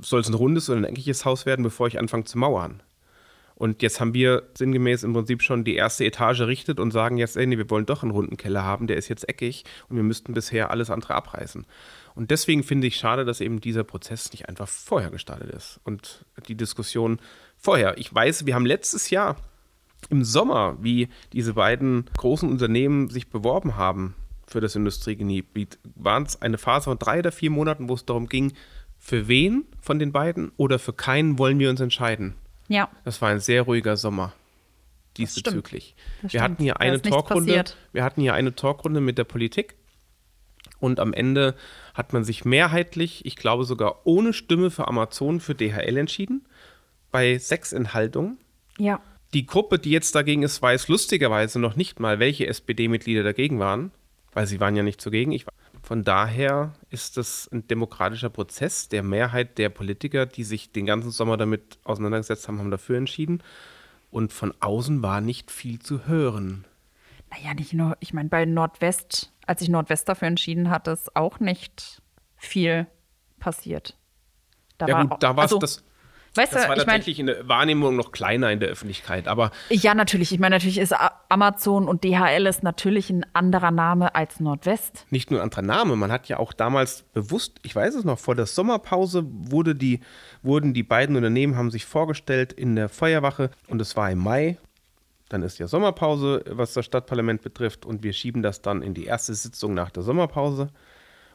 soll 0.00 0.20
es 0.20 0.28
ein 0.28 0.34
rundes 0.34 0.70
oder 0.70 0.78
ein 0.78 0.84
eckiges 0.84 1.24
Haus 1.24 1.46
werden, 1.46 1.62
bevor 1.62 1.86
ich 1.86 1.98
anfange 1.98 2.24
zu 2.24 2.38
mauern. 2.38 2.82
Und 3.54 3.82
jetzt 3.82 4.00
haben 4.00 4.14
wir 4.14 4.44
sinngemäß 4.56 5.04
im 5.04 5.12
Prinzip 5.12 5.42
schon 5.42 5.62
die 5.62 5.76
erste 5.76 6.04
Etage 6.04 6.40
errichtet 6.40 6.80
und 6.80 6.90
sagen 6.90 7.18
jetzt, 7.18 7.36
ey, 7.36 7.46
nee, 7.46 7.58
wir 7.58 7.70
wollen 7.70 7.86
doch 7.86 8.02
einen 8.02 8.10
runden 8.10 8.36
Keller 8.36 8.64
haben, 8.64 8.86
der 8.86 8.96
ist 8.96 9.08
jetzt 9.08 9.28
eckig 9.28 9.64
und 9.88 9.96
wir 9.96 10.02
müssten 10.02 10.34
bisher 10.34 10.70
alles 10.70 10.90
andere 10.90 11.14
abreißen. 11.14 11.66
Und 12.14 12.30
deswegen 12.30 12.64
finde 12.64 12.86
ich 12.86 12.96
schade, 12.96 13.24
dass 13.24 13.40
eben 13.40 13.60
dieser 13.60 13.84
Prozess 13.84 14.32
nicht 14.32 14.48
einfach 14.48 14.68
vorher 14.68 15.10
gestartet 15.10 15.50
ist 15.50 15.80
und 15.84 16.24
die 16.48 16.56
Diskussion 16.56 17.20
vorher. 17.62 17.96
Ich 17.96 18.12
weiß, 18.12 18.44
wir 18.44 18.54
haben 18.54 18.66
letztes 18.66 19.10
Jahr 19.10 19.36
im 20.10 20.24
Sommer, 20.24 20.76
wie 20.80 21.08
diese 21.32 21.54
beiden 21.54 22.06
großen 22.16 22.48
Unternehmen 22.48 23.08
sich 23.08 23.30
beworben 23.30 23.76
haben 23.76 24.14
für 24.46 24.60
das 24.60 24.74
Industriegebiet, 24.74 25.78
waren 25.94 26.24
es 26.24 26.42
eine 26.42 26.58
Phase 26.58 26.84
von 26.84 26.98
drei 26.98 27.20
oder 27.20 27.32
vier 27.32 27.50
Monaten, 27.50 27.88
wo 27.88 27.94
es 27.94 28.04
darum 28.04 28.28
ging, 28.28 28.52
für 28.98 29.28
wen 29.28 29.64
von 29.80 29.98
den 29.98 30.12
beiden 30.12 30.52
oder 30.56 30.78
für 30.78 30.92
keinen 30.92 31.38
wollen 31.38 31.58
wir 31.58 31.70
uns 31.70 31.80
entscheiden. 31.80 32.34
Ja. 32.68 32.90
Das 33.04 33.22
war 33.22 33.30
ein 33.30 33.40
sehr 33.40 33.62
ruhiger 33.62 33.96
Sommer 33.96 34.32
diesbezüglich. 35.16 35.94
wir 36.22 36.42
hatten 36.42 36.62
hier 36.62 36.80
eine 36.80 37.00
Talkrunde. 37.00 37.64
Wir 37.92 38.04
hatten 38.04 38.20
hier 38.20 38.34
eine 38.34 38.54
Talkrunde 38.54 39.00
mit 39.00 39.18
der 39.18 39.24
Politik 39.24 39.76
und 40.78 41.00
am 41.00 41.12
Ende 41.12 41.54
hat 41.94 42.12
man 42.12 42.24
sich 42.24 42.44
mehrheitlich, 42.44 43.24
ich 43.26 43.36
glaube 43.36 43.64
sogar 43.64 44.06
ohne 44.06 44.32
Stimme 44.32 44.70
für 44.70 44.88
Amazon 44.88 45.40
für 45.40 45.54
DHL 45.54 45.96
entschieden 45.96 46.46
bei 47.12 47.38
sechs 47.38 47.72
Enthaltungen. 47.72 48.38
Ja. 48.78 49.00
Die 49.34 49.46
Gruppe, 49.46 49.78
die 49.78 49.90
jetzt 49.90 50.14
dagegen 50.14 50.42
ist, 50.42 50.60
weiß 50.60 50.88
lustigerweise 50.88 51.60
noch 51.60 51.76
nicht 51.76 52.00
mal, 52.00 52.18
welche 52.18 52.46
SPD-Mitglieder 52.46 53.22
dagegen 53.22 53.58
waren, 53.60 53.92
weil 54.32 54.46
sie 54.46 54.60
waren 54.60 54.76
ja 54.76 54.82
nicht 54.82 55.00
zugegen. 55.00 55.32
Ich, 55.32 55.46
von 55.82 56.04
daher 56.04 56.74
ist 56.90 57.16
das 57.16 57.48
ein 57.52 57.66
demokratischer 57.66 58.28
Prozess. 58.30 58.88
Der 58.88 59.02
Mehrheit 59.02 59.58
der 59.58 59.68
Politiker, 59.68 60.26
die 60.26 60.44
sich 60.44 60.72
den 60.72 60.86
ganzen 60.86 61.10
Sommer 61.10 61.36
damit 61.36 61.78
auseinandergesetzt 61.84 62.48
haben, 62.48 62.58
haben 62.58 62.70
dafür 62.70 62.98
entschieden. 62.98 63.42
und 64.10 64.32
von 64.32 64.52
außen 64.60 65.02
war 65.02 65.22
nicht 65.22 65.50
viel 65.50 65.78
zu 65.78 66.06
hören. 66.06 66.66
Naja, 67.30 67.54
nicht 67.54 67.72
nur, 67.72 67.96
ich 68.00 68.12
meine, 68.12 68.28
bei 68.28 68.44
Nordwest, 68.44 69.32
als 69.46 69.60
sich 69.60 69.70
Nordwest 69.70 70.06
dafür 70.08 70.28
entschieden 70.28 70.68
hat, 70.68 70.86
ist 70.86 71.16
auch 71.16 71.40
nicht 71.40 72.02
viel 72.36 72.86
passiert. 73.38 73.96
Da 74.76 74.86
ja, 74.86 75.02
gut, 75.02 75.22
da 75.22 75.34
war 75.36 75.46
es 75.46 75.52
also, 75.52 75.58
das 75.58 75.82
Weißt 76.34 76.54
das 76.54 76.62
du, 76.62 76.68
war 76.68 76.76
tatsächlich 76.76 77.18
mein, 77.18 77.28
in 77.28 77.34
der 77.34 77.48
Wahrnehmung 77.48 77.94
noch 77.94 78.10
kleiner 78.10 78.50
in 78.50 78.60
der 78.60 78.70
Öffentlichkeit, 78.70 79.28
aber. 79.28 79.50
Ja, 79.68 79.94
natürlich. 79.94 80.32
Ich 80.32 80.38
meine, 80.38 80.54
natürlich 80.54 80.78
ist 80.78 80.94
Amazon 81.28 81.88
und 81.88 82.04
DHL 82.04 82.46
ist 82.46 82.62
natürlich 82.62 83.10
ein 83.10 83.26
anderer 83.34 83.70
Name 83.70 84.14
als 84.14 84.40
Nordwest. 84.40 85.06
Nicht 85.10 85.30
nur 85.30 85.40
ein 85.40 85.44
anderer 85.44 85.62
Name, 85.62 85.96
man 85.96 86.10
hat 86.10 86.28
ja 86.28 86.38
auch 86.38 86.52
damals 86.54 87.02
bewusst, 87.12 87.58
ich 87.62 87.76
weiß 87.76 87.94
es 87.94 88.04
noch, 88.04 88.18
vor 88.18 88.34
der 88.34 88.46
Sommerpause 88.46 89.24
wurde 89.26 89.74
die, 89.74 90.00
wurden 90.42 90.72
die 90.72 90.82
beiden 90.82 91.16
Unternehmen, 91.16 91.56
haben 91.56 91.70
sich 91.70 91.84
vorgestellt 91.84 92.52
in 92.52 92.76
der 92.76 92.88
Feuerwache 92.88 93.50
und 93.68 93.80
es 93.82 93.96
war 93.96 94.10
im 94.10 94.18
Mai. 94.18 94.56
Dann 95.28 95.42
ist 95.42 95.58
ja 95.58 95.66
Sommerpause, 95.66 96.44
was 96.46 96.74
das 96.74 96.84
Stadtparlament 96.84 97.42
betrifft, 97.42 97.86
und 97.86 98.02
wir 98.02 98.12
schieben 98.12 98.42
das 98.42 98.60
dann 98.60 98.82
in 98.82 98.92
die 98.94 99.04
erste 99.04 99.34
Sitzung 99.34 99.72
nach 99.72 99.90
der 99.90 100.02
Sommerpause. 100.02 100.68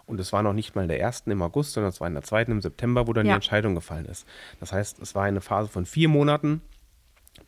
Und 0.08 0.22
es 0.22 0.32
war 0.32 0.42
noch 0.42 0.54
nicht 0.54 0.74
mal 0.74 0.84
in 0.84 0.88
der 0.88 1.02
ersten 1.02 1.32
im 1.32 1.42
August, 1.42 1.74
sondern 1.74 1.90
es 1.90 2.00
war 2.00 2.08
in 2.08 2.14
der 2.14 2.24
zweiten 2.24 2.52
im 2.52 2.62
September, 2.62 3.08
wo 3.08 3.14
dann 3.14 3.26
ja. 3.26 3.34
die 3.34 3.36
Entscheidung 3.36 3.76
gefallen 3.76 4.06
ist. 4.06 4.26
Das 4.60 4.72
heißt, 4.72 5.00
es 5.00 5.14
war 5.14 5.26
eine 5.26 5.42
Phase 5.42 5.70
von 5.70 5.86
vier 5.86 6.08
Monaten, 6.08 6.62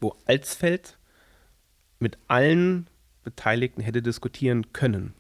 wo 0.02 0.16
Alsfeld 0.26 0.98
mit 2.00 2.18
allen 2.28 2.88
Beteiligten 3.24 3.82
hätte 3.82 4.02
diskutieren 4.02 4.74
können. 4.74 5.14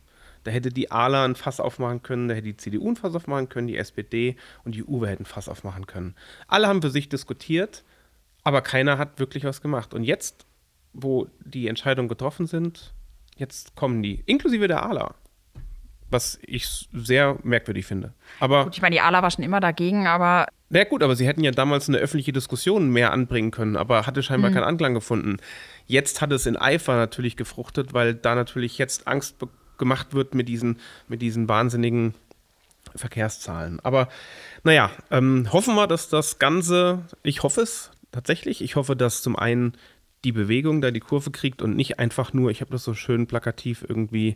Da 0.44 0.52
hätte 0.52 0.70
die 0.70 0.92
ALA 0.92 1.26
ein 1.26 1.36
Fass 1.36 1.62
aufmachen 1.62 2.02
können, 2.02 2.28
da 2.28 2.36
hätte 2.36 2.48
die 2.48 2.58
CDU 2.58 2.90
ein 2.90 2.96
Fass 2.98 3.16
aufmachen 3.16 3.50
können, 3.50 3.68
die 3.68 3.78
SPD 3.78 4.36
und 4.66 4.76
die 4.76 4.84
UWE 4.84 5.08
hätten 5.08 5.24
ein 5.24 5.26
Fass 5.26 5.50
aufmachen 5.50 5.86
können. 5.86 6.16
Alle 6.48 6.68
haben 6.68 6.82
für 6.82 6.90
sich 6.90 7.08
diskutiert, 7.08 7.84
aber 8.44 8.62
keiner 8.62 8.98
hat 8.98 9.20
wirklich 9.20 9.46
was 9.46 9.62
gemacht. 9.62 9.94
Und 9.94 10.04
jetzt, 10.04 10.46
wo 10.92 11.28
die 11.40 11.68
Entscheidungen 11.68 12.10
getroffen 12.10 12.48
sind, 12.48 12.94
jetzt 13.38 13.76
kommen 13.76 14.04
die, 14.04 14.24
inklusive 14.26 14.68
der 14.68 14.84
ALA 14.86 15.16
was 16.10 16.39
ich 16.41 16.88
sehr 16.93 17.38
merkwürdig 17.43 17.86
finde. 17.86 18.14
Aber 18.39 18.66
gut, 18.66 18.76
ich 18.76 18.82
meine, 18.82 18.95
die 18.95 19.01
ALA 19.01 19.22
war 19.22 19.32
schon 19.32 19.43
immer 19.43 19.60
dagegen, 19.60 20.07
aber. 20.07 20.47
Na 20.70 20.84
gut, 20.84 21.01
aber 21.01 21.16
sie 21.16 21.28
hätten 21.28 21.43
ja 21.43 21.51
damals 21.51 21.89
eine 21.89 21.97
öffentliche 21.97 22.32
Diskussion 22.32 22.89
mehr 22.89 23.12
anbringen 23.12 23.51
können, 23.51 23.76
aber 23.76 24.05
hatte 24.05 24.22
scheinbar 24.22 24.51
mhm. 24.51 24.55
keinen 24.55 24.64
Anklang 24.66 24.93
gefunden. 24.93 25.38
Jetzt 25.88 26.22
hat 26.22 26.32
es 26.32 26.45
in 26.45 26.57
Eifer 26.57 26.95
natürlich 26.95 27.36
gefruchtet, 27.38 27.93
weil 27.93 28.14
da 28.14 28.36
natürlich 28.36 28.78
jetzt 28.78 29.07
Angst 29.07 29.38
gemacht 29.78 30.14
wird 30.14 30.36
mit 30.36 30.47
diesen, 30.47 30.80
mit 31.07 31.22
diesen 31.22 31.49
wahnsinnigen 31.49 32.14
Verkehrszahlen. 32.95 33.80
Aber 33.82 34.10
naja, 34.64 34.91
ähm, 35.10 35.47
hoffen 35.51 35.76
wir, 35.76 35.88
dass 35.88 36.10
das 36.10 36.38
Ganze, 36.38 37.05
ich 37.24 37.43
hoffe 37.43 37.62
es 37.62 37.91
tatsächlich, 38.12 38.62
ich 38.62 38.76
hoffe, 38.76 38.95
dass 38.95 39.22
zum 39.22 39.36
einen 39.36 39.74
die 40.24 40.32
Bewegung 40.32 40.82
da 40.82 40.91
die 40.91 40.99
Kurve 40.99 41.32
kriegt 41.32 41.62
und 41.62 41.76
nicht 41.76 41.99
einfach 41.99 42.34
nur, 42.34 42.51
ich 42.51 42.62
habe 42.62 42.72
das 42.72 42.84
so 42.84 42.93
schön 42.93 43.28
plakativ 43.28 43.86
irgendwie 43.88 44.36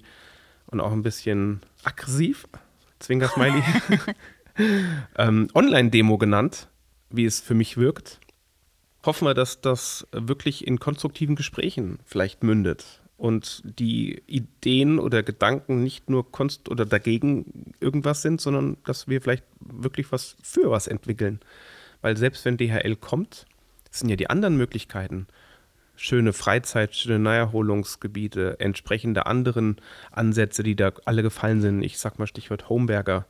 und 0.74 0.82
auch 0.82 0.92
ein 0.92 1.04
bisschen 1.04 1.62
aggressiv, 1.84 2.48
Zwinker-Smiley, 3.00 3.64
ähm, 5.18 5.48
Online-Demo 5.54 6.18
genannt, 6.18 6.68
wie 7.10 7.26
es 7.26 7.40
für 7.40 7.54
mich 7.54 7.78
wirkt. 7.78 8.20
Hoffen 9.06 9.28
wir, 9.28 9.34
dass 9.34 9.62
das 9.62 10.08
wirklich 10.12 10.66
in 10.66 10.80
konstruktiven 10.80 11.36
Gesprächen 11.36 12.00
vielleicht 12.06 12.44
mündet 12.44 13.02
und 13.18 13.62
die 13.80 14.22
Ideen 14.28 15.00
oder 15.00 15.24
Gedanken 15.24 15.84
nicht 15.84 16.10
nur 16.10 16.32
konst 16.32 16.70
oder 16.70 16.86
dagegen 16.86 17.74
irgendwas 17.80 18.22
sind, 18.22 18.42
sondern 18.42 18.78
dass 18.86 19.08
wir 19.08 19.22
vielleicht 19.22 19.46
wirklich 19.60 20.12
was 20.12 20.36
für 20.42 20.72
was 20.72 20.88
entwickeln. 20.88 21.40
Weil 22.02 22.18
selbst 22.18 22.44
wenn 22.46 22.58
DHL 22.58 22.96
kommt, 22.96 23.46
sind 23.92 24.10
ja 24.10 24.16
die 24.16 24.30
anderen 24.30 24.58
Möglichkeiten 24.58 25.28
schöne 25.96 26.34
Freizeit, 26.34 26.96
schöne 26.96 27.20
Naherholungsgebiete, 27.20 28.60
entsprechende 28.60 29.26
anderen 29.26 29.78
Ansätze, 30.12 30.64
die 30.64 30.76
da 30.76 30.92
alle 31.06 31.24
gefallen 31.24 31.62
sind. 31.62 31.82
Ich 31.84 32.00
sag 32.00 32.20
mal 32.20 32.28
Stichwort 32.28 32.70
Homeberger, 32.70 33.26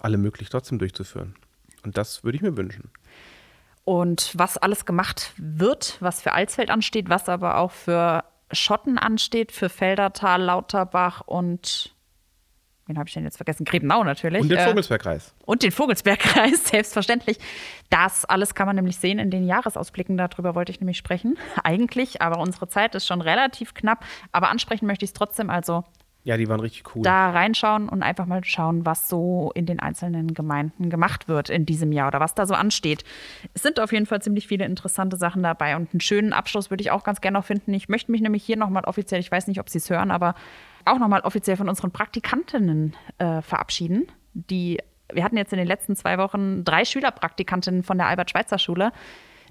alle 0.00 0.18
möglich 0.18 0.48
trotzdem 0.48 0.78
durchzuführen. 0.78 1.34
Und 1.82 1.96
das 1.96 2.24
würde 2.24 2.36
ich 2.36 2.42
mir 2.42 2.56
wünschen. 2.56 2.90
Und 3.84 4.32
was 4.34 4.56
alles 4.56 4.84
gemacht 4.84 5.32
wird, 5.36 5.96
was 6.00 6.20
für 6.20 6.32
Alsfeld 6.32 6.70
ansteht, 6.70 7.08
was 7.08 7.28
aber 7.28 7.58
auch 7.58 7.70
für 7.70 8.24
Schotten 8.50 8.98
ansteht, 8.98 9.52
für 9.52 9.68
Feldertal, 9.68 10.42
Lauterbach 10.42 11.20
und 11.20 11.94
wen 12.86 12.98
habe 12.98 13.08
ich 13.08 13.14
denn 13.14 13.24
jetzt 13.24 13.36
vergessen? 13.36 13.64
Grebenau 13.64 14.04
natürlich. 14.04 14.42
Und 14.42 14.48
den 14.48 14.58
äh, 14.58 14.66
Vogelsbergkreis. 14.66 15.34
Und 15.44 15.62
den 15.62 15.72
Vogelsbergkreis, 15.72 16.64
selbstverständlich. 16.68 17.38
Das 17.90 18.24
alles 18.24 18.54
kann 18.54 18.66
man 18.66 18.76
nämlich 18.76 18.96
sehen 18.96 19.18
in 19.18 19.30
den 19.30 19.46
Jahresausblicken. 19.46 20.16
Darüber 20.16 20.54
wollte 20.54 20.72
ich 20.72 20.80
nämlich 20.80 20.96
sprechen. 20.96 21.36
Eigentlich, 21.64 22.22
aber 22.22 22.38
unsere 22.38 22.68
Zeit 22.68 22.94
ist 22.94 23.06
schon 23.06 23.20
relativ 23.20 23.74
knapp. 23.74 24.04
Aber 24.32 24.50
ansprechen 24.50 24.86
möchte 24.86 25.04
ich 25.04 25.10
es 25.10 25.14
trotzdem. 25.14 25.50
Also 25.50 25.84
ja, 26.26 26.36
die 26.36 26.48
waren 26.48 26.58
richtig 26.58 26.82
cool. 26.92 27.02
Da 27.02 27.30
reinschauen 27.30 27.88
und 27.88 28.02
einfach 28.02 28.26
mal 28.26 28.42
schauen, 28.42 28.84
was 28.84 29.08
so 29.08 29.52
in 29.54 29.64
den 29.64 29.78
einzelnen 29.78 30.34
Gemeinden 30.34 30.90
gemacht 30.90 31.28
wird 31.28 31.50
in 31.50 31.66
diesem 31.66 31.92
Jahr 31.92 32.08
oder 32.08 32.18
was 32.18 32.34
da 32.34 32.46
so 32.46 32.54
ansteht. 32.54 33.04
Es 33.54 33.62
sind 33.62 33.78
auf 33.78 33.92
jeden 33.92 34.06
Fall 34.06 34.20
ziemlich 34.20 34.48
viele 34.48 34.64
interessante 34.64 35.16
Sachen 35.16 35.44
dabei 35.44 35.76
und 35.76 35.92
einen 35.92 36.00
schönen 36.00 36.32
Abschluss 36.32 36.68
würde 36.68 36.82
ich 36.82 36.90
auch 36.90 37.04
ganz 37.04 37.20
gerne 37.20 37.38
noch 37.38 37.44
finden. 37.44 37.72
Ich 37.74 37.88
möchte 37.88 38.10
mich 38.10 38.22
nämlich 38.22 38.42
hier 38.42 38.56
nochmal 38.56 38.82
offiziell, 38.86 39.20
ich 39.20 39.30
weiß 39.30 39.46
nicht, 39.46 39.60
ob 39.60 39.70
Sie 39.70 39.78
es 39.78 39.88
hören, 39.88 40.10
aber 40.10 40.34
auch 40.86 40.98
nochmal 40.98 41.20
offiziell 41.20 41.56
von 41.56 41.68
unseren 41.68 41.90
Praktikantinnen 41.90 42.94
äh, 43.18 43.42
verabschieden, 43.42 44.06
die 44.32 44.78
wir 45.12 45.24
hatten 45.24 45.36
jetzt 45.36 45.52
in 45.52 45.58
den 45.58 45.68
letzten 45.68 45.96
zwei 45.96 46.18
Wochen 46.18 46.64
drei 46.64 46.84
Schülerpraktikantinnen 46.84 47.82
von 47.82 47.98
der 47.98 48.08
Albert-Schweitzer-Schule, 48.08 48.92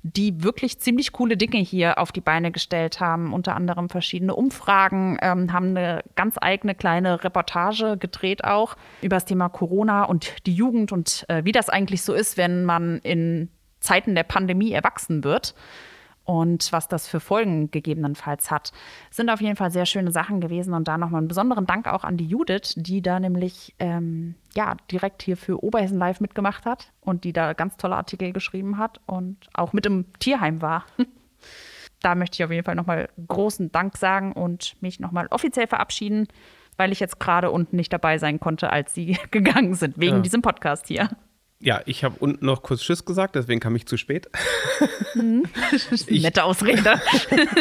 die 0.04 0.44
wirklich 0.44 0.80
ziemlich 0.80 1.12
coole 1.14 1.38
Dinge 1.38 1.58
hier 1.58 1.98
auf 1.98 2.12
die 2.12 2.22
Beine 2.22 2.52
gestellt 2.52 3.00
haben, 3.00 3.34
unter 3.34 3.56
anderem 3.56 3.90
verschiedene 3.90 4.36
Umfragen, 4.36 5.18
ähm, 5.22 5.52
haben 5.52 5.70
eine 5.70 6.04
ganz 6.16 6.36
eigene 6.40 6.76
kleine 6.76 7.24
Reportage 7.24 7.98
gedreht 7.98 8.44
auch 8.44 8.76
über 9.02 9.16
das 9.16 9.26
Thema 9.26 9.50
Corona 9.50 10.04
und 10.04 10.46
die 10.46 10.54
Jugend 10.54 10.92
und 10.92 11.26
äh, 11.28 11.44
wie 11.44 11.52
das 11.52 11.70
eigentlich 11.70 12.04
so 12.04 12.14
ist, 12.14 12.38
wenn 12.38 12.66
man 12.66 13.00
in 13.00 13.50
Zeiten 13.80 14.14
der 14.14 14.24
Pandemie 14.24 14.72
erwachsen 14.72 15.24
wird 15.24 15.56
und 16.26 16.72
was 16.72 16.88
das 16.88 17.08
für 17.08 17.20
Folgen 17.20 17.72
gegebenenfalls 17.72 18.52
hat. 18.52 18.72
Sind 19.12 19.30
auf 19.30 19.42
jeden 19.42 19.56
Fall 19.56 19.72
sehr 19.72 19.86
schöne 19.86 20.12
Sachen 20.12 20.42
gewesen 20.42 20.74
und 20.74 20.88
da 20.88 20.98
nochmal 20.98 21.20
einen 21.20 21.28
besonderen 21.28 21.66
Dank 21.66 21.88
auch 21.88 22.04
an 22.04 22.18
die 22.18 22.26
Judith, 22.26 22.74
die 22.76 23.02
da 23.02 23.20
nämlich 23.20 23.74
ähm, 23.80 24.36
ja, 24.56 24.76
direkt 24.92 25.22
hier 25.22 25.38
für 25.38 25.64
Oberhessen 25.64 26.00
Live 26.00 26.20
mitgemacht 26.20 26.66
hat 26.66 26.92
und 27.02 27.24
die 27.24 27.34
da 27.34 27.54
ganz 27.54 27.78
tolle 27.78 27.96
Artikel 27.96 28.34
geschrieben 28.34 28.78
hat 28.78 29.00
und 29.06 29.38
auch 29.54 29.72
mit 29.72 29.86
im 29.86 30.06
Tierheim 30.20 30.62
war. 30.62 30.86
da 32.02 32.16
möchte 32.16 32.36
ich 32.36 32.44
auf 32.44 32.52
jeden 32.52 32.66
Fall 32.66 32.76
nochmal 32.76 33.10
großen 33.28 33.72
Dank 33.72 33.98
sagen 33.98 34.34
und 34.34 34.76
mich 34.82 35.00
nochmal 35.00 35.28
offiziell 35.30 35.68
verabschieden, 35.68 36.28
weil 36.78 36.92
ich 36.92 37.00
jetzt 37.00 37.20
gerade 37.20 37.52
unten 37.52 37.76
nicht 37.76 37.94
dabei 37.94 38.18
sein 38.18 38.40
konnte, 38.40 38.72
als 38.72 38.94
sie 38.94 39.18
gegangen 39.32 39.76
sind, 39.76 40.00
wegen 40.00 40.18
ja. 40.18 40.22
diesem 40.22 40.42
Podcast 40.42 40.88
hier. 40.88 41.10
Ja, 41.66 41.82
ich 41.88 42.04
habe 42.04 42.18
unten 42.20 42.46
noch 42.46 42.62
kurz 42.62 42.82
Tschüss 42.82 43.06
gesagt, 43.06 43.36
deswegen 43.36 43.60
kam 43.60 43.76
ich 43.76 43.88
zu 43.88 43.98
spät. 43.98 44.30
Mhm. 45.16 45.46
ich, 46.08 46.22
Nette 46.22 46.44
Ausrede. 46.44 47.02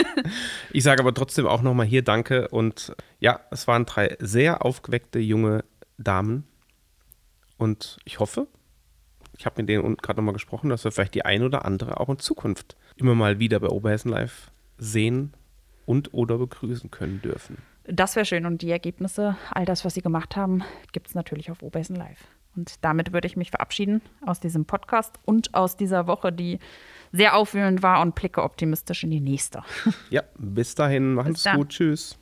ich 0.72 0.82
sage 0.84 1.00
aber 1.00 1.14
trotzdem 1.14 1.46
auch 1.46 1.62
nochmal 1.62 1.86
hier 1.86 2.02
Danke. 2.02 2.48
Und 2.48 2.94
ja, 3.18 3.40
es 3.50 3.66
waren 3.66 3.86
drei 3.86 4.14
sehr 4.20 4.62
aufgeweckte 4.62 5.20
junge 5.20 5.64
Damen. 5.96 6.46
Und 7.56 7.96
ich 8.04 8.20
hoffe, 8.20 8.46
ich 9.38 9.46
habe 9.46 9.62
mit 9.62 9.70
denen 9.70 9.96
gerade 9.96 10.20
nochmal 10.20 10.34
gesprochen, 10.34 10.68
dass 10.68 10.84
wir 10.84 10.92
vielleicht 10.92 11.14
die 11.14 11.24
ein 11.24 11.42
oder 11.42 11.64
andere 11.64 11.98
auch 11.98 12.10
in 12.10 12.18
Zukunft 12.18 12.76
immer 12.96 13.14
mal 13.14 13.38
wieder 13.38 13.58
bei 13.58 13.68
Oberhessen 13.68 14.10
Live 14.10 14.50
sehen 14.76 15.32
und 15.86 16.12
oder 16.12 16.36
begrüßen 16.36 16.90
können 16.90 17.22
dürfen. 17.22 17.56
Das 17.86 18.16
wäre 18.16 18.24
schön. 18.24 18.46
Und 18.46 18.62
die 18.62 18.70
Ergebnisse, 18.70 19.36
all 19.50 19.64
das, 19.64 19.84
was 19.84 19.94
sie 19.94 20.02
gemacht 20.02 20.36
haben, 20.36 20.62
gibt 20.92 21.08
es 21.08 21.14
natürlich 21.14 21.50
auf 21.50 21.62
Oberhessen 21.62 21.96
Live. 21.96 22.26
Und 22.56 22.84
damit 22.84 23.12
würde 23.12 23.26
ich 23.26 23.36
mich 23.36 23.50
verabschieden 23.50 24.00
aus 24.24 24.40
diesem 24.40 24.64
Podcast 24.64 25.18
und 25.24 25.54
aus 25.54 25.76
dieser 25.76 26.06
Woche, 26.06 26.32
die 26.32 26.60
sehr 27.12 27.36
aufwühlend 27.36 27.82
war 27.82 28.00
und 28.00 28.14
blicke 28.14 28.42
optimistisch 28.42 29.04
in 29.04 29.10
die 29.10 29.20
nächste. 29.20 29.62
Ja, 30.10 30.22
bis 30.38 30.74
dahin, 30.74 31.14
machen 31.14 31.32
es 31.32 31.44
gut. 31.44 31.70
Tschüss. 31.70 32.18